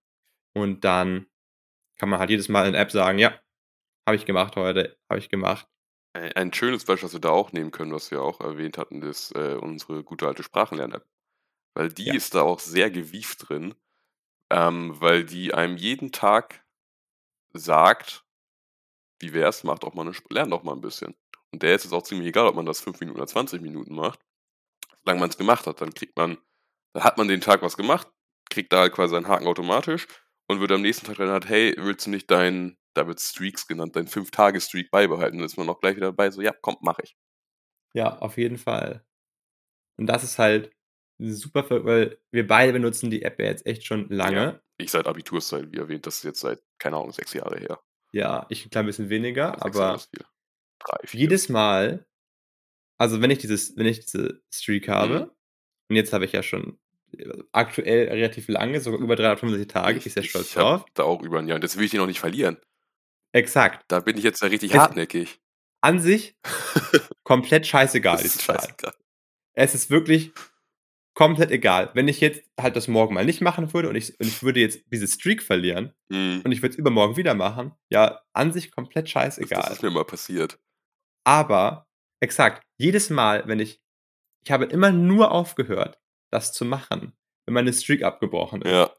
Und 0.55 0.83
dann 0.85 1.27
kann 1.99 2.09
man 2.09 2.19
halt 2.19 2.29
jedes 2.31 2.49
Mal 2.49 2.67
in 2.67 2.73
der 2.73 2.81
App 2.83 2.91
sagen: 2.91 3.19
„Ja, 3.19 3.39
habe 4.07 4.17
ich 4.17 4.25
gemacht 4.25 4.55
heute, 4.57 4.97
habe 5.09 5.19
ich 5.19 5.29
gemacht.“ 5.29 5.67
Ei 6.15 6.35
ein 6.35 6.53
schönes 6.53 6.85
Beispiel, 6.85 7.07
was 7.07 7.13
wir 7.13 7.19
da 7.19 7.29
auch 7.29 7.51
nehmen 7.53 7.71
können, 7.71 7.91
was 7.91 8.11
wir 8.11 8.21
auch 8.21 8.39
erwähnt 8.39 8.77
hatten, 8.77 9.01
ist, 9.01 9.31
äh, 9.35 9.55
unsere 9.59 10.03
gute 10.03 10.27
alte 10.27 10.43
Sprachenlern-App. 10.43 11.05
Weil 11.75 11.89
die 11.89 12.07
Ja. 12.07 12.13
ist 12.15 12.35
da 12.35 12.43
auch 12.43 12.59
sehr 12.59 12.91
gewieft 12.91 13.49
drin, 13.49 13.75
ähm, 14.51 14.99
weil 15.01 15.25
die 15.25 15.53
einem 15.53 15.77
jeden 15.77 16.11
Tag 16.11 16.65
sagt: 17.53 18.25
„Wie 19.21 19.33
wär's, 19.33 19.63
mach 19.63 19.79
doch 19.79 19.93
mal 19.95 20.05
'ne 20.05 20.11
Sp 20.15 20.27
lern 20.33 20.51
doch 20.51 20.63
mal 20.63 20.73
'n 20.73 20.81
bisschen.“ 20.81 21.15
Und 21.51 21.63
der 21.63 21.75
ist 21.75 21.85
es 21.85 21.93
auch 21.93 22.03
ziemlich 22.03 22.27
egal, 22.29 22.47
ob 22.47 22.55
man 22.55 22.65
das 22.67 22.81
5 22.81 22.99
Minuten 23.01 23.19
oder 23.19 23.27
20 23.27 23.61
Minuten 23.61 23.95
macht. 23.95 24.19
Solange 25.05 25.21
man's 25.21 25.37
gemacht 25.37 25.67
hat, 25.67 25.81
dann 25.81 25.93
kriegt 25.93 26.17
man 26.17 26.37
dann 26.93 27.03
hat 27.05 27.17
man 27.17 27.27
den 27.29 27.41
Tag 27.41 27.61
was 27.63 27.77
gemacht, 27.77 28.07
kriegt 28.51 28.73
da 28.73 28.81
halt 28.81 28.93
quasi 28.93 29.13
seinen 29.15 29.27
Haken 29.29 29.47
automatisch 29.47 30.07
und 30.47 30.59
wird 30.61 30.71
am 30.71 30.81
nächsten 30.81 31.05
Tag 31.07 31.19
erinnert: 31.19 31.47
„Hey, 31.49 31.75
willst 31.77 32.05
du 32.07 32.11
nicht 32.11 32.29
deinen“ 32.31 32.77
da 32.95 33.07
wird's 33.07 33.29
Streaks 33.31 33.67
genannt, 33.67 33.95
„deinen 33.95 34.07
5-Tage-Streak 34.07 34.91
beibehalten?“ 34.91 35.37
Dann 35.39 35.45
ist 35.47 35.57
man 35.57 35.69
auch 35.69 35.79
gleich 35.81 35.95
wieder 35.97 36.07
dabei, 36.07 36.31
so: 36.31 36.41
„Ja, 36.41 36.53
komm, 36.61 36.77
mache 36.81 37.03
ich.“ 37.03 37.13
Ja, 37.95 38.17
auf 38.19 38.37
jeden 38.37 38.57
Fall. 38.57 39.05
Und 39.97 40.07
das 40.07 40.23
ist 40.23 40.39
halt 40.39 40.71
super 41.19 41.65
weil 41.85 42.19
wir 42.31 42.47
beide 42.47 42.73
benutzen 42.73 43.11
die 43.11 43.23
App 43.23 43.39
ja 43.39 43.47
jetzt 43.47 43.65
echt 43.67 43.85
schon 43.85 44.09
Ja, 44.25 44.41
lange. 44.41 44.61
ich 44.77 44.91
seit 44.91 45.05
Abiturszeit, 45.07 45.71
wie 45.71 45.77
erwähnt, 45.77 46.05
das 46.07 46.15
ist 46.17 46.23
jetzt 46.23 46.39
seit, 46.39 46.61
keine 46.77 46.95
Ahnung, 46.97 47.11
6 47.11 47.33
Jahre 47.33 47.59
her. 47.59 47.83
Ja, 48.15 48.45
ich 48.49 48.63
'n 48.65 48.69
klein 48.69 48.85
bisschen 48.85 49.09
weniger, 49.09 49.61
6 49.61 49.79
Jahre 49.79 49.95
aber 49.95 49.95
ist 49.95 50.09
viel. 50.13 50.25
3, 50.79 51.07
4. 51.07 51.21
jedes 51.21 51.49
Mal 51.49 52.07
also, 52.99 53.21
wenn 53.21 53.31
ich 53.31 53.39
dieses 53.39 53.77
wenn 53.77 53.87
ich 53.87 54.01
diese 54.01 54.43
Streak 54.53 54.87
Mhm. 54.97 55.23
habe 55.27 55.35
und 55.89 55.95
jetzt 55.97 56.13
habe 56.13 56.25
ich 56.25 56.33
ja 56.33 56.43
schon, 56.43 56.79
aktuell 57.51 58.09
relativ 58.09 58.47
lange, 58.49 58.79
sogar 58.81 58.99
über 58.99 59.15
365 59.15 59.67
Tage, 59.67 59.97
Ich 59.99 60.05
ich 60.07 60.13
sehr 60.13 60.23
stolz 60.23 60.47
ich 60.49 60.53
drauf. 60.55 60.85
da 60.93 61.03
auch 61.03 61.21
über 61.21 61.39
'n 61.39 61.47
Jahr 61.47 61.55
und 61.55 61.63
das 61.63 61.77
will 61.77 61.85
ich 61.85 61.91
den 61.91 61.99
auch 62.01 62.07
nicht 62.07 62.19
verlieren. 62.19 62.57
Exakt. 63.33 63.85
Da 63.89 63.99
bin 64.01 64.17
ich 64.17 64.23
jetzt 64.23 64.41
ja 64.41 64.47
richtig 64.49 64.71
Es 64.73 64.77
hartnäckig. 64.79 65.39
an 65.81 65.99
sich 65.99 66.35
komplett 67.23 67.67
scheißegal, 67.67 68.17
Das 68.17 68.25
ist 68.25 68.41
scheißegal. 68.43 68.93
Es 69.55 69.75
ist 69.75 69.89
wirklich 69.91 70.31
komplett 71.15 71.51
egal. 71.51 71.91
Wenn 71.93 72.07
ich 72.07 72.21
jetzt 72.21 72.43
halt 72.59 72.75
das 72.75 72.87
morgen 72.87 73.13
mal 73.15 73.25
nicht 73.25 73.41
machen 73.41 73.73
würde 73.73 73.89
und 73.89 73.95
ich 73.95 74.19
und 74.19 74.27
ich 74.27 74.43
würde 74.43 74.59
jetzt 74.61 74.81
diese 74.91 75.07
Streak 75.07 75.43
verlieren 75.43 75.93
Mhm. 76.09 76.41
und 76.45 76.51
ich 76.51 76.61
würde 76.61 76.73
es 76.73 76.79
übermorgen 76.79 77.17
wieder 77.17 77.35
machen, 77.35 77.73
ja, 77.91 78.21
an 78.33 78.51
sich 78.53 78.71
komplett 78.71 79.05
Das 79.07 79.13
das 79.13 79.35
scheißegal. 79.37 79.71
ist 79.73 79.83
mir 79.83 79.91
mal 79.91 80.05
passiert. 80.05 80.59
Aber 81.25 81.87
exakt, 82.21 82.63
jedes 82.79 83.09
Mal, 83.09 83.47
wenn 83.47 83.59
ich 83.59 83.81
ich 84.45 84.51
habe 84.51 84.65
immer 84.65 84.91
nur 84.91 85.31
aufgehört, 85.31 85.99
das 86.33 86.53
zu 86.53 86.65
machen, 86.65 87.13
wenn 87.45 87.53
meine 87.55 87.73
Streak 87.73 88.03
abgebrochen 88.03 88.63
ist. 88.63 88.71
Ja. 88.71 88.91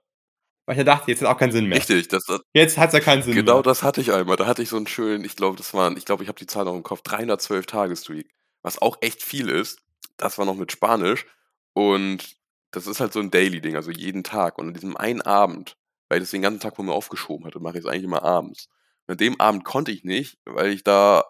Weil 0.66 0.74
ich 0.76 0.78
ja 0.78 0.85
dachte, 0.85 1.11
jetzt 1.11 1.22
hat 1.22 1.28
auch 1.28 1.39
keinen 1.39 1.53
Sinn 1.53 1.66
mehr. 1.66 1.78
Richtig, 1.78 2.09
das 2.09 2.24
das 2.26 2.41
Jetzt 2.55 2.78
hat's 2.78 2.95
ja 2.95 3.01
keinen 3.01 3.22
Sinn 3.22 3.35
genau 3.35 3.55
mehr. 3.55 3.62
das 3.62 3.82
hatte 3.82 4.01
ich 4.01 4.12
einmal. 4.12 4.37
Da 4.37 4.47
hatte 4.47 4.62
ich 4.62 4.68
so 4.68 4.76
'n 4.76 4.87
schönen 4.87 5.24
ich 5.24 5.37
glaube, 5.37 5.57
das 5.57 5.74
waren 5.74 5.97
ich 5.97 6.05
glaube, 6.05 6.22
ich 6.22 6.28
habe 6.28 6.39
die 6.39 6.47
Zahl 6.47 6.64
noch 6.64 6.74
im 6.74 6.82
Kopf, 6.82 7.03
312 7.03 7.66
Tage-Streak, 7.66 8.30
was 8.62 8.80
auch 8.80 8.97
echt 9.01 9.22
viel 9.22 9.49
ist. 9.49 9.80
Das 10.16 10.39
war 10.39 10.47
noch 10.47 10.55
mit 10.57 10.72
Spanisch 10.72 11.26
und 11.74 12.37
das 12.70 12.87
ist 12.87 13.01
halt 13.01 13.12
so 13.12 13.20
'n 13.20 13.30
Daily-Ding, 13.30 13.76
also 13.76 13.91
jeden 13.91 14.24
Tag. 14.24 14.59
Und 14.59 14.68
an 14.68 14.74
diesem 14.74 14.97
einen 14.97 15.22
Abend, 15.22 15.76
weil 16.09 16.18
ich 16.18 16.24
das 16.24 16.30
den 16.32 16.43
ganzen 16.43 16.61
Tag 16.61 16.76
vor 16.76 16.85
mir 16.85 16.93
aufgeschoben 16.93 17.47
hatte, 17.47 17.61
mache 17.61 17.78
ich's 17.78 17.87
eigentlich 17.87 18.05
immer 18.05 18.22
abends. 18.22 18.68
Und 19.07 19.12
an 19.12 19.18
dem 19.18 19.41
Abend 19.41 19.64
konnte 19.64 19.93
ich 19.93 20.05
nicht, 20.05 20.39
weil 20.45 20.70
ich 20.72 20.85
da, 20.85 21.24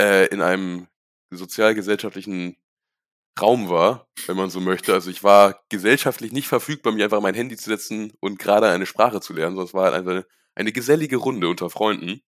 äh, 0.00 0.26
in 0.28 0.40
einem 0.42 0.88
sozialgesellschaftlichen 1.30 2.56
Raum 3.40 3.68
war, 3.68 4.08
wenn 4.26 4.36
man 4.36 4.50
so 4.50 4.60
möchte. 4.60 4.92
Also, 4.92 5.10
ich 5.10 5.22
war 5.24 5.62
gesellschaftlich 5.68 6.32
nicht 6.32 6.48
verfügbar, 6.48 6.92
mich 6.92 7.02
einfach 7.04 7.20
mein 7.20 7.34
Handy 7.34 7.56
zu 7.56 7.70
setzen 7.70 8.12
und 8.20 8.38
grade 8.38 8.68
eine 8.68 8.86
Sprache 8.86 9.20
zu 9.20 9.32
lernen, 9.32 9.56
sondern 9.56 9.68
es 9.68 9.74
war 9.74 9.92
halt 9.92 10.06
eine 10.06 10.26
eine 10.56 10.72
gesellige 10.72 11.16
Runde 11.16 11.48
unter 11.48 11.70
Freunden. 11.70 12.22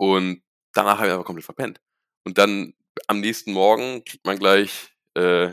Und 0.00 0.42
danach 0.72 0.98
habe 0.98 1.06
ich 1.08 1.12
einfach 1.12 1.24
komplett 1.26 1.44
verpennt. 1.44 1.80
Und 2.24 2.38
dann 2.38 2.74
am 3.06 3.20
nächsten 3.20 3.52
Morgen 3.52 4.04
kriegt 4.04 4.26
man 4.26 4.38
gleich, 4.38 4.90
äh, 5.14 5.52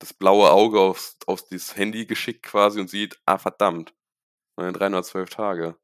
das 0.00 0.14
blaue 0.14 0.50
Auge 0.50 0.80
aufs 0.80 1.18
auf 1.26 1.46
das 1.48 1.76
Handy 1.76 2.06
geschickt 2.06 2.44
quasi 2.44 2.80
und 2.80 2.90
sieht: 2.90 3.20
„Ah, 3.26 3.38
verdammt, 3.38 3.94
meine 4.56 4.72
312 4.72 5.30
Tage. 5.30 5.76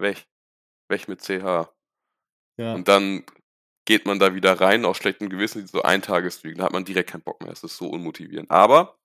Weg. 0.00 0.26
Weg 0.90 1.08
mit 1.08 1.22
CH.“ 1.22 1.72
Ja. 2.58 2.74
Und 2.74 2.88
dann 2.88 3.24
geht 3.88 4.04
man 4.04 4.18
da 4.18 4.34
wieder 4.34 4.60
rein 4.60 4.84
aus 4.84 4.98
schlechtem 4.98 5.30
Gewissen, 5.30 5.66
so 5.66 5.80
ein 5.82 6.02
Tagesstreak. 6.02 6.56
Da 6.58 6.64
hat 6.64 6.72
man 6.74 6.84
direkt 6.84 7.08
keinen 7.10 7.22
Bock 7.22 7.40
mehr. 7.42 7.50
Es 7.52 7.64
ist 7.64 7.78
so 7.78 7.88
unmotivierend. 7.88 8.50
Aber 8.50 8.98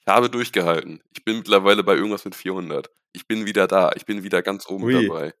ich 0.00 0.06
habe 0.08 0.28
durchgehalten. 0.28 1.02
Ich 1.12 1.24
bin 1.24 1.38
mittlerweile 1.38 1.84
bei 1.84 1.94
irgendwas 1.94 2.24
mit 2.24 2.34
400. 2.34 2.90
Ich 3.12 3.28
bin 3.28 3.46
wieder 3.46 3.66
da. 3.68 3.92
Ich 3.94 4.06
bin 4.06 4.24
wieder 4.24 4.42
ganz 4.42 4.68
oben 4.68 4.84
Ui. 4.84 4.92
dabei. 4.92 5.34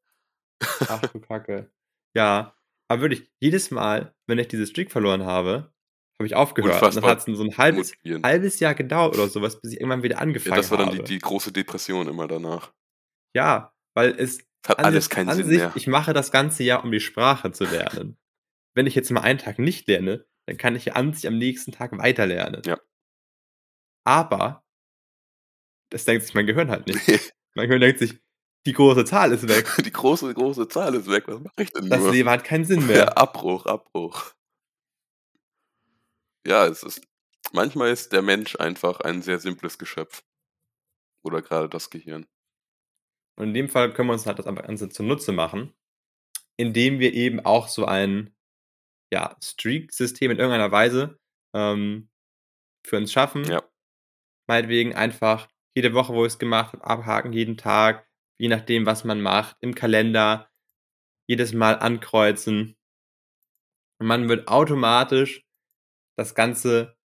Ach 0.86 1.04
du 1.12 1.20
Kacke. 1.20 1.70
Ja, 2.16 2.56
aber 2.88 3.02
wirklich, 3.02 3.30
jedes 3.40 3.70
Mal, 3.70 4.14
wenn 4.28 4.38
ich 4.38 4.48
diese 4.48 4.66
Streak 4.66 4.92
verloren 4.92 5.24
habe, 5.24 5.72
habe 6.18 6.26
ich 6.26 6.34
aufgehört. 6.36 6.82
Und 6.82 6.96
dann 6.96 7.04
hat's 7.06 7.26
'n 7.26 7.34
so 7.36 7.42
'n 7.44 7.56
halbes 7.58 7.92
halbes 8.22 8.60
Jahr 8.60 8.74
gedauert 8.74 9.14
oder 9.14 9.28
so 9.28 9.42
was, 9.42 9.60
bis 9.60 9.72
ich 9.72 9.80
irgendwann 9.80 10.02
wieder 10.02 10.16
Ja, 10.16 10.22
angefangen 10.22 10.56
das 10.56 10.70
war 10.70 10.78
dann 10.78 10.90
die 10.90 10.98
habe. 10.98 11.08
die 11.08 11.18
große 11.18 11.52
Depression 11.52 12.08
immer 12.08 12.28
danach. 12.28 12.72
Ja, 13.34 13.72
weil 13.94 14.14
es 14.18 14.46
Es 14.62 14.68
hat 14.68 14.78
an 14.78 14.84
alles 14.86 15.04
sich 15.04 15.10
keinen 15.10 15.28
an 15.28 15.36
Sinn 15.36 15.46
sich 15.46 15.58
mehr. 15.58 15.72
ich 15.74 15.86
mache 15.86 16.12
das 16.12 16.30
ganze 16.32 16.62
Jahr, 16.62 16.84
um 16.84 16.92
die 16.92 17.00
Sprache 17.00 17.52
zu 17.52 17.64
lernen. 17.64 18.18
Wenn 18.74 18.86
ich 18.86 18.94
jetzt 18.94 19.10
mal 19.10 19.22
einen 19.22 19.38
Tag 19.38 19.58
nicht 19.58 19.88
lerne, 19.88 20.26
dann 20.46 20.56
kann 20.56 20.76
ich 20.76 20.84
ja 20.86 20.94
an 20.94 21.12
sich 21.12 21.26
am 21.26 21.38
nächsten 21.38 21.72
Tag 21.72 21.96
weiter 21.98 22.26
lernen. 22.26 22.62
Ja. 22.64 22.78
Aber 24.04 24.64
das 25.90 26.04
denkt 26.04 26.24
sich 26.24 26.34
mein 26.34 26.46
Gehirn 26.46 26.70
halt 26.70 26.86
nicht. 26.86 27.00
Mein 27.54 27.66
Gehirn 27.66 27.80
denkt 27.80 27.98
sich: 27.98 28.16
„Die 28.64 28.72
große 28.72 29.04
Zahl 29.04 29.32
ist 29.32 29.48
weg.“ 29.48 29.66
Die 29.84 29.90
große, 29.90 30.32
große 30.32 30.68
Zahl 30.68 30.94
ist 30.94 31.10
weg. 31.10 31.24
Was 31.26 31.40
mache 31.40 31.62
ich 31.62 31.72
denn 31.72 31.88
Das 31.90 32.00
nur? 32.00 32.12
Leben 32.12 32.28
hat 32.30 32.44
keinen 32.44 32.64
Sinn 32.64 32.82
Ja, 32.82 32.86
mehr. 32.86 33.18
Abbruch, 33.18 33.66
Abbruch. 33.66 34.32
Ja, 36.46 36.66
es 36.66 36.82
ist 36.82 37.02
manchmal 37.52 37.90
ist 37.90 38.12
der 38.12 38.22
Mensch 38.22 38.56
einfach 38.56 39.00
ein 39.00 39.22
sehr 39.22 39.40
simples 39.40 39.78
Geschöpf. 39.78 40.22
Oder 41.22 41.42
grade 41.42 41.68
das 41.68 41.90
Gehirn. 41.90 42.26
Und 43.36 43.48
in 43.48 43.54
dem 43.54 43.68
Fall 43.68 43.92
können 43.92 44.08
wir 44.08 44.12
uns 44.14 44.26
halt 44.26 44.38
das 44.38 44.46
Ganze 44.46 44.88
zunutze 44.90 45.32
machen, 45.32 45.72
indem 46.56 46.98
wir 47.00 47.14
eben 47.14 47.40
auch 47.40 47.68
so 47.68 47.86
ein, 47.86 48.34
ja, 49.12 49.36
Streak-System 49.42 50.30
in 50.32 50.38
irgendeiner 50.38 50.72
Weise, 50.72 51.18
ähm, 51.54 52.08
für 52.86 52.96
uns 52.98 53.12
schaffen. 53.12 53.44
Ja. 53.44 53.62
Meinetwegen 54.48 54.94
einfach 54.94 55.48
jede 55.76 55.94
Woche, 55.94 56.14
wo 56.14 56.24
ich's 56.26 56.38
gemacht 56.38 56.72
habe, 56.74 56.84
abhaken, 56.84 57.32
jeden 57.32 57.56
Tag, 57.56 58.06
je 58.38 58.48
nachdem, 58.48 58.86
was 58.86 59.04
man 59.04 59.20
macht, 59.20 59.56
im 59.60 59.74
Kalender 59.74 60.50
jedes 61.28 61.52
Mal 61.52 61.78
ankreuzen. 61.78 62.76
Und 64.00 64.06
man 64.06 64.28
wird 64.28 64.48
automatisch 64.48 65.44
das 66.16 66.34
Ganze 66.34 66.96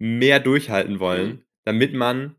mehr 0.00 0.40
durchhalten 0.40 1.00
wollen, 1.00 1.28
Mhm. 1.28 1.44
damit 1.64 1.92
man 1.94 2.36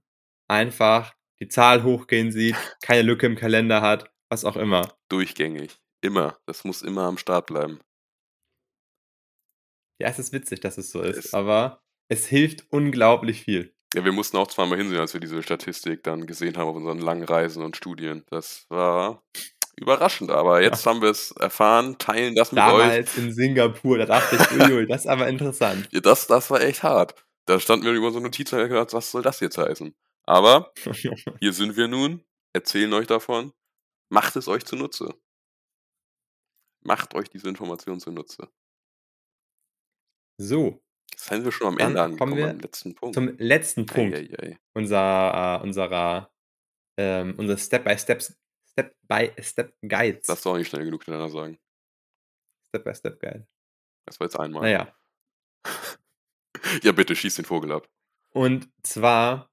einfach 0.47 1.13
die 1.41 1.47
Zahl 1.47 1.83
hochgehen 1.83 2.31
sieht, 2.31 2.55
keine 2.81 3.01
Lücke 3.03 3.25
im 3.25 3.35
Kalender 3.35 3.81
hat, 3.81 4.11
was 4.29 4.45
auch 4.45 4.57
immer. 4.57 4.93
Durchgängig. 5.09 5.79
Immer. 6.01 6.37
Das 6.45 6.63
muss 6.63 6.81
immer 6.81 7.03
am 7.03 7.17
Start 7.17 7.47
bleiben. 7.47 7.79
Ja, 10.01 10.07
es 10.07 10.17
ist 10.17 10.31
witzig, 10.31 10.61
dass 10.61 10.77
es 10.77 10.91
so 10.91 11.01
ist, 11.01 11.17
Es 11.17 11.33
aber 11.33 11.81
es 12.07 12.25
hilft 12.27 12.65
unglaublich 12.71 13.41
viel. 13.43 13.73
Ja, 13.93 14.05
wir 14.05 14.11
mussten 14.13 14.37
auch 14.37 14.47
zweimal 14.47 14.77
hinsehen, 14.77 14.99
als 14.99 15.13
wir 15.13 15.19
diese 15.19 15.43
Statistik 15.43 16.03
dann 16.03 16.25
gesehen 16.25 16.55
haben 16.57 16.69
auf 16.69 16.75
unseren 16.75 16.99
langen 16.99 17.23
Reisen 17.23 17.63
und 17.63 17.75
Studien. 17.75 18.23
Das 18.29 18.65
war 18.69 19.23
überraschend, 19.75 20.31
aber 20.31 20.61
jetzt 20.61 20.85
haben 20.85 21.01
wir's 21.01 21.31
erfahren, 21.31 21.97
teilen 21.97 22.35
das 22.35 22.51
mit 22.51 22.63
euch. 22.63 22.71
Damals 22.71 23.17
in 23.17 23.33
Singapur, 23.33 23.97
da 23.97 24.05
dachte 24.05 24.35
ich: 24.37 24.51
„Ui, 24.51 24.73
ui, 24.73 24.87
das 24.87 25.01
ist 25.01 25.07
aber 25.07 25.27
interessant.“ 25.27 25.89
Ja, 25.91 25.99
das 25.99 26.27
das 26.27 26.49
war 26.49 26.61
echt 26.61 26.83
hart. 26.83 27.15
Da 27.45 27.59
standen 27.59 27.85
wir 27.85 27.91
über 27.93 28.11
so 28.11 28.19
'ne 28.19 28.25
Notiz 28.25 28.53
und 28.53 28.59
gedacht: 28.69 28.93
„Was 28.93 29.11
soll 29.11 29.21
das 29.23 29.39
jetzt 29.41 29.57
heißen?“ 29.57 29.93
Aber 30.29 30.71
hier 31.39 31.53
sind 31.53 31.75
wir 31.75 31.87
nun, 31.87 32.23
erzählen 32.53 32.93
euch 32.93 33.07
davon. 33.07 33.51
Macht 34.09 34.35
es 34.35 34.47
euch 34.47 34.63
zunutze. 34.63 35.19
Macht 36.81 37.15
euch 37.15 37.29
diese 37.29 37.49
Information 37.49 37.99
zunutze. 37.99 38.47
So. 40.39 40.83
Jetzt 41.11 41.25
sind 41.25 41.43
wir 41.43 41.51
schon 41.51 41.67
am 41.67 41.77
Ende 41.79 41.95
kommen 41.95 42.11
angekommen, 42.11 42.37
wir 42.37 42.45
beim 42.45 42.59
letzten 42.59 42.93
Punkt. 42.93 43.15
zum 43.15 43.37
letzten 43.39 43.81
Ei, 43.81 43.93
Punkt 43.93 44.15
ei, 44.15 44.29
ei. 44.39 44.59
unser 44.75 45.59
äh, 45.59 45.63
unserer 45.63 46.31
ähm, 46.97 47.33
unseres 47.37 47.65
Step-by-Steps 47.65 48.37
Step-by-Step-Guides. 48.71 50.27
Darfst 50.27 50.45
du 50.45 50.51
auch 50.51 50.57
nicht 50.57 50.69
schnell 50.69 50.85
genug 50.85 51.03
hintereinander 51.03 51.33
sagen. 51.33 51.59
Step-by-Step-Guide. 52.69 53.47
Das 54.05 54.19
war 54.19 54.27
jetzt 54.27 54.39
einmal. 54.39 54.61
Na 54.61 54.69
ja. 54.69 54.95
Ja, 56.83 56.91
bitte, 56.91 57.15
schieß 57.15 57.35
den 57.35 57.45
Vogel 57.45 57.71
ab. 57.71 57.89
Und 58.31 58.69
zwar 58.83 59.48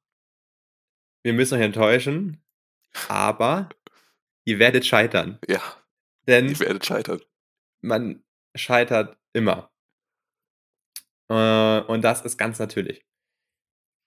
wir 1.27 1.33
müssen 1.33 1.59
euch 1.59 1.65
enttäuschen, 1.65 2.41
aber 3.09 3.69
ihr 4.47 4.61
werdet 4.61 4.87
scheitern. 4.87 5.41
Ja. 5.49 5.61
Denn 6.29 6.49
Ihr 6.51 6.61
werdet 6.61 6.87
scheitern. 6.87 7.21
man 7.83 8.25
scheitert 8.57 9.19
immer. 9.33 9.73
Äh, 11.29 11.81
und 11.81 12.03
das 12.03 12.25
ist 12.25 12.39
ganz 12.39 12.61
natürlich. 12.61 13.05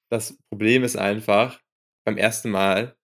Das 0.09 0.37
Problem 0.49 0.85
ist 0.85 0.95
einfach, 0.95 1.61
beim 2.05 2.17
ersten 2.17 2.51
Mal 2.51 2.97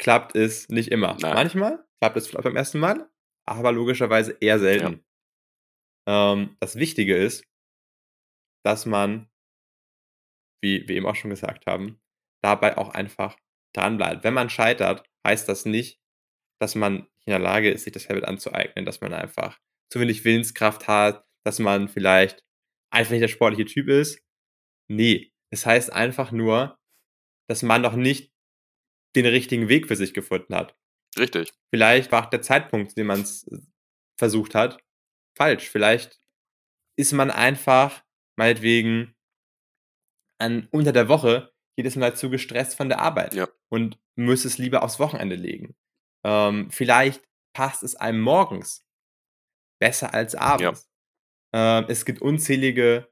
klappt 0.00 0.34
es 0.34 0.70
nicht 0.70 0.90
immer. 0.90 1.18
Nein. 1.20 1.34
Manchmal 1.34 1.86
klappt 2.00 2.16
es 2.16 2.32
beim 2.32 2.56
ersten 2.56 2.80
Mal, 2.80 3.06
aber 3.46 3.70
logischerweise 3.70 4.34
eher 4.40 4.58
selten. 4.58 5.04
Ähm, 6.08 6.56
das 6.60 6.76
Wichtige 6.76 7.14
ist, 7.18 7.44
dass 8.64 8.86
man, 8.86 9.28
wie 10.62 10.88
wir 10.88 10.96
eben 10.96 11.06
auch 11.06 11.16
schon 11.16 11.30
gesagt 11.30 11.66
haben, 11.66 12.00
dabei 12.42 12.76
auch 12.76 12.90
einfach 12.90 13.36
dranbleibt. 13.74 14.24
Wenn 14.24 14.34
man 14.34 14.50
scheitert, 14.50 15.04
heißt 15.26 15.48
das 15.48 15.64
nicht, 15.64 16.00
dass 16.60 16.74
man 16.74 16.94
nicht 16.94 17.26
in 17.26 17.32
der 17.32 17.38
Lage 17.38 17.70
ist, 17.70 17.84
sich 17.84 17.92
das 17.92 18.08
Habit 18.08 18.24
anzueignen, 18.24 18.84
dass 18.84 19.00
man 19.00 19.12
einfach 19.12 19.58
zu 19.92 20.00
wenig 20.00 20.24
Willenskraft 20.24 20.88
hat, 20.88 21.26
dass 21.44 21.58
man 21.58 21.88
vielleicht 21.88 22.44
einfach 22.90 23.12
nicht 23.12 23.22
der 23.22 23.28
sportliche 23.28 23.66
Typ 23.66 23.88
ist. 23.88 24.22
Ne, 24.88 25.30
es 25.50 25.66
heißt 25.66 25.92
einfach 25.92 26.32
nur, 26.32 26.78
dass 27.48 27.62
man 27.62 27.82
noch 27.82 27.94
nicht 27.94 28.32
den 29.14 29.26
richtigen 29.26 29.68
Weg 29.68 29.88
für 29.88 29.96
sich 29.96 30.14
gefunden 30.14 30.54
hat. 30.54 30.76
Richtig. 31.18 31.52
Vielleicht 31.74 32.12
war 32.12 32.26
auch 32.26 32.30
der 32.30 32.42
Zeitpunkt, 32.42 32.90
zu 32.90 32.96
dem 32.96 33.06
man's 33.06 33.46
versucht 34.18 34.54
hat, 34.54 34.82
falsch. 35.36 35.68
Vielleicht 35.68 36.20
ist 36.98 37.12
man 37.12 37.30
einfach 37.30 38.04
meinetwegen 38.36 39.14
an 40.38 40.68
unter 40.70 40.92
der 40.92 41.08
Woche 41.08 41.52
jedes 41.76 41.96
Mal 41.96 42.16
zu 42.16 42.30
gestresst 42.30 42.76
von 42.76 42.88
der 42.88 43.00
Arbeit 43.00 43.34
Ja. 43.34 43.48
und 43.70 43.98
müsste 44.16 44.48
es 44.48 44.58
lieber 44.58 44.82
aufs 44.82 44.98
Wochenende 44.98 45.36
legen. 45.36 45.74
Ähm, 46.24 46.70
vielleicht 46.70 47.22
passt 47.54 47.82
es 47.82 47.96
einem 47.96 48.20
morgens 48.20 48.84
besser 49.80 50.14
als 50.14 50.34
abends. 50.34 50.88
Ähm, 51.54 51.86
es 51.88 52.04
gibt 52.04 52.22
unzählige 52.22 53.08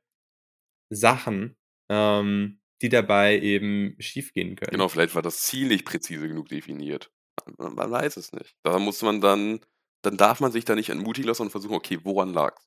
Sachen, 0.90 1.56
ähm, 1.90 2.60
die 2.82 2.88
dabei 2.90 3.38
eben 3.40 3.96
schiefgehen 4.00 4.56
können. 4.56 4.70
Genau, 4.72 4.88
vielleicht 4.88 5.14
war 5.14 5.22
das 5.22 5.42
Ziel 5.42 5.68
nicht 5.68 5.84
präzise 5.84 6.28
genug 6.28 6.48
definiert. 6.48 7.12
Man 7.58 7.74
man 7.74 7.90
weiß 7.90 8.16
es 8.16 8.32
nicht. 8.32 8.56
Da 8.64 8.78
muss 8.78 9.02
man 9.02 9.20
dann 9.20 9.60
dann 10.02 10.16
darf 10.18 10.40
man 10.40 10.52
sich 10.52 10.64
da 10.66 10.74
nicht 10.74 10.90
entmutigen 10.90 11.28
lassen 11.28 11.42
und 11.42 11.50
versuchen: 11.50 11.74
„Okay, 11.74 11.98
woran 12.04 12.32
lag's?“ 12.34 12.62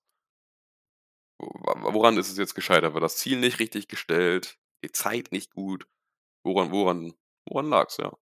Wo 1.40 1.94
woran 1.94 2.18
ist 2.18 2.30
es 2.32 2.38
jetzt 2.38 2.56
gescheitert? 2.56 2.94
War 2.94 3.02
das 3.02 3.18
Ziel 3.18 3.40
nicht 3.40 3.60
richtig 3.60 3.88
gestellt? 3.88 4.58
Die 4.84 4.92
Zeit 4.92 5.32
nicht 5.32 5.52
gut? 5.54 5.88
Woran 6.44 6.72
woran 6.72 7.14
woran 7.48 7.70
lag's, 7.70 7.98
ja? 7.98 8.14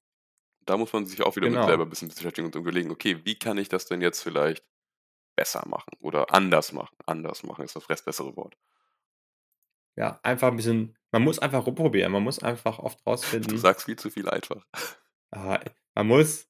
Da 0.65 0.77
muss 0.77 0.93
man 0.93 1.05
sich 1.07 1.23
auch 1.23 1.35
wieder 1.37 1.49
mit 1.49 1.63
selber 1.63 1.83
Genau. 1.83 1.85
'n 1.85 1.89
bisschen 1.89 2.09
beschäftigen 2.09 2.47
und 2.47 2.55
überlegen: 2.55 2.91
„Okay, 2.91 3.21
wie 3.25 3.37
kann 3.39 3.57
ich 3.59 3.69
das 3.69 3.85
denn 3.87 4.01
jetzt 4.01 4.21
vielleicht 4.23 4.65
besser 5.37 5.67
machen 5.67 5.91
oder 6.01 6.33
anders 6.33 6.73
machen?“ 6.73 6.97
Anders 7.07 7.43
machen 7.43 7.65
ist 7.65 7.75
das 7.77 7.89
rest 7.89 8.05
bessere 8.05 8.35
Wort. 8.37 8.55
Ja, 9.97 10.19
einfach 10.23 10.49
'n 10.51 10.57
bisschen 10.57 10.97
man 11.11 11.21
muss 11.23 11.39
einfach 11.39 11.65
rumprobieren. 11.65 12.11
Man 12.11 12.23
muss 12.23 12.39
einfach 12.39 12.79
oft 12.79 13.05
Du 13.49 13.57
rausfinden 13.57 13.57
sagst 13.57 13.85
viel 13.85 13.95
zu 13.97 14.09
viel 14.09 14.29
einfach. 14.29 14.65
Ah, 15.31 15.59
man 15.95 16.07
muss 16.07 16.47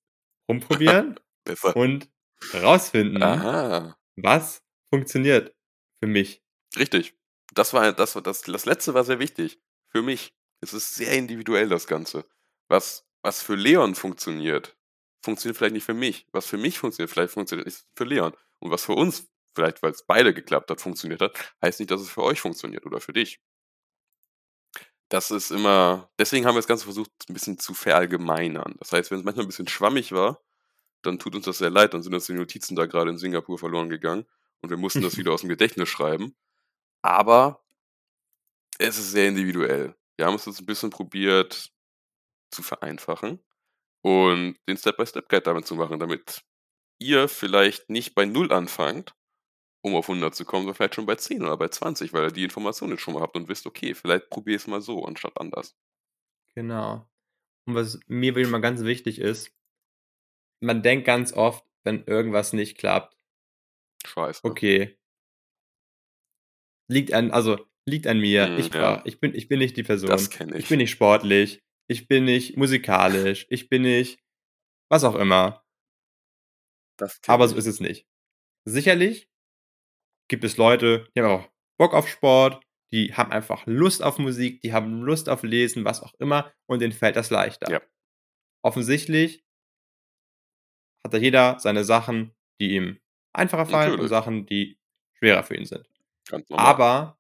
rumprobieren 0.49 1.19
und 1.73 2.09
rausfinden, 2.53 3.51
Aha. 3.53 3.95
was 4.17 4.63
funktioniert 4.91 5.55
für 6.01 6.07
mich. 6.07 6.43
Richtig. 6.77 7.15
Das 7.53 7.73
war 7.73 7.91
das 7.93 8.13
das 8.13 8.41
das 8.43 8.65
Letzte 8.65 8.93
war 8.93 9.03
sehr 9.03 9.19
wichtig. 9.19 9.59
Für 9.95 10.01
mich. 10.01 10.33
Es 10.59 10.73
ist 10.73 10.93
sehr 10.95 11.13
individuell, 11.13 11.69
das 11.69 11.87
Ganze. 11.87 12.25
Was 12.67 13.05
was 13.21 13.41
für 13.41 13.55
Leon 13.55 13.95
funktioniert, 13.95 14.75
funktioniert 15.23 15.57
vielleicht 15.57 15.73
nicht 15.73 15.85
für 15.85 15.93
mich. 15.93 16.27
Was 16.33 16.45
für 16.47 16.57
mich 16.57 16.77
funktioniert, 16.79 17.09
vielleicht 17.11 17.31
funktioniert 17.33 17.65
nicht 17.65 17.85
für 17.95 18.03
Leon. 18.03 18.33
Und 18.59 18.71
was 18.71 18.83
für 18.83 18.91
uns, 18.91 19.29
vielleicht 19.55 19.81
weil's 19.81 20.03
beide 20.05 20.33
geklappt 20.33 20.69
hat, 20.69 20.81
funktioniert 20.81 21.21
hat, 21.21 21.33
heißt 21.63 21.79
nicht, 21.79 21.91
dass 21.91 22.01
es 22.01 22.09
für 22.09 22.23
euch 22.23 22.41
funktioniert 22.41 22.85
oder 22.85 22.99
für 22.99 23.13
dich. 23.13 23.37
Das 25.11 25.29
ist 25.31 25.51
immer 25.51 26.09
deswegen 26.19 26.45
haben 26.45 26.55
wir 26.55 26.59
das 26.59 26.67
Ganze 26.67 26.85
versucht, 26.85 27.11
'n 27.29 27.33
bisschen 27.33 27.59
zu 27.59 27.73
verallgemeinern. 27.73 28.75
Das 28.79 28.91
heißt, 28.91 29.11
wenn's 29.11 29.23
manchmal 29.23 29.45
'n 29.45 29.47
bisschen 29.49 29.67
schwammig 29.67 30.11
war, 30.11 30.41
dann 31.03 31.19
tut 31.19 31.35
uns 31.35 31.45
das 31.45 31.59
sehr 31.59 31.71
leid, 31.71 31.93
dann 31.93 32.03
sind 32.03 32.13
uns 32.15 32.27
die 32.27 32.33
Notizen 32.33 32.75
da 32.75 32.85
grade 32.87 33.11
in 33.11 33.17
Singapur 33.19 33.59
verloren 33.59 33.89
gegangen 33.89 34.25
und 34.61 34.69
wir 34.71 34.77
mussten 34.77 35.03
das 35.03 35.17
wieder 35.17 35.31
aus'm 35.33 35.47
Gedächtnis 35.49 35.89
schreiben. 35.89 36.35
Aber 37.03 37.63
es 38.79 38.97
ist 38.97 39.11
sehr 39.11 39.27
individuell. 39.29 39.95
Wir 40.17 40.25
haben 40.27 40.35
es 40.35 40.45
jetzt 40.45 40.59
'n 40.61 40.65
bisschen 40.65 40.89
probiert 40.89 41.71
zu 42.51 42.63
vereinfachen 42.63 43.39
und 44.03 44.57
den 44.69 44.77
Step-by-Step-Guide 44.77 45.43
damit 45.43 45.67
zu 45.67 45.75
machen, 45.75 45.99
damit 45.99 46.43
ihr 46.99 47.27
vielleicht 47.29 47.89
nicht 47.89 48.15
bei 48.15 48.25
0 48.25 48.51
anfangt, 48.53 49.15
um 49.83 49.95
auf 49.95 50.07
100 50.09 50.35
zu 50.35 50.45
kommen, 50.45 50.63
sondern 50.63 50.75
vielleicht 50.75 50.95
schon 50.95 51.05
bei 51.07 51.15
10 51.15 51.43
oder 51.43 51.57
bei 51.57 51.69
20, 51.69 52.13
weil 52.13 52.25
ihr 52.25 52.31
die 52.33 52.43
Information 52.45 52.91
jetzt 52.91 53.01
schon 53.01 53.13
mal 53.15 53.21
habt 53.23 53.35
und 53.37 53.49
wisst: 53.49 53.67
„Okay, 53.67 53.95
vielleicht 53.95 54.29
probiere 54.29 54.57
ich's 54.57 54.67
mal 54.67 54.81
so 54.81 55.05
anstatt 55.05 55.39
anders.“ 55.39 55.73
Genau. 56.57 57.05
Und 57.67 57.75
was 57.75 57.99
mir 58.07 58.35
wieder 58.35 58.49
mal 58.49 58.61
ganz 58.61 58.83
wichtig 58.83 59.19
ist 59.19 59.51
man 60.63 60.81
denkt 60.83 61.05
ganz 61.05 61.33
oft, 61.33 61.65
wenn 61.83 62.03
irgendwas 62.05 62.53
nicht 62.53 62.77
klappt 62.77 63.15
Scheiße. 64.03 64.41
„Okay“ 64.43 64.95
„liegt 66.89 67.13
an 67.13 67.31
also, 67.31 67.57
liegt 67.85 68.07
an 68.07 68.19
mir. 68.19 68.47
Mhm, 68.47 68.57
Ich 68.59 68.73
ja. 68.73 69.01
ich 69.05 69.19
bin 69.19 69.33
ich 69.35 69.47
bin 69.47 69.59
nicht 69.59 69.77
die 69.77 69.83
Das 69.83 70.01
Person. 70.01 70.29
kenne 70.29 70.53
Ich 70.57 70.63
ich. 70.63 70.69
bin 70.69 70.77
nicht 70.79 70.91
sportlich. 70.91 71.61
Ich 71.87 72.07
bin 72.07 72.25
nicht 72.25 72.57
musikalisch. 72.57 73.45
Ich 73.49 73.69
bin 73.69 73.83
nicht“ 73.83 74.19
was 74.89 75.03
auch 75.03 75.15
immer. 75.15 75.63
Das 76.97 77.19
Aber 77.27 77.47
so 77.47 77.55
ist 77.55 77.65
es 77.67 77.79
nicht. 77.79 78.07
Sicherlich 78.65 79.29
gibt 80.29 80.43
es 80.43 80.57
Leute, 80.57 81.07
die 81.15 81.21
haben 81.21 81.29
auch 81.41 81.49
Bock 81.77 81.93
auf 81.93 82.07
Sport, 82.07 82.63
die 82.93 83.13
haben 83.13 83.31
einfach 83.31 83.65
Lust 83.67 84.01
auf 84.01 84.17
Musik, 84.17 84.61
die 84.61 84.73
haben 84.73 85.01
Lust 85.01 85.27
auf 85.29 85.43
Lesen, 85.43 85.85
was 85.85 86.01
auch 86.01 86.13
immer, 86.19 86.51
und 86.67 86.81
denen 86.81 86.93
fällt 86.93 87.15
das 87.17 87.29
leichter. 87.29 87.69
Ja. 87.71 87.81
Offensichtlich 88.63 89.43
hat 91.03 91.13
da 91.13 91.17
jeder 91.17 91.59
seine 91.59 91.83
Sachen, 91.83 92.33
die 92.59 92.75
ihm 92.75 92.99
einfacher 93.33 93.65
fallen 93.65 93.91
und 93.91 93.97
Natürlich. 93.97 94.09
Sachen, 94.09 94.45
die 94.45 94.79
schwerer 95.19 95.43
für 95.43 95.55
ihn 95.55 95.65
sind. 95.65 95.85
Aber 96.49 97.19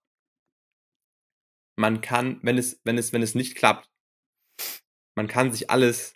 man 1.77 2.01
kann, 2.01 2.39
wenn 2.43 2.57
es 2.57 2.79
wenn 2.85 2.97
es 2.97 3.13
wenn 3.13 3.21
es 3.21 3.35
nicht 3.35 3.55
klappt 3.55 3.89
man 5.17 5.27
kann 5.27 5.51
sich 5.51 5.69
alles 5.69 6.13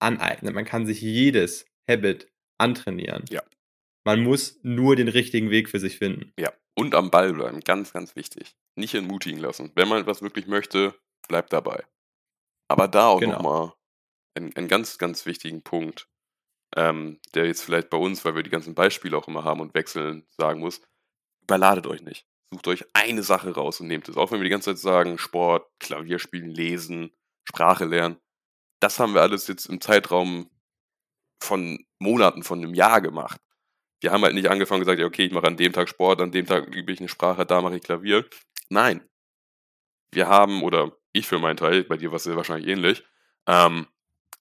aneignen. 0.00 0.54
Man 0.54 0.64
kann 0.64 0.86
sich 0.86 1.00
jedes 1.00 1.66
Habit 1.90 2.30
antrainieren. 2.58 3.24
Ja. 3.30 3.42
Man 4.04 4.22
muss 4.22 4.58
nur 4.62 4.96
den 4.96 5.08
richtigen 5.08 5.50
Weg 5.50 5.68
für 5.68 5.80
sich 5.80 5.98
finden. 5.98 6.32
Ja, 6.38 6.52
und 6.74 6.94
am 6.94 7.10
Ball 7.10 7.32
bleiben, 7.32 7.60
ganz, 7.60 7.92
ganz 7.92 8.14
wichtig. 8.14 8.54
Nicht 8.76 8.94
entmutigen 8.94 9.40
lassen. 9.40 9.72
Wenn 9.74 9.88
man 9.88 10.02
etwas 10.02 10.22
wirklich 10.22 10.46
möchte, 10.46 10.94
bleibt 11.28 11.52
dabei. 11.52 11.84
Aber 12.68 12.88
da 12.88 13.08
auch 13.08 13.20
Genau. 13.20 13.42
mal 13.42 13.74
ein 14.36 14.54
ein 14.56 14.68
ganz, 14.68 14.98
ganz 14.98 15.26
wichtigen 15.26 15.62
Punkt, 15.62 16.08
ähm, 16.76 17.20
der 17.34 17.46
jetzt 17.46 17.62
vielleicht 17.62 17.90
bei 17.90 17.98
uns, 17.98 18.24
weil 18.24 18.36
wir 18.36 18.42
die 18.42 18.50
ganzen 18.50 18.74
Beispiele 18.74 19.16
auch 19.16 19.28
immer 19.28 19.44
haben 19.44 19.60
und 19.60 19.74
wechseln, 19.74 20.26
sagen 20.38 20.60
muss: 20.60 20.82
Überladet 21.42 21.86
euch 21.86 22.02
nicht. 22.02 22.26
Sucht 22.52 22.68
euch 22.68 22.84
eine 22.92 23.22
Sache 23.22 23.50
raus 23.54 23.80
und 23.80 23.88
nehmt 23.88 24.08
es. 24.08 24.16
Auch 24.16 24.30
wenn 24.30 24.38
wir 24.40 24.44
die 24.44 24.50
ganze 24.50 24.70
Zeit 24.70 24.78
sagen: 24.78 25.18
Sport, 25.18 25.66
Klavier 25.80 26.18
spielen, 26.18 26.50
Lesen, 26.50 27.10
Sprache 27.44 27.84
lernen. 27.86 28.16
Das 28.80 29.00
haben 29.00 29.14
wir 29.14 29.22
alles 29.22 29.48
jetzt 29.48 29.66
im 29.66 29.80
Zeitraum 29.80 30.50
von 31.42 31.84
Monaten, 32.00 32.42
von 32.44 32.60
'nem 32.60 32.74
Jahr 32.74 33.00
gemacht. 33.02 33.40
Wir 34.02 34.12
haben 34.12 34.24
halt 34.24 34.34
nicht 34.34 34.50
angefangen 34.50 34.80
und 34.82 34.86
gesagt: 34.86 35.00
„Ja, 35.00 35.06
okay, 35.06 35.26
ich 35.26 35.32
mache 35.32 35.46
an 35.48 35.56
dem 35.58 35.72
Tag 35.72 35.88
Sport, 35.90 36.20
an 36.22 36.32
dem 36.32 36.46
Tag 36.46 36.74
übe 36.74 36.92
ich 36.92 37.00
'ne 37.00 37.08
Sprache, 37.08 37.46
da 37.46 37.62
mache 37.62 37.76
ich 37.76 37.82
Klavier.“ 37.84 38.26
Nein. 38.70 39.08
Wir 40.14 40.28
haben 40.28 40.62
oder 40.62 40.92
ich 41.12 41.26
für 41.26 41.38
meinen 41.38 41.56
Teil, 41.56 41.84
bei 41.84 41.96
dir 41.96 42.12
war's 42.12 42.24
ja 42.24 42.36
wahrscheinlich 42.36 42.68
ähnlich, 42.68 43.04
ähm, 43.46 43.86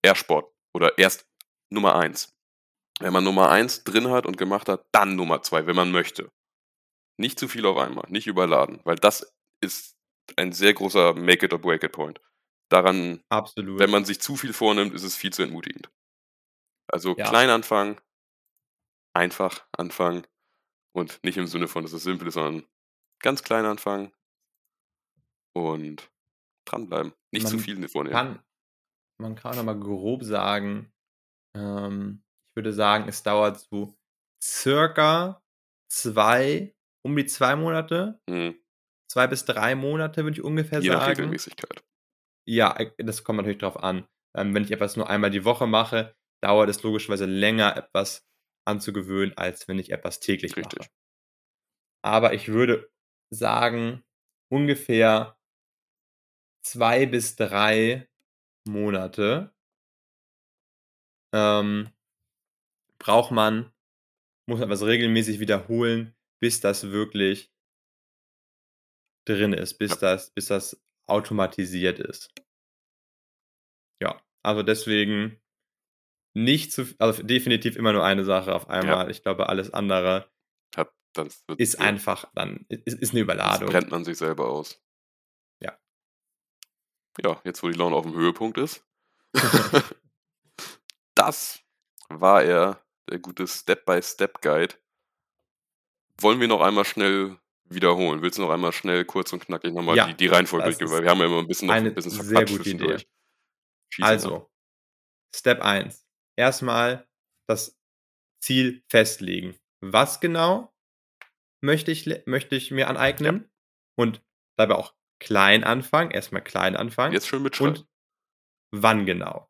erst 0.01 0.21
Sport 0.21 0.51
oder 0.73 0.97
erst 0.97 1.27
Nummer 1.69 1.95
1. 1.95 2.33
Wenn 2.99 3.13
man 3.13 3.23
Nummer 3.23 3.49
1 3.51 3.83
drin 3.83 4.09
hat 4.09 4.25
und 4.25 4.37
gemacht 4.37 4.69
hat, 4.69 4.85
dann 4.93 5.15
Nummer 5.15 5.41
2, 5.43 5.67
wenn 5.67 5.75
man 5.75 5.91
möchte. 5.91 6.31
Nicht 7.17 7.39
zu 7.39 7.47
viel 7.47 7.65
auf 7.65 7.77
einmal, 7.77 8.05
nicht 8.09 8.27
überladen, 8.27 8.81
weil 8.83 8.95
das 8.97 9.33
ist 9.61 9.95
ein 10.35 10.51
sehr 10.51 10.73
großer 10.73 11.13
Make 11.13 11.45
it 11.45 11.53
or 11.53 11.59
break 11.59 11.83
it 11.83 11.91
Point. 11.93 12.19
Daran 12.69 13.23
wenn 13.23 13.23
Absolut. 13.29 13.89
man 13.91 14.05
sich 14.05 14.19
zu 14.21 14.35
viel 14.35 14.53
vornimmt, 14.53 14.93
ist 14.93 15.03
es 15.03 15.15
viel 15.15 15.31
zu 15.31 15.43
entmutigend. 15.43 15.89
Also, 16.87 17.15
Ja. 17.15 17.29
klein 17.29 17.49
anfangen 17.49 17.99
einfach 19.15 19.65
anfangen 19.71 20.27
und 20.93 21.23
nicht 21.23 21.37
im 21.37 21.47
Sinne 21.47 21.67
von, 21.67 21.83
dass 21.83 21.93
es 21.93 22.03
simpel 22.03 22.27
ist, 22.27 22.33
sondern 22.35 22.65
ganz 23.21 23.43
klein 23.43 23.65
anfangen 23.65 24.11
und 25.53 26.11
dranbleiben. 26.65 27.13
Nicht 27.31 27.47
zu 27.47 27.55
Man 27.55 27.63
viel, 27.63 27.77
ne, 27.79 27.87
vornehmen. 27.87 28.13
kann 28.15 28.39
man 29.17 29.35
kann 29.35 29.65
mal 29.65 29.79
grob 29.79 30.23
sagen, 30.23 30.91
ähm, 31.55 32.23
ich 32.49 32.55
würde 32.57 32.73
sagen, 32.73 33.07
es 33.07 33.23
dauert 33.23 33.59
so 33.59 33.95
circa 34.43 35.41
2 35.89 36.75
um 37.05 37.15
die 37.15 37.25
2 37.25 37.55
Monate. 37.55 38.19
Mhm. 38.27 38.55
2 39.11 39.27
bis 39.27 39.45
3 39.45 39.75
Monate, 39.75 40.23
würde 40.23 40.37
ich 40.37 40.43
ungefähr 40.43 40.79
Je 40.79 40.89
nach 40.89 41.01
sagen. 41.01 41.21
Regelmäßigkeit. 41.21 41.83
Ja, 42.47 42.75
äh, 42.77 42.91
das 42.97 43.23
kommt 43.23 43.37
natürlich 43.37 43.59
drauf 43.59 43.81
an. 43.81 44.07
Ähm, 44.35 44.55
wenn 44.55 44.63
ich 44.63 44.71
etwas 44.71 44.97
nur 44.97 45.09
einmal 45.09 45.29
die 45.29 45.45
Woche 45.45 45.67
mache, 45.67 46.15
dauert 46.41 46.69
es 46.69 46.81
logischerweise 46.81 47.25
länger, 47.25 47.77
etwas 47.77 48.25
anzugewöhnen, 48.67 49.37
als 49.37 49.67
wenn 49.67 49.77
ich 49.77 49.91
etwas 49.91 50.19
täglich 50.19 50.55
mache. 50.55 50.65
Richtig. 50.65 50.89
Aber 52.03 52.33
ich 52.33 52.47
würde 52.47 52.89
sagen, 53.31 54.03
ungefähr 54.51 55.37
2 56.63 57.05
bis 57.05 57.35
3 57.35 58.09
Monate 58.67 59.53
ähm, 61.33 61.89
braucht 62.97 63.31
man 63.31 63.71
muss 64.47 64.59
man 64.59 64.69
was 64.69 64.83
regelmäßig 64.83 65.39
wiederholen, 65.39 66.14
bis 66.45 66.59
das 66.59 66.91
wirklich 66.91 67.47
drin 69.27 69.53
ist, 69.53 69.79
bis 69.79 69.91
Ja. 69.91 69.97
das 69.99 70.29
bis 70.31 70.45
das 70.47 70.79
automatisiert 71.07 71.99
ist. 71.99 72.29
Ja, 74.01 74.21
also 74.43 74.63
deswegen 74.63 75.39
nicht 76.35 76.71
zu 76.73 76.85
also 76.99 77.23
definitiv 77.23 77.77
immer 77.77 77.93
nur 77.93 78.05
eine 78.05 78.25
Sache 78.25 78.55
auf 78.55 78.67
Ja. 78.69 78.69
einmal. 78.69 79.11
Ich 79.11 79.23
glaube, 79.23 79.49
alles 79.49 79.73
andere 79.73 80.29
das 81.13 81.43
wird 81.47 81.61
ist 81.61 81.79
ja. 81.79 81.81
einfach 81.81 82.25
dann 82.35 82.65
ist 82.69 82.99
ist 83.01 83.13
'ne 83.13 83.21
Das 83.21 83.23
Überladung. 83.23 83.69
brennt 83.69 83.89
man 83.91 84.03
sich 84.03 84.17
selber 84.17 84.49
aus. 84.49 84.81
Ja. 85.61 85.77
Ja, 87.23 87.39
jetzt, 87.45 87.63
wo 87.63 87.69
die 87.69 87.77
Laune 87.77 87.95
auf'm 87.95 88.13
Höhepunkt 88.13 88.57
ist. 88.57 88.83
Das 91.17 91.61
war 92.09 92.43
er, 92.43 92.83
der 93.09 93.19
gute 93.19 93.47
Step-by-Step-Guide. 93.47 94.75
Wollen 96.21 96.39
wir 96.39 96.47
noch 96.47 96.61
einmal 96.61 96.85
schnell 96.85 97.37
wiederholen? 97.65 98.21
Willst 98.21 98.37
du 98.37 98.43
noch 98.43 98.49
einmal 98.51 98.71
schnell 98.71 99.03
kurz 99.05 99.33
und 99.33 99.43
knackig 99.45 99.73
noch 99.73 99.81
mal 99.83 99.93
die 99.93 99.97
Ja, 99.97 100.13
die 100.13 100.27
Reihenfolge 100.27 100.65
durchgehen? 100.65 100.89
Weil 100.91 101.03
wir 101.03 101.09
haben 101.09 101.19
ja 101.19 101.25
immer 101.25 101.39
'n 101.39 101.47
bisschen 101.47 101.67
noch 101.67 101.75
eine 101.75 101.91
bisschen 101.91 102.11
sehr 102.11 102.45
gute 102.45 102.69
Idee. 102.69 102.97
Also, 104.01 104.49
Step 105.35 105.61
1: 105.61 106.05
Erst 106.37 106.63
mal 106.63 107.07
das 107.47 107.77
Ziel 108.41 108.83
festlegen. 108.89 109.57
Was 109.81 110.19
genau 110.21 110.73
möchte 111.61 111.91
ich 111.91 112.07
möchte 112.27 112.55
ich 112.55 112.71
mir 112.71 112.81
Ja. 112.81 112.87
aneignen? 112.87 113.49
Und 113.97 114.23
dabei 114.57 114.75
auch 114.75 114.95
klein 115.19 115.63
anfangen, 115.63 116.11
erst 116.11 116.31
mal 116.33 116.41
klein 116.41 116.75
anfangen. 116.77 117.13
Jetzt 117.13 117.27
schön 117.27 117.43
mitschreiben. 117.43 117.77
Und 117.77 117.87
wann 118.71 119.05
genau? 119.05 119.47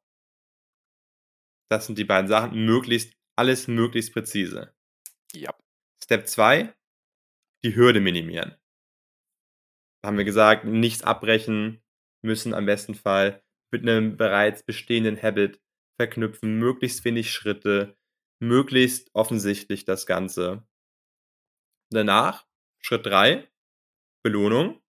Das 1.72 1.88
sind 1.88 1.98
die 1.98 2.04
beiden 2.06 2.28
Sachen. 2.28 2.66
Möglichst 2.66 3.14
alles 3.36 3.68
möglichst 3.68 4.14
präzise. 4.14 4.74
Ja. 5.34 5.56
Step 6.06 6.28
2, 6.28 6.72
die 7.64 7.76
Hürde 7.76 8.00
minimieren. 8.00 8.56
Haben 10.06 10.20
wir 10.20 10.24
gesagt, 10.24 10.64
nichts 10.64 11.02
abbrechen 11.02 11.84
müssen 12.22 12.54
am 12.54 12.68
besten 12.68 12.94
Fall 12.94 13.44
mit 13.72 13.82
einem 13.82 14.16
bereits 14.16 14.62
bestehenden 14.62 15.20
Habit 15.20 15.60
verknüpfen, 16.00 16.60
möglichst 16.60 17.04
wenig 17.06 17.32
Schritte, 17.32 17.98
möglichst 18.40 19.10
offensichtlich 19.16 19.86
das 19.86 20.06
Ganze. 20.06 20.68
Danach, 21.92 22.46
Schritt 22.84 23.08
3, 23.08 23.52
Belohnung. 24.24 24.80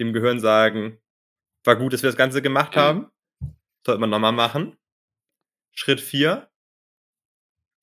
Dem 0.00 0.12
Gehirn 0.12 0.40
sagen, 0.40 1.00
war 1.64 1.76
gut, 1.76 1.92
dass 1.92 2.02
wir 2.02 2.08
das 2.08 2.16
Ganze 2.16 2.42
gemacht 2.42 2.74
haben. 2.74 3.12
Sollte 3.86 4.00
man 4.00 4.10
nochmal 4.10 4.32
machen. 4.32 4.76
Schritt 5.72 6.00
4, 6.00 6.50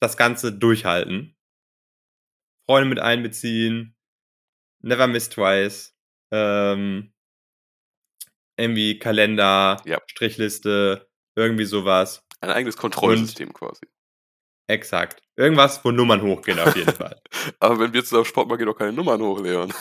das 0.02 0.18
Ganze 0.18 0.52
durchhalten. 0.52 1.38
Freunde 2.70 2.88
mit 2.88 3.00
einbeziehen. 3.00 3.96
Never 4.84 5.08
miss 5.08 5.28
twice. 5.30 5.96
Ähm, 6.32 7.12
irgendwie 8.60 9.00
Kalender, 9.00 9.82
Ja. 9.86 10.00
Strichliste, 10.06 11.10
irgendwie 11.36 11.66
sowas. 11.66 12.24
Ein 12.42 12.52
eigenes 12.52 12.78
Kontrollsystem 12.78 13.54
quasi. 13.54 13.88
Exakt. 14.68 15.24
Irgendwas, 15.36 15.84
wo 15.84 15.90
Nummern 15.90 16.22
hochgehen 16.22 16.60
auf 16.60 16.76
jeden 16.76 16.94
Fall. 16.94 17.20
Aber 17.60 17.80
wenn 17.80 17.92
wir 17.92 18.04
zusammen 18.04 18.26
Sport 18.26 18.48
machen, 18.48 18.60
geht 18.60 18.68
doch 18.68 18.78
keine 18.78 18.94
Nummern 18.94 19.20
hoch, 19.20 19.40
Leon. 19.42 19.74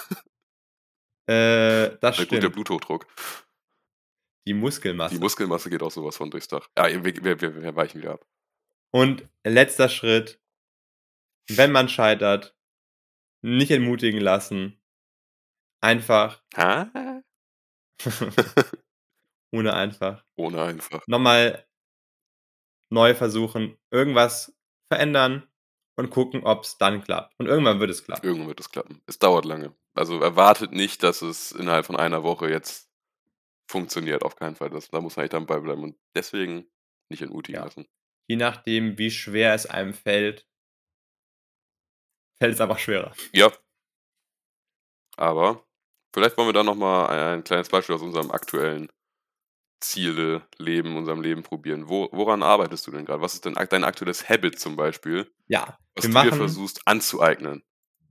Äh, 1.29 1.99
das 2.01 2.17
Na 2.17 2.25
gut, 2.25 2.33
der 2.33 2.37
stimmt. 2.39 2.55
Bluthochdruck. 2.55 3.07
Die 4.47 4.55
Muskelmasse. 4.55 5.15
Die 5.15 5.21
Muskelmasse 5.21 5.69
geht 5.69 5.83
auch 5.83 5.91
sowas 5.91 6.17
von 6.17 6.31
durchs 6.31 6.49
Dach. 6.49 6.71
Ja, 6.79 6.87
wir, 6.89 7.05
wir, 7.05 7.39
wir, 7.43 7.63
wir 7.63 7.77
weichen 7.77 8.01
wieder 8.01 8.15
ab. 8.15 8.27
Und 8.95 9.29
letzter 9.45 9.91
Schritt, 9.91 10.41
wenn 11.51 11.71
man 11.71 11.91
scheitert, 11.91 12.58
nicht 13.43 13.71
entmutigen 13.71 14.21
lassen. 14.21 14.81
Einfach, 15.83 16.43
Ha? 16.57 17.23
ohne 19.53 19.75
einfach, 19.75 20.25
Ohne 20.37 20.63
einfach. 20.63 21.03
nochmal 21.07 21.67
neu 22.91 23.15
versuchen, 23.15 23.77
irgendwas 23.91 24.57
verändern 24.93 25.47
und 25.97 26.11
gucken, 26.11 26.45
ob 26.45 26.65
es 26.65 26.79
dann 26.79 27.03
klappt. 27.03 27.35
Und 27.39 27.47
irgendwann 27.47 27.81
wird 27.81 27.91
es 27.91 28.05
klappen. 28.05 28.27
Irgendwann 28.27 28.49
wird 28.49 28.61
es 28.61 28.71
klappen. 28.71 29.03
Es 29.07 29.19
dauert 29.19 29.45
lange. 29.45 29.75
Also 29.95 30.21
erwartet 30.21 30.73
nicht, 30.73 31.03
dass 31.03 31.23
es 31.23 31.53
innerhalb 31.53 31.87
von 31.87 31.97
einer 31.97 32.23
Woche 32.23 32.49
jetzt 32.49 32.91
funktioniert. 33.71 34.23
Auf 34.23 34.37
keinen 34.37 34.57
Fall. 34.57 34.71
Das, 34.71 34.89
da 34.91 35.01
muss 35.01 35.17
man 35.17 35.25
echt 35.25 35.35
dabei 35.35 35.61
bleiben. 35.61 35.83
Und 35.83 35.97
deswegen 36.17 36.67
nicht 37.11 37.23
entmutigen 37.23 37.61
Ja. 37.61 37.65
lassen. 37.65 37.87
Je 38.29 38.37
nachdem, 38.37 38.99
wie 38.99 39.11
schwer 39.11 39.55
es 39.55 39.67
einem 39.67 39.93
fällt, 39.95 40.48
fällt 42.41 42.55
es 42.55 42.61
einfach 42.61 42.79
schwerer. 42.79 43.13
Ja. 43.33 43.53
Aber 45.17 45.65
vielleicht 46.15 46.37
wollen 46.37 46.49
wir 46.49 46.53
da 46.53 46.63
nochmal 46.63 47.09
ein, 47.09 47.39
ein 47.39 47.45
kleines 47.45 47.69
Beispiel 47.69 47.95
aus 47.95 48.03
unserem 48.03 48.31
aktuellen 48.31 48.89
Ziele, 49.81 50.47
Leben, 50.59 50.97
unserem 50.97 51.21
Leben 51.21 51.43
probieren. 51.43 51.89
Wo, 51.89 52.09
woran 52.13 52.43
arbeitest 52.43 52.87
du 52.87 52.91
denn 52.91 53.05
gerade? 53.05 53.23
Was 53.23 53.35
ist 53.35 53.45
denn 53.45 53.55
dein 53.55 53.85
aktuelles 53.85 54.29
Habit 54.29 54.59
zum 54.59 54.77
Beispiel, 54.77 55.31
Ja, 55.47 55.79
was 55.95 56.05
wir 56.05 56.09
du 56.09 56.15
machen, 56.15 56.31
dir 56.31 56.37
versuchst 56.37 56.83
anzueignen? 56.85 57.63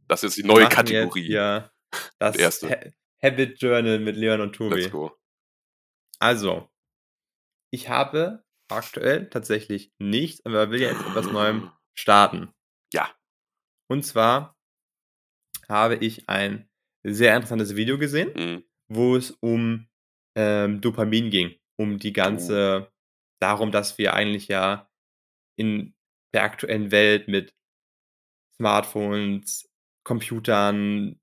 Das 0.07 0.23
ist 0.23 0.37
jetzt 0.37 0.43
die 0.45 0.47
neue 0.47 0.69
Kategorie. 0.69 1.27
Hier 1.27 1.71
das 2.19 2.35
erste. 2.35 2.69
Ha 2.69 2.77
Habit 3.21 3.59
Journal 3.61 3.99
mit 3.99 4.15
Leon 4.15 4.41
und 4.41 4.53
Tobi. 4.53 4.75
Let's 4.75 4.91
go. 4.91 5.11
Also, 6.19 6.69
ich 7.71 7.89
habe 7.89 8.43
aktuell 8.69 9.29
tatsächlich 9.29 9.91
nichts, 9.97 10.45
aber 10.45 10.69
will 10.69 10.81
jetzt 10.81 11.01
etwas 11.01 11.25
Neuem 11.27 11.71
starten. 11.95 12.53
Ja. 12.93 13.09
Und 13.89 14.03
zwar 14.03 14.57
habe 15.69 15.95
ich 15.95 16.27
ein 16.29 16.69
sehr 17.05 17.35
interessantes 17.35 17.75
Video 17.75 17.97
gesehen, 17.97 18.31
Mhm. 18.35 18.63
wo 18.89 19.15
es 19.15 19.31
um 19.31 19.87
ähm, 20.35 20.81
Dopamin 20.81 21.29
ging. 21.29 21.55
Um 21.79 21.99
die 21.99 22.13
ganze, 22.13 22.91
darum, 23.41 23.71
dass 23.71 23.97
wir 23.97 24.13
eigentlich 24.13 24.47
ja 24.47 24.89
in 25.57 25.95
der 26.33 26.43
aktuellen 26.43 26.91
Welt 26.91 27.27
mit 27.27 27.53
Smartphones, 28.55 29.69
Computern, 30.03 31.19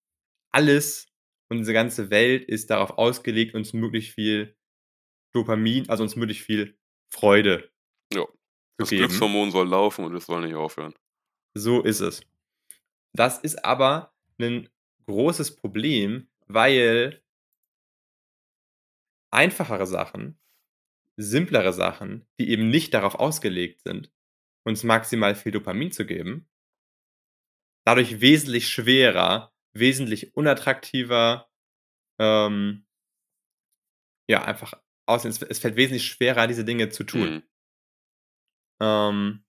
alles, 0.53 1.07
unsere 1.51 1.75
ganze 1.75 2.11
Welt 2.11 2.45
ist 2.45 2.71
darauf 2.71 2.91
ausgelegt, 2.99 3.55
uns 3.55 3.73
möglichst 3.73 4.13
viel 4.15 4.57
Dopamin, 5.35 5.89
also 5.89 6.03
uns 6.03 6.17
möglichst 6.17 6.45
viel 6.45 6.79
Freude 7.13 7.71
Ja. 8.13 8.25
Das 8.79 8.91
geben. 8.91 9.07
Glückshormon 9.09 9.51
soll 9.51 9.69
laufen 9.69 10.05
und 10.05 10.15
es 10.15 10.27
soll 10.27 10.43
nicht 10.43 10.55
aufhören. 10.55 10.95
So 11.57 11.83
ist 11.83 12.01
es. 12.01 12.23
Das 13.15 13.39
ist 13.39 13.65
aber 13.65 14.13
ein 14.39 14.69
großes 15.07 15.57
Problem, 15.57 16.29
weil 16.47 17.23
einfachere 19.31 19.87
Sachen, 19.87 20.39
simplere 21.17 21.73
Sachen, 21.73 22.27
die 22.39 22.51
eben 22.51 22.69
nicht 22.71 22.93
darauf 22.93 23.15
ausgelegt 23.15 23.83
sind, 23.83 24.13
uns 24.65 24.83
maximal 24.83 25.35
viel 25.35 25.53
Dopamin 25.53 25.93
zu 25.93 26.07
geben, 26.07 26.49
dadurch 27.85 28.21
wesentlich 28.21 28.69
schwerer, 28.69 29.55
wesentlich 29.73 30.35
unattraktiver, 30.35 31.51
ähm, 32.19 32.87
ja, 34.29 34.45
einfach 34.45 34.75
aussehen. 35.07 35.31
Es, 35.31 35.43
es 35.43 35.59
fällt 35.59 35.77
wesentlich 35.77 36.07
schwerer, 36.07 36.47
diese 36.47 36.65
Dinge 36.65 36.89
zu 36.89 37.05
tun. 37.05 37.35
Mhm. 37.35 37.43
Ähm, 38.81 39.45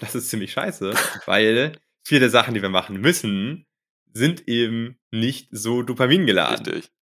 das 0.00 0.14
ist 0.14 0.30
ziemlich 0.30 0.52
scheiße, 0.52 0.94
weil 1.26 1.78
viele 2.04 2.30
Sachen, 2.30 2.54
die 2.54 2.62
wir 2.62 2.68
machen 2.68 3.00
müssen, 3.00 3.66
sind 4.12 4.48
eben 4.48 4.98
nicht 5.10 5.48
so 5.50 5.82
dopamingeladen. 5.82 6.64
Richtig. 6.66 6.92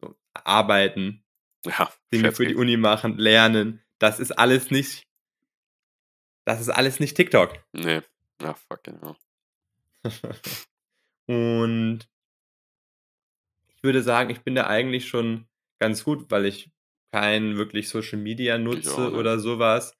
So, 0.00 0.16
arbeiten, 0.32 1.24
Ja. 1.64 1.92
Dinge 2.12 2.32
für 2.32 2.46
die 2.46 2.54
Uni 2.54 2.76
machen, 2.76 3.18
lernen, 3.18 3.82
das 3.98 4.20
ist 4.20 4.32
alles 4.32 4.70
nicht, 4.70 5.06
das 6.44 6.60
ist 6.60 6.70
alles 6.70 7.00
nicht 7.00 7.16
TikTok. 7.16 7.62
Nee. 7.72 8.00
Ja, 8.40 8.54
fuck, 8.54 8.84
genau. 8.84 9.16
Und 11.26 12.08
ich 13.68 13.82
würde 13.82 14.02
sagen, 14.02 14.30
ich 14.30 14.40
bin 14.40 14.54
da 14.54 14.66
eigentlich 14.66 15.08
schon 15.08 15.46
ganz 15.78 16.04
gut, 16.04 16.30
weil 16.30 16.46
ich 16.46 16.70
kein 17.12 17.56
wirklich 17.56 17.88
Social 17.88 18.18
Media 18.18 18.58
nutze 18.58 19.12
oder 19.12 19.38
sowas. 19.38 19.94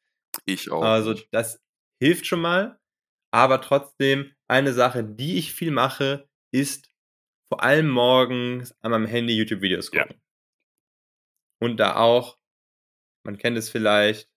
Ich 0.46 0.70
auch. 0.70 0.82
Also 0.82 1.14
das 1.30 1.60
hilft 2.00 2.26
schon 2.26 2.40
mal. 2.40 2.77
Aber 3.30 3.60
trotzdem, 3.60 4.32
eine 4.48 4.72
Sache, 4.72 5.04
die 5.04 5.38
ich 5.38 5.52
viel 5.52 5.70
mache, 5.70 6.28
ist 6.50 6.90
vor 7.50 7.62
allem 7.62 7.88
morgens 7.88 8.74
an 8.80 8.90
meinem 8.92 9.06
Handy 9.06 9.36
YouTube-Videos 9.36 9.90
Ja. 9.92 10.02
gucken. 10.04 10.20
Und 11.60 11.78
da 11.78 11.96
auch, 11.96 12.38
man 13.24 13.38
kennt 13.38 13.58
es 13.58 13.68
vielleicht, 13.68 14.30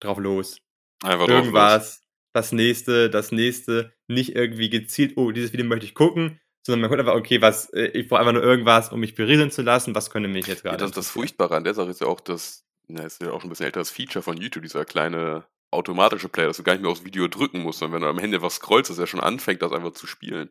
drauf 0.00 0.18
los. 0.18 0.60
Einfach 1.02 1.26
drauf 1.26 1.28
los. 1.28 1.38
Irgendwas, 1.38 2.02
das 2.32 2.52
nächste, 2.52 3.10
das 3.10 3.32
nächste, 3.32 3.94
nicht 4.08 4.34
irgendwie 4.34 4.70
gezielt, 4.70 5.16
oh, 5.16 5.30
dieses 5.32 5.52
Video 5.52 5.66
möchte 5.66 5.86
ich 5.86 5.94
gucken, 5.94 6.40
sondern 6.64 6.80
man 6.82 6.90
guckt 6.90 7.00
einfach, 7.00 7.14
okay, 7.18 7.40
was, 7.40 7.70
äh, 7.72 7.86
ich 7.88 8.08
brauche 8.08 8.20
einfach 8.20 8.32
nur 8.32 8.42
irgendwas, 8.42 8.90
um 8.90 9.00
mich 9.00 9.14
berieseln 9.14 9.50
zu 9.50 9.62
lassen, 9.62 9.94
was 9.94 10.10
könnte 10.10 10.28
mich 10.28 10.46
jetzt 10.46 10.64
Ja, 10.64 10.70
gerade 10.70 10.78
das, 10.82 10.90
das 10.90 11.06
interessieren. 11.06 11.12
Furchtbare 11.22 11.56
an 11.56 11.64
der 11.64 11.74
Sache 11.74 11.90
ist 11.90 12.00
ja 12.00 12.06
auch, 12.06 12.20
dass, 12.20 12.66
na, 12.88 13.04
ist 13.04 13.20
ja 13.22 13.30
auch 13.30 13.40
schon 13.40 13.48
ein 13.48 13.50
bisschen 13.50 13.66
älteres 13.66 13.90
Feature 13.90 14.22
von 14.22 14.36
YouTube, 14.36 14.62
dieser 14.64 14.84
kleine 14.84 15.46
automatische 15.70 16.28
Player, 16.28 16.46
dass 16.48 16.56
du 16.58 16.62
gar 16.62 16.72
nicht 16.74 16.82
mehr 16.82 16.90
aufs 16.90 17.04
Video 17.04 17.28
drücken 17.28 17.62
musst, 17.62 17.80
sondern 17.80 17.94
wenn 17.96 18.02
du 18.02 18.08
am 18.10 18.18
Handy 18.18 18.40
was 18.42 18.56
scrollst, 18.56 18.90
dass 18.90 18.98
er 18.98 19.06
schon 19.06 19.20
anfängt, 19.20 19.62
das 19.62 19.72
einfach 19.72 19.92
zu 19.92 20.06
spielen. 20.06 20.50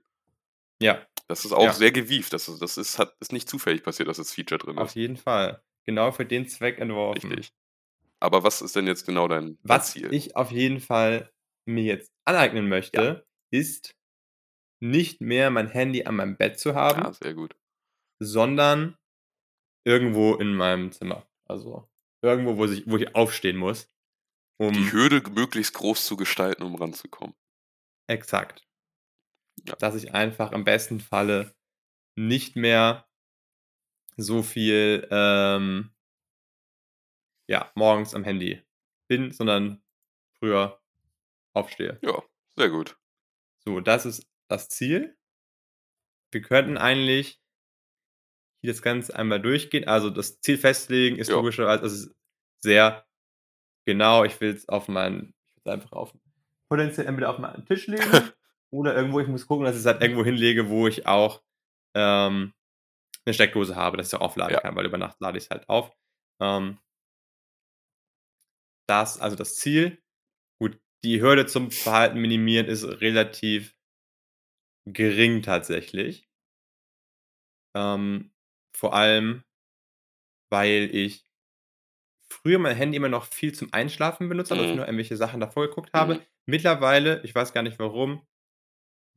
Ja, 0.82 1.05
Das 1.28 1.45
ist 1.45 1.53
auch 1.53 1.63
Ja. 1.63 1.74
sehr 1.74 1.91
gewieft. 1.91 2.34
Das 2.34 2.47
ist, 2.49 2.61
das 2.61 2.78
ist, 2.78 2.99
hat, 2.99 3.16
ist 3.20 3.32
nicht 3.32 3.49
zufällig 3.49 3.82
passiert, 3.84 4.09
dass 4.09 4.18
das 4.18 4.32
Feature 4.34 4.59
drin 4.59 4.78
auf 4.78 4.89
ist. 4.89 4.95
jeden 4.95 5.18
Fall. 5.18 5.63
Genau 5.86 6.11
für 6.11 6.26
den 6.26 6.47
Zweck 6.47 6.80
entworfen. 6.80 7.32
Richtig. 7.32 7.53
Aber 8.20 8.43
was 8.43 8.61
ist 8.61 8.76
denn 8.76 8.88
jetzt 8.88 9.05
genau 9.05 9.28
dein, 9.28 9.57
Was 9.63 9.91
Ziel? 9.93 10.13
ich 10.13 10.36
auf 10.36 10.51
jeden 10.51 10.80
Fall 10.80 11.32
mir 11.66 11.84
jetzt 11.84 12.11
aneignen 12.26 12.68
möchte, 12.70 13.26
ist 13.51 13.95
nicht 14.82 15.22
mehr 15.22 15.49
mein 15.49 15.68
Handy 15.68 16.03
an 16.05 16.16
meinem 16.18 16.38
Bett 16.38 16.59
zu 16.59 16.76
haben, 16.76 17.01
ja, 17.03 17.13
sehr 17.13 17.34
gut. 17.34 17.55
sondern 18.20 18.97
irgendwo 19.86 20.36
in 20.36 20.53
meinem 20.55 20.91
Zimmer. 20.91 21.26
Also 21.45 21.88
irgendwo, 22.22 22.57
wo 22.57 22.66
ich, 22.66 22.84
wo 22.89 22.97
ich 22.97 23.16
aufstehen 23.16 23.57
muss. 23.57 23.89
Um 24.58 24.74
Die 24.74 24.91
Hürde 24.91 25.22
möglichst 25.32 25.74
groß 25.76 26.06
zu 26.06 26.18
gestalten, 26.18 26.64
um 26.64 26.76
ranzukommen. 26.76 27.36
exakt. 28.08 28.62
Ja. 29.66 29.76
Dass 29.80 29.95
ich 29.95 30.14
einfach 30.14 30.51
im 30.51 30.66
besten 30.66 30.99
Falle 30.99 31.56
nicht 32.18 32.56
mehr 32.58 33.08
so 34.18 34.43
viel 34.43 35.08
ähm, 35.12 35.91
ja, 37.47 37.72
morgens 37.76 38.14
am 38.16 38.24
Handy 38.24 38.62
bin, 39.08 39.32
sondern 39.32 39.84
früher 40.39 40.82
aufstehe. 41.53 42.01
Ja, 42.01 42.24
sehr 42.58 42.70
gut. 42.70 42.97
So, 43.66 43.80
das 43.82 44.06
ist 44.06 44.26
das 44.47 44.70
Ziel. 44.70 45.18
Wir 46.32 46.43
könnten 46.43 46.78
eigentlich 46.78 47.41
hier 48.62 48.72
das 48.74 48.82
Ganze 48.82 49.16
einmal 49.16 49.41
durchgehen. 49.41 49.88
Also 49.88 50.10
das 50.10 50.39
Ziel 50.41 50.58
festlegen 50.58 51.18
ist 51.18 51.30
Ja. 51.30 51.36
logischerweise 51.36 51.84
also 51.84 52.10
sehr 52.64 53.05
genau. 53.86 54.24
Ich 54.24 54.40
will 54.42 54.54
es 54.54 54.68
auf 54.70 54.88
meinen, 54.88 55.34
ich 55.48 55.56
will 55.56 55.62
es 55.66 55.68
einfach 55.74 55.92
auf 55.94 56.14
potenziell 56.70 57.08
entweder 57.08 57.30
auf 57.32 57.40
meinen 57.40 57.66
Tisch 57.66 57.88
legen 57.88 58.04
oder 58.72 58.96
irgendwo 58.96 59.20
ich 59.20 59.28
muss 59.28 59.48
gucken, 59.48 59.66
dass 59.66 59.76
ich's 59.78 59.86
halt 59.86 60.02
irgendwo 60.02 60.24
hinlege, 60.26 60.70
wo 60.70 60.88
ich 60.88 61.08
auch, 61.08 61.42
ähm, 61.96 62.54
'ne 63.28 63.34
Steckdose 63.36 63.76
habe, 63.76 63.98
dass 63.98 64.08
ich's 64.08 64.16
auch 64.16 64.22
aufladen 64.22 64.56
Ja. 64.56 64.62
kann, 64.62 64.76
weil 64.78 64.86
über 64.88 64.98
Nacht 65.00 65.20
lade 65.22 65.38
ich's 65.40 65.50
halt 65.52 65.70
auf. 65.70 65.92
Ähm 66.42 66.80
das 68.90 69.20
also 69.20 69.36
das 69.36 69.56
Ziel. 69.56 69.98
Gut, 70.60 70.80
die 71.04 71.22
Hürde 71.22 71.46
zum 71.46 71.72
Verhalten 71.72 72.20
minimieren 72.20 72.68
ist 72.68 72.84
relativ 73.02 73.74
gering 74.88 75.42
tatsächlich. 75.42 76.26
Ähm, 77.76 78.32
vor 78.76 78.94
allem, 78.96 79.44
weil 80.52 80.90
ich 80.96 81.26
früher 82.36 82.60
mein 82.60 82.76
Handy 82.76 82.98
immer 82.98 83.10
noch 83.10 83.26
viel 83.26 83.54
zum 83.54 83.74
Einschlafen 83.74 84.30
benutzt 84.30 84.52
habe, 84.52 84.60
dass 84.62 84.70
ich 84.70 84.74
Mhm. 84.74 84.78
nur 84.78 84.86
irgendwelche 84.88 85.18
Sachen 85.18 85.40
davor 85.42 85.68
geguckt 85.68 85.94
habe. 85.94 86.20
Mhm. 86.20 86.26
Mittlerweile, 86.48 87.22
ich 87.24 87.36
weiß 87.36 87.54
gar 87.54 87.64
nicht 87.64 87.80
warum, 87.80 88.22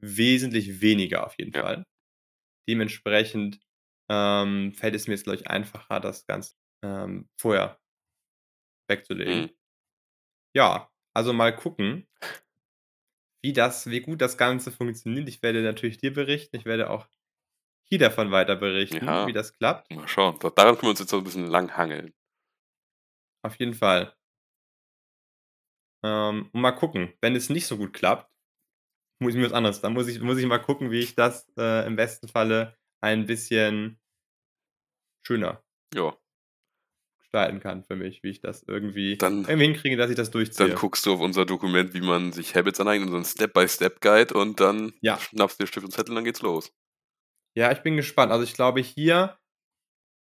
wesentlich 0.01 0.81
weniger 0.83 1.27
auf 1.27 1.37
jeden 1.39 1.55
Ja. 1.55 1.63
Fall. 1.63 1.85
Dementsprechend, 2.69 3.61
ähm, 4.11 4.75
fällt 4.75 4.95
es 4.97 5.09
mir 5.09 5.15
jetzt, 5.15 5.25
glaube 5.25 5.39
ich, 5.39 5.49
einfacher, 5.49 6.01
das 6.01 6.27
Ganze, 6.27 6.55
ähm, 6.85 7.29
vorher 7.41 7.79
wegzulegen. 8.91 9.47
Mhm. 9.47 9.51
Ja, 10.55 10.91
also 11.15 11.33
mal 11.33 11.55
gucken 11.55 12.07
wie 13.45 13.53
das 13.53 13.89
wie 13.89 14.01
gut 14.01 14.21
das 14.21 14.37
Ganze 14.37 14.73
funktioniert. 14.73 15.29
Ich 15.29 15.43
werde 15.43 15.63
natürlich 15.63 15.99
dir 15.99 16.13
berichten. 16.13 16.57
Ich 16.57 16.65
werde 16.65 16.91
auch 16.91 17.07
hier 17.89 17.99
davon 17.99 18.31
weiter 18.33 18.57
berichten, 18.57 19.07
Ja. 19.07 19.25
wie 19.25 19.33
das 19.35 19.55
klappt. 19.55 19.91
Mal 19.91 20.09
schauen. 20.09 20.39
Da 20.41 20.51
daran 20.51 20.75
können 20.77 20.85
wir 20.85 20.91
uns 20.91 21.01
jetzt 21.01 21.11
so 21.11 21.19
'n 21.19 21.25
bisschen 21.25 21.47
lang 21.49 21.77
hangeln. 21.77 22.13
Auf 23.49 23.57
jeden 23.59 23.73
Fall. 23.73 24.13
Ähm, 26.05 26.51
und 26.53 26.61
mal 26.61 26.73
gucken, 26.73 27.13
wenn 27.21 27.35
es 27.35 27.49
nicht 27.51 27.67
so 27.67 27.77
gut 27.77 27.93
klappt, 27.93 28.31
muss 29.21 29.35
ich 29.35 29.39
mir 29.41 29.47
was 29.47 29.53
anderes 29.53 29.81
dann 29.83 29.95
muss 29.95 30.09
ich 30.09 30.21
muss 30.21 30.39
ich 30.39 30.47
mal 30.47 30.59
gucken, 30.59 30.91
wie 30.91 31.01
ich 31.01 31.15
das, 31.17 31.49
äh, 31.59 31.87
im 31.87 31.97
besten 31.97 32.29
Falle 32.29 32.77
ein 33.03 33.27
bisschen 33.27 33.99
schöner 35.27 35.63
Ja. 35.95 36.19
gestalten 37.21 37.61
kann 37.61 37.85
für 37.85 37.97
mich, 37.97 38.23
wie 38.23 38.31
ich 38.31 38.41
das 38.41 38.63
irgendwie 38.65 39.13
Dann 39.21 39.45
irgendwie 39.47 39.67
hinkriege, 39.67 39.97
dass 39.97 40.11
ich 40.11 40.17
das 40.17 40.31
dann 40.57 40.75
durchziehe. 40.75 40.75
guckst 40.75 41.07
du 41.07 41.15
auf 41.15 41.21
unser 41.21 41.47
Dokument, 41.47 41.95
wie 41.95 42.01
man 42.01 42.33
sich 42.33 42.55
Habits 42.55 42.81
aneignet, 42.81 43.09
unseren 43.09 43.25
Step-by-Step-Guide 43.25 44.35
und 44.35 44.61
dann 44.61 44.93
Ja. 45.01 45.17
schnappst 45.17 45.61
dir 45.61 45.67
Stift 45.67 45.85
und 45.87 45.93
Zettel 45.93 46.11
und 46.11 46.17
dann 46.17 46.25
geht's 46.25 46.43
los. 46.43 46.73
Ja, 47.57 47.73
ich 47.73 47.83
bin 47.83 47.97
gespannt. 47.97 48.33
Also, 48.33 48.45
ich 48.45 48.55
glaube 48.55 48.81
hier 48.81 49.39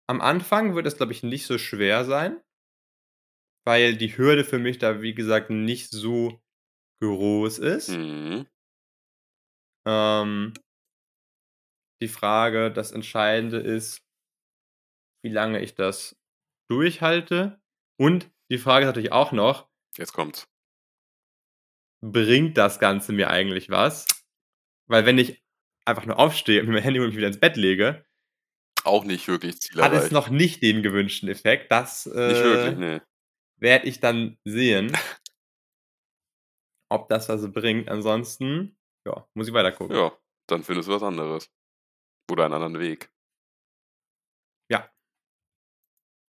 am 0.08 0.22
Anfang 0.22 0.76
wird 0.76 0.88
es, 0.88 0.98
glaube 0.98 1.14
ich, 1.14 1.24
nicht 1.24 1.46
so 1.48 1.58
schwer 1.58 2.06
sein 2.06 2.42
weil 3.66 3.96
die 3.98 4.16
Hürde 4.18 4.44
für 4.44 4.60
mich 4.60 4.78
da, 4.78 5.02
wie 5.02 5.14
gesagt, 5.14 5.50
nicht 5.50 5.92
so 5.92 6.42
groß 7.02 7.60
ist. 7.60 7.90
Mhm. 7.90 8.48
Ähm 9.88 10.54
die 12.02 12.08
Frage 12.08 12.72
das 12.72 12.92
Entscheidende 12.92 13.58
ist 13.58 14.06
wie 15.24 15.30
lange 15.30 15.60
ich 15.60 15.74
das 15.74 16.16
durchhalte. 16.70 17.60
Und 17.98 18.30
die 18.52 18.60
Frage 18.60 18.86
ist 18.86 18.90
natürlich 18.90 19.12
auch 19.12 19.32
noch 19.32 19.68
Jetzt 19.98 20.14
kommt's. 20.14 20.48
bringt 22.02 22.58
das 22.58 22.80
Ganze 22.80 23.12
mir 23.12 23.32
eigentlich 23.32 23.70
was? 23.72 24.06
Weil 24.88 25.08
wenn 25.08 25.18
ich 25.18 25.44
einfach 25.86 26.06
nur 26.06 26.20
aufstehe 26.20 26.60
und 26.60 26.68
mir 26.68 26.74
mein 26.74 26.84
Handy 26.84 27.00
und 27.00 27.08
mich 27.08 27.18
wieder 27.18 27.28
ins 27.28 27.40
Bett 27.40 27.58
lege 27.58 28.06
Auch 28.84 29.04
nicht 29.04 29.28
wirklich 29.28 29.60
Ziel 29.60 29.82
hat 29.82 29.94
es 29.94 30.12
noch 30.12 30.30
nicht 30.30 30.62
den 30.62 30.84
gewünschten 30.84 31.28
Effekt. 31.28 31.72
Das, 31.72 32.06
Nicht 32.06 32.16
wirklich, 32.16 32.74
äh, 32.74 32.76
ne. 32.76 33.08
Werde 33.58 33.88
ich 33.88 34.00
dann 34.00 34.38
sehen 34.44 34.92
ob 36.90 37.10
das 37.10 37.30
was 37.30 37.52
bringt. 37.52 37.90
Ansonsten, 37.90 38.78
ja, 39.06 39.28
muss 39.34 39.48
ich 39.48 39.54
weiter 39.54 39.72
gucken. 39.72 39.96
Ja, 39.96 40.12
dann 40.48 40.64
findest 40.64 40.88
du 40.88 40.94
was 40.94 41.04
anderes. 41.04 41.52
Oder 42.32 42.46
einen 42.46 42.54
anderen 42.56 42.80
Weg. 42.80 43.12
Ja. 44.70 44.90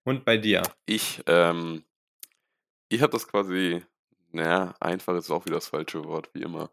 Und 0.05 0.25
bei 0.25 0.37
dir? 0.37 0.63
Ich, 0.85 1.21
ähm 1.27 1.83
ich 2.89 3.01
habe 3.01 3.11
das 3.11 3.27
quasi 3.27 3.83
na 4.31 4.43
ja, 4.43 4.75
einfach 4.79 5.15
ist 5.15 5.29
auch 5.29 5.45
wieder 5.45 5.57
das 5.57 5.67
falsche 5.67 6.05
Wort, 6.05 6.29
wie 6.33 6.41
immer. 6.41 6.71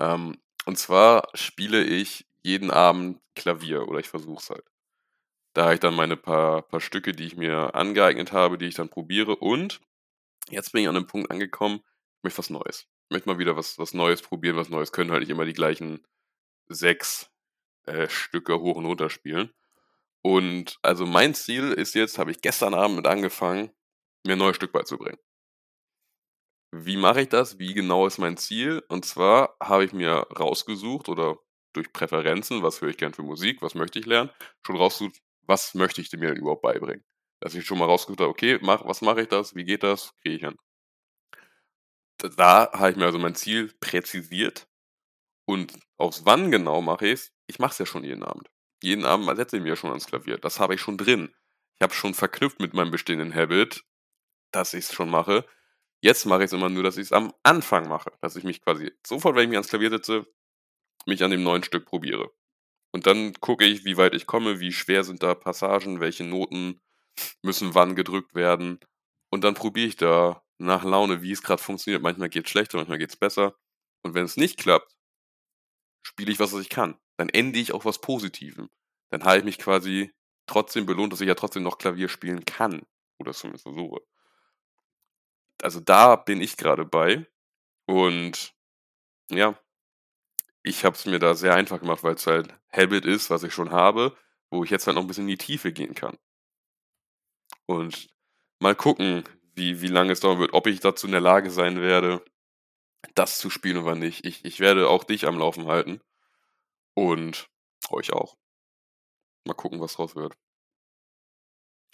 Ähm, 0.00 0.38
und 0.64 0.78
zwar 0.78 1.28
spiele 1.34 1.84
ich 1.84 2.26
jeden 2.42 2.70
Abend 2.70 3.20
Klavier 3.34 3.86
oder 3.86 4.00
ich 4.00 4.08
versuche 4.08 4.40
es 4.40 4.50
halt. 4.50 4.64
Da 5.54 5.64
habe 5.64 5.74
ich 5.74 5.80
dann 5.80 5.94
meine 5.94 6.16
paar 6.16 6.62
paar 6.62 6.80
Stücke, 6.80 7.12
die 7.12 7.26
ich 7.26 7.36
mir 7.36 7.74
angeeignet 7.74 8.32
habe, 8.32 8.56
die 8.56 8.66
ich 8.66 8.74
dann 8.74 8.88
probiere 8.88 9.36
und 9.36 9.80
jetzt 10.50 10.72
bin 10.72 10.82
ich 10.82 10.88
an 10.88 10.94
'nem 10.94 11.06
Punkt 11.06 11.30
angekommen, 11.30 11.80
ich 12.18 12.24
möchte 12.24 12.38
was 12.38 12.50
Neues. 12.50 12.86
Ich 13.08 13.14
möchte 13.14 13.28
mal 13.28 13.38
wieder 13.38 13.56
was 13.56 13.78
was 13.78 13.94
Neues 13.94 14.22
probieren, 14.22 14.56
was 14.56 14.68
Neues 14.70 14.92
können 14.92 15.10
halt 15.10 15.20
nicht 15.20 15.30
immer 15.30 15.44
die 15.46 15.52
gleichen 15.54 16.04
6, 16.68 17.30
äh, 17.86 18.08
Stücke 18.10 18.60
hoch 18.60 18.76
und 18.76 18.86
runter 18.86 19.10
spielen. 19.10 19.52
Und 20.22 20.78
also 20.82 21.06
mein 21.06 21.34
Ziel 21.34 21.72
ist 21.72 21.94
jetzt 21.96 22.18
habe 22.18 22.32
ich 22.32 22.42
gestern 22.42 22.74
Abend 22.74 22.96
mit 22.96 23.06
angefangen, 23.08 23.72
mir 24.26 24.34
'n 24.34 24.38
neues 24.40 24.56
Stück 24.56 24.72
beizubringen. 24.72 25.18
Wie 26.74 26.96
mache 26.96 27.20
ich 27.20 27.28
das? 27.28 27.58
Wie 27.58 27.74
genau 27.74 28.06
ist 28.06 28.16
mein 28.16 28.38
Ziel? 28.38 28.82
Und 28.88 29.04
zwar 29.04 29.56
habe 29.62 29.84
ich 29.84 29.92
mir 29.92 30.26
rausgesucht 30.38 31.10
oder 31.10 31.36
durch 31.74 31.92
Präferenzen, 31.92 32.62
was 32.62 32.80
höre 32.80 32.88
ich 32.88 32.96
gern 32.96 33.12
für 33.12 33.22
Musik, 33.22 33.60
was 33.60 33.74
möchte 33.74 33.98
ich 33.98 34.06
lernen, 34.06 34.30
schon 34.66 34.76
rausgesucht, 34.76 35.20
was 35.42 35.74
möchte 35.74 36.00
ich 36.00 36.10
mir 36.12 36.28
denn 36.28 36.36
überhaupt 36.38 36.62
beibringen? 36.62 37.02
Dass 37.42 37.56
ich 37.56 37.66
schon 37.66 37.78
mal 37.78 37.86
rausgesucht 37.86 38.20
habe: 38.20 38.30
„Okay, 38.30 38.58
mach 38.62 38.84
was 38.86 39.00
mache 39.02 39.22
ich 39.22 39.28
das? 39.28 39.56
Wie 39.56 39.64
geht 39.64 39.82
das? 39.82 40.14
Kriege 40.22 40.36
ich 40.36 40.42
hin.“ 40.44 40.56
D 42.22 42.28
da 42.36 42.70
habe 42.72 42.90
ich 42.90 42.96
mir 42.96 43.06
also 43.06 43.18
mein 43.18 43.34
Ziel 43.34 43.72
präzisiert 43.80 44.66
und 45.46 45.74
aufs 45.98 46.24
Wann 46.26 46.50
genau 46.50 46.82
mache 46.82 47.08
ich's? 47.08 47.32
Ich 47.48 47.58
mache 47.58 47.72
es 47.72 47.78
ja 47.78 47.86
schon 47.86 48.04
jeden 48.04 48.24
Abend. 48.24 48.48
Jeden 48.82 49.04
Abend 49.06 49.26
setze 49.36 49.56
ich 49.56 49.62
mich 49.62 49.70
ja 49.70 49.76
schon 49.76 49.90
ans 49.90 50.06
Klavier. 50.06 50.38
Das 50.38 50.60
habe 50.60 50.74
ich 50.74 50.80
schon 50.80 50.98
drin. 50.98 51.34
Ich 51.76 51.82
habe 51.82 51.92
es 51.92 51.98
schon 51.98 52.14
verknüpft 52.14 52.60
mit 52.60 52.74
meinem 52.74 52.90
bestehenden 52.90 53.34
Habit, 53.34 53.84
dass 54.52 54.74
ich's 54.74 54.94
schon 54.94 55.10
mache. 55.10 55.46
Jetzt 56.02 56.26
mache 56.26 56.44
ich's 56.44 56.52
immer 56.54 56.68
nur, 56.70 56.82
dass 56.84 56.98
ich's 56.98 57.12
am 57.12 57.32
Anfang 57.44 57.88
mache, 57.88 58.12
dass 58.22 58.36
ich 58.36 58.44
mich 58.44 58.62
quasi 58.62 58.92
sofort, 59.06 59.36
wenn 59.36 59.44
ich 59.44 59.50
mich 59.50 59.56
ans 59.58 59.68
Klavier 59.70 59.90
setze, 59.90 60.26
mich 61.06 61.22
an 61.24 61.30
dem 61.32 61.42
neuen 61.44 61.64
Stück 61.64 61.86
probiere. 61.86 62.30
Und 62.92 63.06
dann 63.06 63.34
gucke 63.40 63.64
ich, 63.66 63.84
wie 63.84 63.96
weit 63.98 64.14
ich 64.14 64.26
komme, 64.26 64.60
wie 64.60 64.72
schwer 64.72 65.04
sind 65.04 65.22
da 65.22 65.34
Passagen, 65.34 66.00
welche 66.00 66.24
Noten 66.24 66.80
müssen 67.42 67.74
wann 67.74 67.96
gedrückt 67.96 68.34
werden. 68.34 68.80
Und 69.30 69.44
dann 69.44 69.54
probiere 69.54 69.88
ich 69.88 69.96
da 69.96 70.42
nach 70.58 70.84
Laune, 70.84 71.22
wie 71.22 71.32
es 71.32 71.42
grad 71.42 71.60
funktioniert. 71.60 72.02
Manchmal 72.02 72.28
geht's 72.30 72.50
schlechter, 72.50 72.78
manchmal 72.78 72.98
geht's 72.98 73.16
besser. 73.16 73.54
Und 74.02 74.14
wenn 74.14 74.24
es 74.24 74.36
nicht 74.36 74.58
klappt 74.58 74.92
spiele 76.06 76.32
ich 76.32 76.40
was, 76.40 76.52
was 76.52 76.60
ich 76.60 76.68
kann. 76.68 76.96
Dann 77.16 77.28
ende 77.28 77.58
ich 77.58 77.72
auf 77.72 77.84
was 77.84 78.00
Positivem. 78.00 78.68
Dann 79.10 79.24
habe 79.24 79.38
ich 79.38 79.44
mich 79.44 79.58
quasi 79.58 80.12
trotzdem 80.46 80.86
belohnt, 80.86 81.12
dass 81.12 81.20
ich 81.20 81.28
ja 81.28 81.34
trotzdem 81.34 81.62
noch 81.62 81.78
Klavier 81.78 82.08
spielen 82.08 82.44
kann 82.44 82.82
oder 83.18 83.32
zumindest 83.32 83.62
versuche. 83.64 84.02
Also, 85.60 85.80
da 85.80 86.16
bin 86.16 86.40
ich 86.40 86.56
grade 86.56 86.84
bei 86.84 87.26
und 87.86 88.54
ja, 89.30 89.58
ich 90.64 90.84
habe 90.84 90.96
es 90.96 91.06
mir 91.06 91.18
da 91.18 91.34
sehr 91.34 91.54
einfach 91.54 91.80
gemacht, 91.80 92.02
weil's 92.04 92.26
halt 92.26 92.54
Habit 92.72 93.04
ist, 93.04 93.30
was 93.30 93.42
ich 93.44 93.54
schon 93.54 93.70
habe, 93.70 94.16
wo 94.50 94.64
ich 94.64 94.70
jetzt 94.70 94.86
halt 94.86 94.96
noch 94.96 95.02
'n 95.04 95.06
bisschen 95.08 95.24
in 95.24 95.28
die 95.28 95.38
Tiefe 95.38 95.72
gehen 95.72 95.94
kann. 95.94 96.18
Und 97.66 98.08
mal 98.60 98.74
gucken, 98.74 99.24
wie 99.54 99.80
wie 99.82 99.88
lange 99.88 100.12
es 100.12 100.20
dauern 100.20 100.38
wird, 100.38 100.52
ob 100.54 100.66
ich 100.66 100.80
dazu 100.80 101.06
in 101.06 101.12
der 101.12 101.20
Lage 101.20 101.50
sein 101.50 101.80
werde, 101.80 102.24
das 103.14 103.38
zu 103.38 103.50
spielen 103.50 103.78
oder 103.78 103.94
nicht. 103.94 104.24
Ich 104.24 104.44
ich 104.44 104.60
werde 104.60 104.88
auch 104.88 105.04
dich 105.04 105.26
am 105.26 105.38
Laufen 105.38 105.66
halten 105.66 106.00
und 106.94 107.48
euch 107.90 108.12
auch. 108.12 108.36
Mal 109.46 109.54
gucken, 109.54 109.80
was 109.80 109.94
draus 109.94 110.14
wird. 110.16 110.34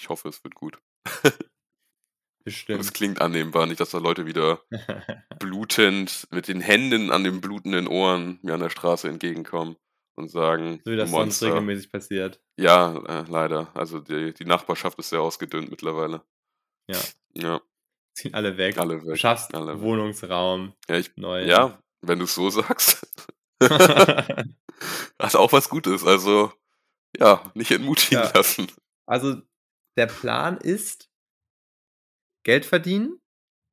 Ich 0.01 0.09
hoffe, 0.09 0.29
es 0.29 0.43
wird 0.45 0.55
gut. 0.55 0.79
Und 2.71 2.81
es 2.81 2.87
Bestimmt. 2.87 2.95
klingt 2.95 3.21
annehmbar, 3.21 3.67
nicht, 3.67 3.81
dass 3.81 3.91
da 3.91 3.99
Leute 3.99 4.25
wieder 4.25 4.63
blutend 5.39 6.27
mit 6.31 6.49
den 6.49 6.63
Händen 6.63 7.11
an 7.11 7.23
den 7.23 7.43
blutenden 7.43 7.87
Ohren 7.87 8.39
mir 8.43 8.55
an 8.55 8.61
der 8.61 8.71
Straße 8.71 9.07
entgegenkommen 9.07 9.77
und 10.19 10.29
sagen: 10.31 10.81
So 10.85 10.91
wie 10.93 10.97
„Du 10.97 11.03
das 11.03 11.11
sonst 11.11 11.43
Monster.“ 11.43 11.47
regelmäßig 11.49 11.91
passiert. 11.93 12.41
Ja, 12.59 12.97
äh, 13.07 13.25
leider. 13.29 13.71
Also, 13.75 14.01
die 14.01 14.35
die 14.35 14.45
Nachbarschaft 14.45 14.99
ist 14.99 15.11
sehr 15.11 15.21
ausgedünnt 15.23 15.71
mittlerweile. 15.71 16.23
Ja. 16.91 16.99
Ja. 17.35 17.61
Ziehen 18.15 18.35
alle 18.35 18.57
weg. 18.59 18.79
Alle 18.79 19.01
Du 19.01 19.07
weg, 19.09 19.19
schaffst 19.19 19.55
alle 19.55 19.75
weg. 19.77 19.83
Wohnungsraum, 19.83 20.75
Ja, 20.89 20.97
ich 20.97 21.17
neuen. 21.17 21.49
ja, 21.49 21.79
wenn 22.03 22.19
du's 22.19 22.35
so 22.35 22.51
sagst. 22.51 23.07
Hat 23.63 25.37
auch 25.37 25.53
was 25.53 25.69
Gutes. 25.69 26.05
Also, 26.05 26.53
ja, 27.19 27.43
nicht 27.55 27.71
entmutigen 27.73 28.19
Ja. 28.25 28.33
lassen. 28.35 28.69
Also, 29.07 29.37
der 29.99 30.07
Plan 30.07 30.59
ist 30.59 31.09
Geld 32.47 32.65
verdienen 32.65 33.21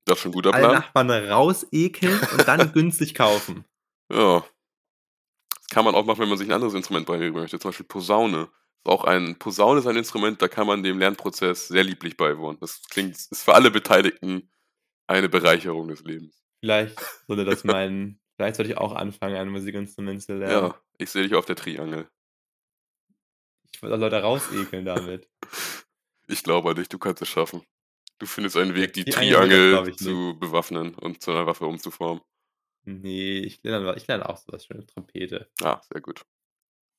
Das 0.06 0.18
ist 0.18 0.24
schon 0.24 0.32
'n 0.32 0.36
guter 0.36 0.54
alle 0.54 0.64
Plan. 0.68 0.74
Nachbarn 0.76 1.10
rausekeln 1.12 2.20
und 2.34 2.48
dann 2.48 2.72
günstig 2.74 3.16
kaufen. 3.16 3.66
Ja. 4.12 4.46
Kann 5.72 5.86
man 5.86 5.96
auch 5.96 6.06
machen, 6.06 6.20
wenn 6.20 6.30
man 6.30 6.38
sich 6.38 6.48
'n 6.48 6.54
anderes 6.54 6.74
Instrument 6.74 7.06
beibringen 7.06 7.34
möchte, 7.34 7.60
zum 7.60 7.70
Beispiel 7.70 7.86
Posaune. 7.86 8.50
Ist 8.78 8.88
auch 8.88 9.04
ein 9.04 9.38
Posaune 9.40 9.80
ist 9.80 9.88
ein 9.88 9.96
Instrument, 9.98 10.42
da 10.42 10.48
kann 10.48 10.68
man 10.68 10.84
dem 10.84 11.00
Lernprozess 11.00 11.68
sehr 11.68 11.84
lieblich 11.84 12.18
beiwohnen. 12.18 12.60
Das 12.60 12.82
klingt 12.90 13.16
ist 13.16 13.44
für 13.44 13.54
alle 13.56 13.72
Beteiligten 13.72 14.52
eine 15.08 15.30
Bereicherung 15.30 15.88
des 15.88 16.04
Lebens. 16.04 16.44
Vielleicht 16.62 17.00
sollte 17.28 17.46
das 17.46 17.64
mein 17.64 18.20
vielleicht 18.36 18.58
sollte 18.58 18.72
ich 18.72 18.78
auch 18.78 18.94
anfangen, 18.94 19.36
ein 19.36 19.50
Musikinstrument 19.50 20.22
zu 20.22 20.34
lernen. 20.38 20.70
Ja, 20.70 20.76
ich 20.98 21.10
sehe 21.10 21.24
dich 21.24 21.36
auf 21.36 21.46
der 21.46 21.56
Triangel. 21.56 22.10
Ich 23.74 23.82
würde 23.82 23.98
Leute 23.98 24.22
rausekeln 24.22 24.86
damit. 24.86 25.28
Ich 26.28 26.42
glaube 26.42 26.72
an 26.72 26.76
dich, 26.76 26.90
du 26.90 26.98
kannst 26.98 27.22
es 27.22 27.30
schaffen. 27.30 27.62
Du 28.18 28.26
findest 28.26 28.58
einen 28.58 28.74
Weg, 28.74 28.94
die 28.94 29.06
das, 29.06 29.16
Triangel 29.16 29.96
zu 29.96 30.36
bewaffnen 30.40 30.96
und 30.96 31.22
zu 31.22 31.30
einer 31.32 31.46
Waffe 31.46 31.68
umzuformen. 31.68 32.24
Ne, 32.88 33.40
ich 33.40 33.64
lerne 33.64 33.96
ich 33.98 34.06
lerne 34.08 34.30
auch 34.30 34.38
so 34.38 34.52
was 34.54 34.66
schön 34.66 34.86
Trompete. 34.86 35.50
Ah, 35.64 35.82
sehr 35.92 36.02
gut. 36.02 36.26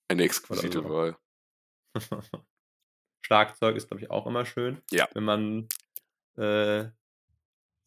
Eine 0.08 0.24
exquisite 0.24 0.82
so. 0.82 0.88
Wahl. 0.88 1.16
Schlagzeug 3.22 3.76
ist, 3.76 3.88
glaube 3.88 4.02
ich, 4.02 4.10
auch 4.10 4.26
immer 4.26 4.46
schön, 4.46 4.82
Ja. 4.90 5.08
wenn 5.14 5.24
man, 5.24 5.68
äh, 6.36 6.86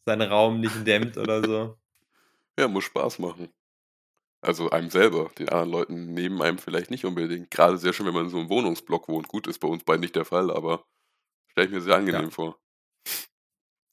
seinen 0.06 0.28
Raum 0.30 0.60
nicht 0.60 0.86
dämmt 0.86 1.16
oder 1.18 1.42
so. 1.42 1.78
Ja, 2.58 2.68
muss 2.68 2.84
Spaß 2.84 3.18
machen. 3.18 3.48
Also 4.42 4.70
einem 4.70 4.90
selber, 4.90 5.30
den 5.38 5.48
anderen 5.50 5.70
Leuten 5.70 6.14
neben 6.14 6.42
einem 6.42 6.58
vielleicht 6.58 6.90
nicht 6.90 7.04
unbedingt. 7.06 7.50
Grade 7.50 7.78
sehr 7.78 7.92
schön, 7.92 8.06
wenn 8.06 8.14
man 8.14 8.26
in 8.26 8.30
so 8.30 8.38
'nem 8.38 8.50
Wohnungsblock 8.50 9.08
wohnt. 9.08 9.28
Gut, 9.28 9.46
ist 9.48 9.60
bei 9.60 9.68
uns 9.68 9.84
beiden 9.84 10.00
nicht 10.02 10.16
der 10.16 10.24
Fall, 10.26 10.50
aber 10.50 10.86
stelle 11.48 11.68
ich 11.68 11.72
mir 11.74 11.82
sehr 11.82 11.96
angenehm 11.96 12.26
Ja. 12.26 12.30
vor. 12.30 12.58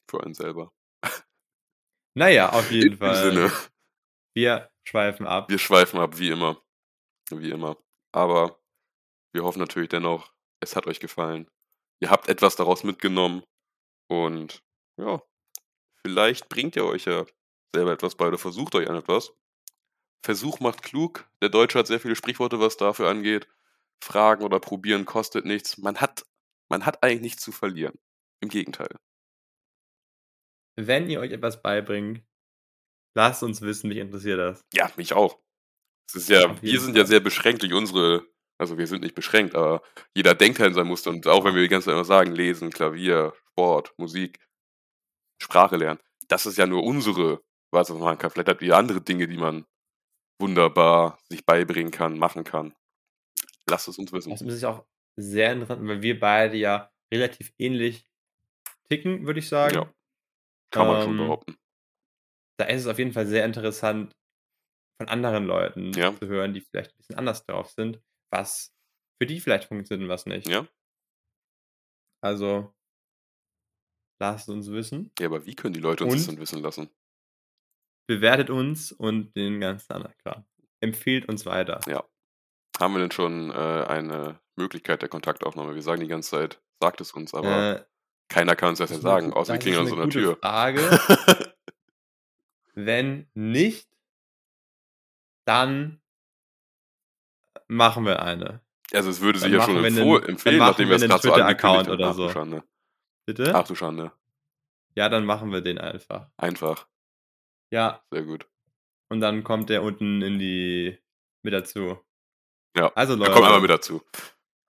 Für 0.10 0.24
einen 0.24 0.34
selber. 0.34 0.72
Na 2.16 2.30
ja, 2.30 2.50
auf 2.52 2.72
jeden 2.72 2.98
Fall. 2.98 3.24
Sinne. 3.32 3.52
Wir 4.38 4.70
schweifen 4.84 5.26
ab. 5.26 5.50
Wir 5.50 5.58
schweifen 5.58 6.00
ab, 6.00 6.20
wie 6.20 6.30
immer. 6.30 6.62
Wie 7.32 7.50
immer. 7.50 7.76
Aber 8.12 8.60
wir 9.34 9.44
hoffen 9.44 9.58
natürlich 9.58 9.90
dennoch, 9.90 10.32
es 10.60 10.76
hat 10.76 10.86
euch 10.86 11.00
gefallen. 11.00 11.50
Ihr 12.00 12.12
habt 12.12 12.30
etwas 12.30 12.56
daraus 12.56 12.84
mitgenommen 12.84 13.42
und 14.08 14.64
ja, 14.98 15.24
vielleicht 16.04 16.50
bringt 16.50 16.76
ihr 16.76 16.86
euch 16.86 17.06
ja 17.06 17.26
selber 17.74 17.94
etwas 17.94 18.14
bei 18.14 18.28
oder 18.28 18.38
versucht 18.38 18.76
euch 18.76 18.88
an 18.88 18.98
etwas. 18.98 19.34
Versuch 20.24 20.60
macht 20.60 20.84
klug. 20.84 21.28
Der 21.42 21.50
Deutsche 21.50 21.80
hat 21.80 21.88
sehr 21.88 22.00
viele 22.00 22.16
Sprichworte, 22.16 22.60
was 22.60 22.78
dafür 22.78 23.10
angeht. 23.10 23.48
Fragen 24.04 24.44
oder 24.44 24.60
probieren 24.60 25.06
kostet 25.06 25.46
nichts. 25.46 25.80
Man 25.80 26.00
hat 26.00 26.28
man 26.70 26.86
hat 26.86 27.02
eigentlich 27.02 27.22
nichts 27.22 27.42
zu 27.42 27.52
verlieren. 27.52 27.98
Im 28.40 28.50
Gegenteil. 28.50 29.00
Wenn 30.76 31.10
ihr 31.10 31.22
euch 31.22 31.32
etwas 31.32 31.64
beibringt, 31.64 32.22
lasst 33.18 33.44
uns 33.44 33.62
wissen, 33.62 33.90
mich 33.90 33.98
interessiert 33.98 34.40
das. 34.40 34.64
Ja, 34.74 34.90
mich 34.96 35.14
auch. 35.14 35.40
Es 36.08 36.16
ist 36.16 36.30
ja 36.30 36.56
wir 36.62 36.80
sind 36.80 36.96
ja 36.96 37.06
sehr 37.06 37.20
beschränkt 37.20 37.64
durch 37.64 37.74
unsere 37.74 38.26
also, 38.60 38.80
wir 38.80 38.88
sind 38.88 39.04
nicht 39.04 39.14
beschränkt, 39.14 39.54
aber 39.54 39.84
jeder 40.16 40.34
denkt 40.34 40.58
halt 40.58 40.70
in 40.70 40.74
seinem 40.74 40.88
Muster 40.88 41.12
und 41.12 41.28
auch 41.28 41.46
wenn 41.46 41.54
wir 41.54 41.62
die 41.62 41.68
ganze 41.68 41.86
Zeit 41.86 41.94
immer 41.94 42.06
sagen: 42.06 42.32
„Lesen, 42.32 42.72
Klavier, 42.72 43.34
Sport, 43.52 43.94
Musik, 43.98 44.40
Sprache 45.40 45.78
lernen“, 45.78 46.00
das 46.28 46.48
ist 46.48 46.58
ja 46.58 46.66
nur 46.66 46.84
unsere 46.84 47.44
was 47.72 47.90
man 47.90 48.00
machen 48.00 48.18
kann. 48.18 48.32
Vielleicht 48.32 48.50
habt 48.50 48.62
ihr 48.62 48.76
andere 48.76 49.02
Dinge, 49.02 49.28
die 49.28 49.38
man 49.38 49.66
wunderbar 50.40 51.20
sich 51.30 51.46
beibringen 51.46 51.92
kann, 51.92 52.18
machen 52.18 52.44
kann. 52.44 52.74
Lasst 53.70 53.88
es 53.88 53.98
uns 53.98 54.12
wissen. 54.14 54.32
Das 54.32 54.42
ist 54.42 54.64
auch 54.64 54.86
sehr 55.18 55.52
interessant, 55.52 55.86
weil 55.88 56.02
wir 56.02 56.20
beide 56.20 56.56
ja 56.58 56.90
relativ 57.14 57.52
ähnlich 57.58 58.10
ticken, 58.90 59.26
würde 59.26 59.40
ich 59.40 59.50
sagen. 59.50 59.76
Ja. 59.76 59.94
Kann 60.72 60.88
man 60.88 61.02
schon 61.02 61.12
Ähm 61.12 61.18
behaupten. 61.18 61.58
Da 62.60 62.66
ist 62.66 62.82
es 62.82 62.88
auf 62.88 62.98
jeden 62.98 63.12
Fall 63.14 63.28
sehr 63.28 63.46
interessant, 63.46 64.14
von 65.00 65.10
anderen 65.10 65.46
Leuten 65.46 65.94
Ja. 65.96 66.14
zu 66.14 66.28
hören, 66.28 66.54
die 66.54 66.62
vielleicht 66.62 66.94
'n 66.94 66.98
bisschen 66.98 67.18
anders 67.18 67.46
drauf 67.46 67.72
sind, 67.72 68.02
was 68.32 68.74
für 69.22 69.28
die 69.28 69.40
vielleicht 69.42 69.66
funktioniert 69.70 70.06
und 70.06 70.10
was 70.14 70.26
nicht. 70.28 70.48
Ja. 70.48 70.68
Also 72.24 72.74
lasst 74.22 74.50
uns 74.50 74.72
wissen. 74.72 75.12
Ja, 75.20 75.26
aber 75.28 75.46
wie 75.48 75.56
können 75.56 75.74
die 75.74 75.80
Leute 75.80 76.04
uns 76.04 76.14
das 76.14 76.26
Und 76.26 76.28
denn 76.28 76.40
wissen 76.40 76.62
lassen? 76.62 76.90
bewertet 78.10 78.50
uns 78.50 78.94
und 78.94 79.36
den 79.36 79.60
ganzen 79.60 79.92
anderen 79.92 80.16
Kram. 80.24 80.46
Empfehlt 80.80 81.28
uns 81.28 81.46
weiter. 81.46 81.88
Ja. 81.88 82.04
Haben 82.80 82.94
wir 82.96 83.00
denn 83.02 83.12
schon, 83.12 83.52
äh, 83.52 83.54
eine 83.56 84.40
Möglichkeit 84.58 85.02
der 85.04 85.10
Kontaktaufnahme? 85.10 85.76
Wir 85.76 85.84
sagen 85.84 86.02
die 86.02 86.08
ganze 86.08 86.32
Zeit: 86.32 86.62
„Sagt 86.82 87.02
es 87.02 87.14
uns“, 87.14 87.34
aber 87.36 87.68
Äh 87.68 87.88
keiner 88.30 88.56
kann 88.56 88.70
uns 88.72 88.80
das 88.80 88.90
das 88.90 88.92
ja 88.92 89.00
'ne 89.00 89.02
sagen, 89.02 89.34
außer 89.34 89.54
wir 89.54 89.60
das 89.60 89.66
ist 89.66 89.80
klingeln 89.80 89.82
an 89.84 89.88
so 89.88 89.96
'ner 89.96 90.10
gute 90.10 90.10
Tür. 90.10 90.40
Frage. 90.42 91.04
Wenn 92.80 93.28
nicht 93.34 93.88
dann 95.46 96.00
machen 97.68 98.06
wir 98.06 98.22
eine. 98.22 98.62
Also, 98.94 99.10
es 99.10 99.22
würde 99.22 99.40
sich 99.40 99.50
Dann 99.52 99.60
ja 99.60 99.66
schon 99.66 99.76
machen 99.82 99.84
wir 99.84 99.92
'nen 99.92 100.00
empfoh 100.00 100.20
dann 100.20 100.30
empfehlen, 100.30 100.58
nachdem 100.60 100.90
wir 100.90 101.00
wir 101.00 101.04
es 101.04 101.10
grad 101.10 101.22
so 101.22 101.34
angekündigt 101.34 101.60
Twitter-Account 101.60 101.88
haben. 101.88 101.94
oder 101.94 102.10
Ach 102.10 102.16
du. 102.16 102.30
Schande. 102.30 102.64
Bitte? 103.26 103.56
Ach 103.56 103.68
du 103.68 103.76
Schande. 103.76 104.12
Ja, 104.96 105.10
dann 105.10 105.26
machen 105.26 105.52
wir 105.52 105.62
den 105.62 105.78
einfach. 105.80 106.30
Einfach. 106.38 106.88
Ja. 107.72 108.02
Sehr 108.12 108.24
gut. 108.24 108.48
Und 109.10 109.22
dann 109.22 109.44
kommt 109.44 109.70
der 109.70 109.84
unten 109.84 110.22
in 110.22 110.38
die 110.38 110.98
mit 111.44 111.54
dazu. 111.54 112.00
Ja, 112.78 112.92
Also, 112.96 113.14
er 113.14 113.32
kommt 113.32 113.46
einmal 113.46 113.62
mit 113.62 113.70
Leute 113.70 113.74
dazu. 113.82 114.02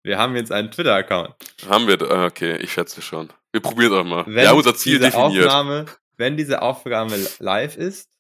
wir 0.03 0.19
haben 0.19 0.35
jetzt 0.37 0.51
einen 0.53 0.71
Twitter-Account. 0.71 1.35
Haben 1.69 1.87
wir 1.89 2.01
ah, 2.11 2.27
okay, 2.27 2.57
ich 2.59 2.73
schätze 2.73 3.03
schon. 3.03 3.31
Wir 3.53 3.61
probieren's 3.61 3.95
einfach 3.97 4.09
mal. 4.11 4.27
Wir 4.27 4.35
Wenn 4.35 4.49
haben 4.49 4.57
unser 4.57 4.75
Ziel 4.75 4.99
diese 4.99 5.11
definiert. 5.11 5.47
Aufnahme 5.47 5.87
wenn 6.19 6.37
diese 6.37 6.63
Aufnahme 6.63 7.15
l 7.15 7.29
live 7.39 7.77
ist, 7.77 8.11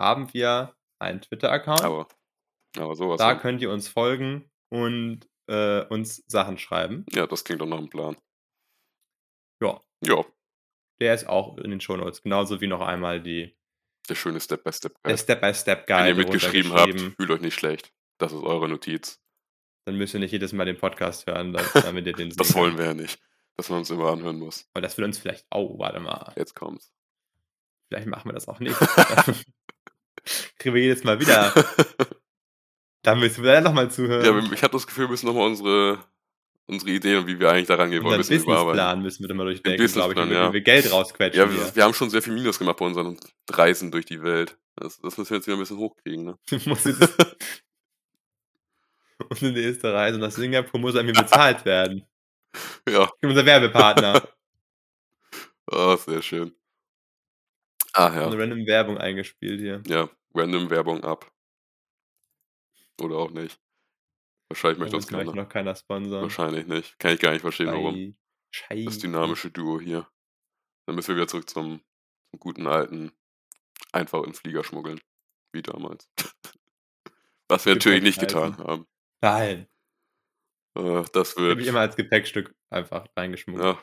haben 0.00 0.32
wir 0.32 0.74
einen 1.00 1.20
Twitter-Account. 1.20 1.82
Aber 1.82 2.08
aber 2.76 2.94
so 2.94 3.08
was 3.08 3.18
Da 3.18 3.30
von. 3.30 3.38
könnt 3.40 3.62
ihr 3.62 3.70
uns 3.72 3.88
folgen 3.88 4.50
und, 4.70 5.28
äh, 5.48 5.82
uns 5.86 6.22
Sachen 6.26 6.58
schreiben. 6.58 7.06
Ja, 7.10 7.26
das 7.26 7.44
klingt 7.44 7.60
doch 7.62 7.66
nach 7.66 7.78
'm 7.78 7.88
Plan. 7.90 8.16
Ja. 9.62 9.80
Ja. 10.04 10.24
Der 11.00 11.14
ist 11.14 11.26
auch 11.28 11.58
in 11.58 11.70
den 11.70 11.80
Shownotes, 11.80 12.22
genauso 12.22 12.60
wie 12.60 12.66
noch 12.66 12.80
einmal 12.80 13.20
die 13.22 13.56
Der 14.08 14.14
schöne 14.14 14.34
der 14.34 14.40
Step-by-Step-Guide. 14.40 15.00
Wenn 15.04 15.14
ihr 15.14 15.18
Step-by-Step-Guide 15.18 16.14
mitgeschrieben 16.14 16.72
habt, 16.72 17.00
fühlt 17.00 17.30
euch 17.30 17.40
nicht 17.40 17.54
schlecht. 17.54 17.92
Das 18.18 18.32
ist 18.32 18.42
eure 18.42 18.68
Notiz. 18.68 19.20
Dann 19.86 19.96
müsst 19.96 20.14
ihr 20.14 20.20
nicht 20.20 20.32
jedes 20.32 20.52
Mal 20.52 20.64
den 20.66 20.76
Podcast 20.78 21.26
hören, 21.26 21.52
da 21.52 21.62
damit 21.92 22.06
ihr 22.06 22.12
den 22.12 22.30
Das 22.30 22.48
sehen 22.48 22.56
wollen 22.56 22.78
wir 22.78 22.86
ja 22.86 22.94
nicht, 22.94 23.20
dass 23.56 23.68
man 23.70 23.78
uns 23.80 23.90
immer 23.90 24.10
anhören 24.10 24.38
muss. 24.38 24.68
Aber 24.74 24.82
das 24.82 24.96
will 24.98 25.04
uns 25.04 25.18
vielleicht 25.18 25.46
oh, 25.50 25.78
warte 25.78 26.00
mal. 26.00 26.32
Jetzt 26.36 26.54
kommt's. 26.54 26.92
Vielleicht 27.88 28.06
machen 28.06 28.28
wir 28.28 28.34
das 28.34 28.48
auch 28.48 28.60
nicht. 28.60 28.76
Kriegen 30.58 30.74
wir 30.74 30.82
jedes 30.82 31.04
Mal 31.04 31.20
wieder 31.20 31.52
da 33.02 33.14
müssen 33.14 33.44
wir 33.44 33.52
dann 33.52 33.64
noch 33.64 33.72
mal 33.72 33.84
Ja, 33.84 33.90
zuhören. 33.90 34.50
wir 34.50 34.52
ich 34.52 34.62
habe 34.62 34.72
das 34.72 34.86
Gefühl, 34.86 35.04
wir 35.04 35.10
müssen 35.10 35.26
noch 35.26 35.34
mal 35.34 35.46
unsere 35.46 35.98
unsere 36.66 36.90
Ideen 36.90 37.18
und 37.20 37.26
wie 37.26 37.40
wir 37.40 37.50
eigentlich 37.50 37.68
da 37.68 37.76
rangehen 37.76 38.04
wollen, 38.04 38.16
'n 38.16 38.18
Unseren 38.18 38.36
bisschen 38.36 38.42
überarbeiten. 38.44 39.02
Businessplan 39.02 39.02
müssen 39.02 39.22
wir 39.24 39.28
da 39.28 39.34
mal 39.34 39.44
Den 39.44 39.62
durchdenken, 39.62 39.92
glaube 39.92 40.14
ich, 40.14 40.20
wie 40.20 40.30
wir 40.30 40.36
ja. 40.36 40.52
wir 40.52 40.60
Geld 40.60 40.92
rausquetschen 40.92 41.40
Ja, 41.42 41.50
wir 41.50 41.76
wir 41.76 41.84
haben 41.84 41.94
schon 41.94 42.10
sehr 42.10 42.22
viel 42.22 42.34
Minus 42.34 42.58
gemacht 42.58 42.76
bei 42.78 42.84
unseren 42.86 43.18
Reisen 43.50 43.90
durch 43.90 44.04
die 44.06 44.22
Welt. 44.22 44.58
Das 44.76 44.98
das 45.00 45.16
müssen 45.16 45.30
wir 45.30 45.36
jetzt 45.38 45.46
wieder 45.46 45.56
'n 45.56 45.60
bisschen 45.60 45.78
hochkriegen, 45.78 46.24
ne? 46.24 46.38
Musst 46.66 46.86
jetzt 46.86 47.36
unsere 49.30 49.52
nächste 49.52 49.92
Reise 49.92 50.18
nach 50.18 50.30
Singapur 50.30 50.80
muss 50.80 50.94
mir 50.94 51.12
bezahlt 51.12 51.64
werden. 51.64 52.04
Ja. 52.88 53.10
Unser 53.22 53.44
Werbepartner. 53.46 54.22
Ah, 55.70 55.96
sehr 55.96 56.22
schön. 56.22 56.52
Ach 57.98 58.14
ja. 58.14 58.28
'Ne 58.28 58.38
random 58.38 58.66
Werbung 58.66 58.98
eingespielt 58.98 59.60
hier. 59.60 59.82
Ja, 59.86 60.08
random 60.34 60.70
Werbung 60.70 61.02
ab. 61.04 61.30
Oder 63.00 63.16
auch 63.16 63.30
nicht. 63.30 63.60
Wahrscheinlich 64.50 64.78
Da 64.78 64.82
möchte 64.84 64.96
möchte 65.10 65.12
keiner. 65.12 65.34
noch 65.34 65.48
keiner 65.48 65.74
sponsern. 65.76 66.22
Wahrscheinlich 66.22 66.66
nicht. 66.66 66.98
Kann 66.98 67.14
ich 67.14 67.20
gar 67.20 67.32
nicht 67.32 67.42
verstehen, 67.42 67.72
warum. 67.72 68.00
Schei 68.50 68.84
Das 68.84 68.94
Scheiße. 68.94 69.00
dynamische 69.00 69.50
Duo 69.50 69.80
hier. 69.80 70.08
Dann 70.86 70.96
müssen 70.96 71.08
wir 71.10 71.16
wieder 71.16 71.28
zurück 71.28 71.48
zum 71.50 71.82
zum 72.30 72.40
guten 72.40 72.66
alten 72.66 73.12
einfach 73.92 74.24
in 74.24 74.34
Flieger 74.34 74.64
schmuggeln, 74.64 75.00
wie 75.52 75.62
damals. 75.62 76.08
Was 77.48 77.66
wir 77.66 77.74
natürlich 77.74 78.02
nicht 78.02 78.20
getan 78.20 78.58
haben. 78.58 78.86
Nein. 79.22 79.68
Äh, 80.76 81.04
das 81.12 81.36
Habe 81.48 81.60
ich 81.62 81.66
wird 81.66 81.66
immer 81.68 81.80
als 81.80 81.96
Gepäckstück 81.96 82.54
einfach 82.70 83.06
reingeschmuggelt. 83.16 83.64
ja, 83.64 83.82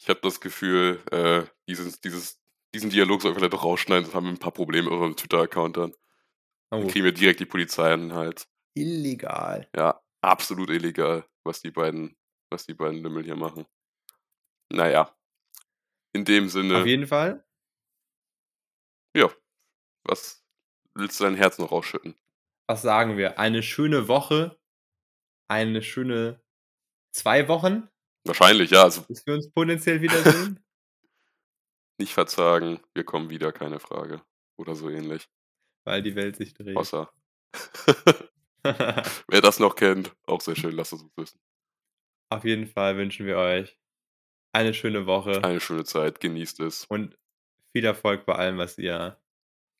ich 0.00 0.08
habe 0.10 0.20
das 0.22 0.40
Gefühl, 0.40 1.02
äh, 1.12 1.44
dieses 1.68 2.00
dieses 2.00 2.39
diesen 2.74 2.90
Dialog 2.90 3.22
sollten 3.22 3.36
wir 3.36 3.40
vielleicht 3.40 3.54
doch 3.54 3.64
rausschneiden, 3.64 4.04
sonst 4.06 4.14
haben 4.14 4.26
wir 4.26 4.32
'n 4.32 4.38
paar 4.38 4.52
Probleme 4.52 4.84
mit 4.86 4.92
unserem 4.94 5.16
Twitter-Account 5.16 5.76
dann. 5.76 5.94
Dann 6.76 6.84
Oh. 6.84 6.86
kriegen 6.86 7.04
wir 7.06 7.12
direkt 7.12 7.40
die 7.40 7.46
Polizei 7.46 7.92
an 7.92 8.00
den 8.02 8.14
Hals. 8.14 8.48
Illegal. 8.76 9.70
Ja, 9.76 10.00
absolut 10.22 10.70
illegal, 10.70 11.24
was 11.44 11.60
die 11.60 11.70
beiden 11.70 12.16
was 12.52 12.66
die 12.66 12.74
beiden 12.74 13.00
Lümmel 13.00 13.22
hier 13.24 13.36
machen. 13.36 13.64
Na 14.72 14.88
ja. 14.88 15.14
In 16.14 16.24
dem 16.24 16.46
Auf 16.46 16.50
Sinne 16.52 16.84
jeden 16.86 17.06
Fall 17.06 17.44
ja, 19.14 19.28
was 20.04 20.44
willst 20.94 21.20
du 21.20 21.24
dein 21.24 21.36
Herz 21.36 21.58
noch 21.58 21.72
ausschütten? 21.72 22.16
was 22.68 22.82
sagen 22.82 23.16
wir? 23.16 23.38
Eine 23.38 23.62
schöne 23.62 24.06
Woche, 24.08 24.58
eine 25.48 25.82
schöne 25.82 26.42
2 27.12 27.48
Wochen, 27.48 27.88
Wahrscheinlich, 28.26 28.70
ja, 28.70 28.82
also 28.84 29.04
bis 29.08 29.26
wir 29.26 29.34
uns 29.34 29.50
potenziell 29.52 30.02
wiedersehen. 30.02 30.60
Nicht 32.00 32.14
verzagen, 32.14 32.80
wir 32.94 33.04
kommen 33.04 33.28
wieder, 33.28 33.52
keine 33.52 33.78
Frage. 33.78 34.22
Oder 34.56 34.74
so 34.74 34.88
ähnlich. 34.88 35.28
Weil 35.84 36.00
die 36.02 36.14
Welt 36.14 36.34
sich 36.34 36.54
dreht. 36.54 36.74
Wasser. 36.74 37.12
Wer 38.64 39.40
das 39.42 39.58
noch 39.58 39.76
kennt, 39.76 40.16
auch 40.24 40.40
sehr 40.40 40.56
schön, 40.56 40.72
lasst 40.72 40.94
es 40.94 41.02
uns 41.02 41.14
wissen. 41.18 41.38
Auf 42.30 42.44
jeden 42.44 42.66
Fall 42.66 42.96
wünschen 42.96 43.26
wir 43.26 43.36
euch 43.36 43.78
eine 44.52 44.72
schöne 44.72 45.04
Woche. 45.04 45.44
Eine 45.44 45.60
schöne 45.60 45.84
Zeit, 45.84 46.20
genießt 46.20 46.60
es. 46.60 46.86
Und 46.86 47.18
viel 47.72 47.84
Erfolg 47.84 48.24
bei 48.24 48.34
allem, 48.34 48.56
was 48.56 48.78
ihr, 48.78 49.20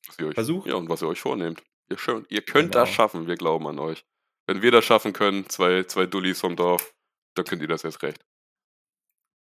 was 0.07 0.19
ihr 0.19 0.27
euch, 0.27 0.35
versucht. 0.35 0.69
Ja, 0.69 0.75
und 0.75 0.91
was 0.91 1.01
ihr 1.01 1.09
euch 1.09 1.23
vornehmt. 1.23 1.63
Ihr, 1.89 1.97
schön, 1.97 2.27
ihr 2.29 2.43
könnt 2.43 2.73
genau. 2.73 2.85
das 2.85 2.91
schaffen, 2.91 3.29
wir 3.29 3.37
glauben 3.37 3.67
an 3.67 3.79
euch. 3.79 4.05
Wenn 4.47 4.61
wir 4.61 4.73
das 4.73 4.85
schaffen 4.85 5.15
können, 5.15 5.49
zwei, 5.49 5.85
zwei 5.85 6.05
Dullis 6.05 6.41
vom 6.41 6.55
Dorf, 6.55 6.95
dann 7.33 7.47
könnt 7.47 7.63
ihr 7.63 7.69
das 7.69 7.83
erst 7.83 8.03
recht. 8.03 8.27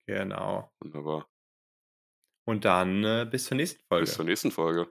Genau. 0.06 0.72
Wunderbar. 0.80 1.28
Und 2.50 2.66
dann 2.66 3.04
äh, 3.04 3.28
bis 3.30 3.46
zur 3.46 3.58
nächsten 3.58 3.80
Folge. 3.88 4.06
Bis 4.06 4.16
zur 4.16 4.26
nächsten 4.26 4.50
Folge. 4.50 4.88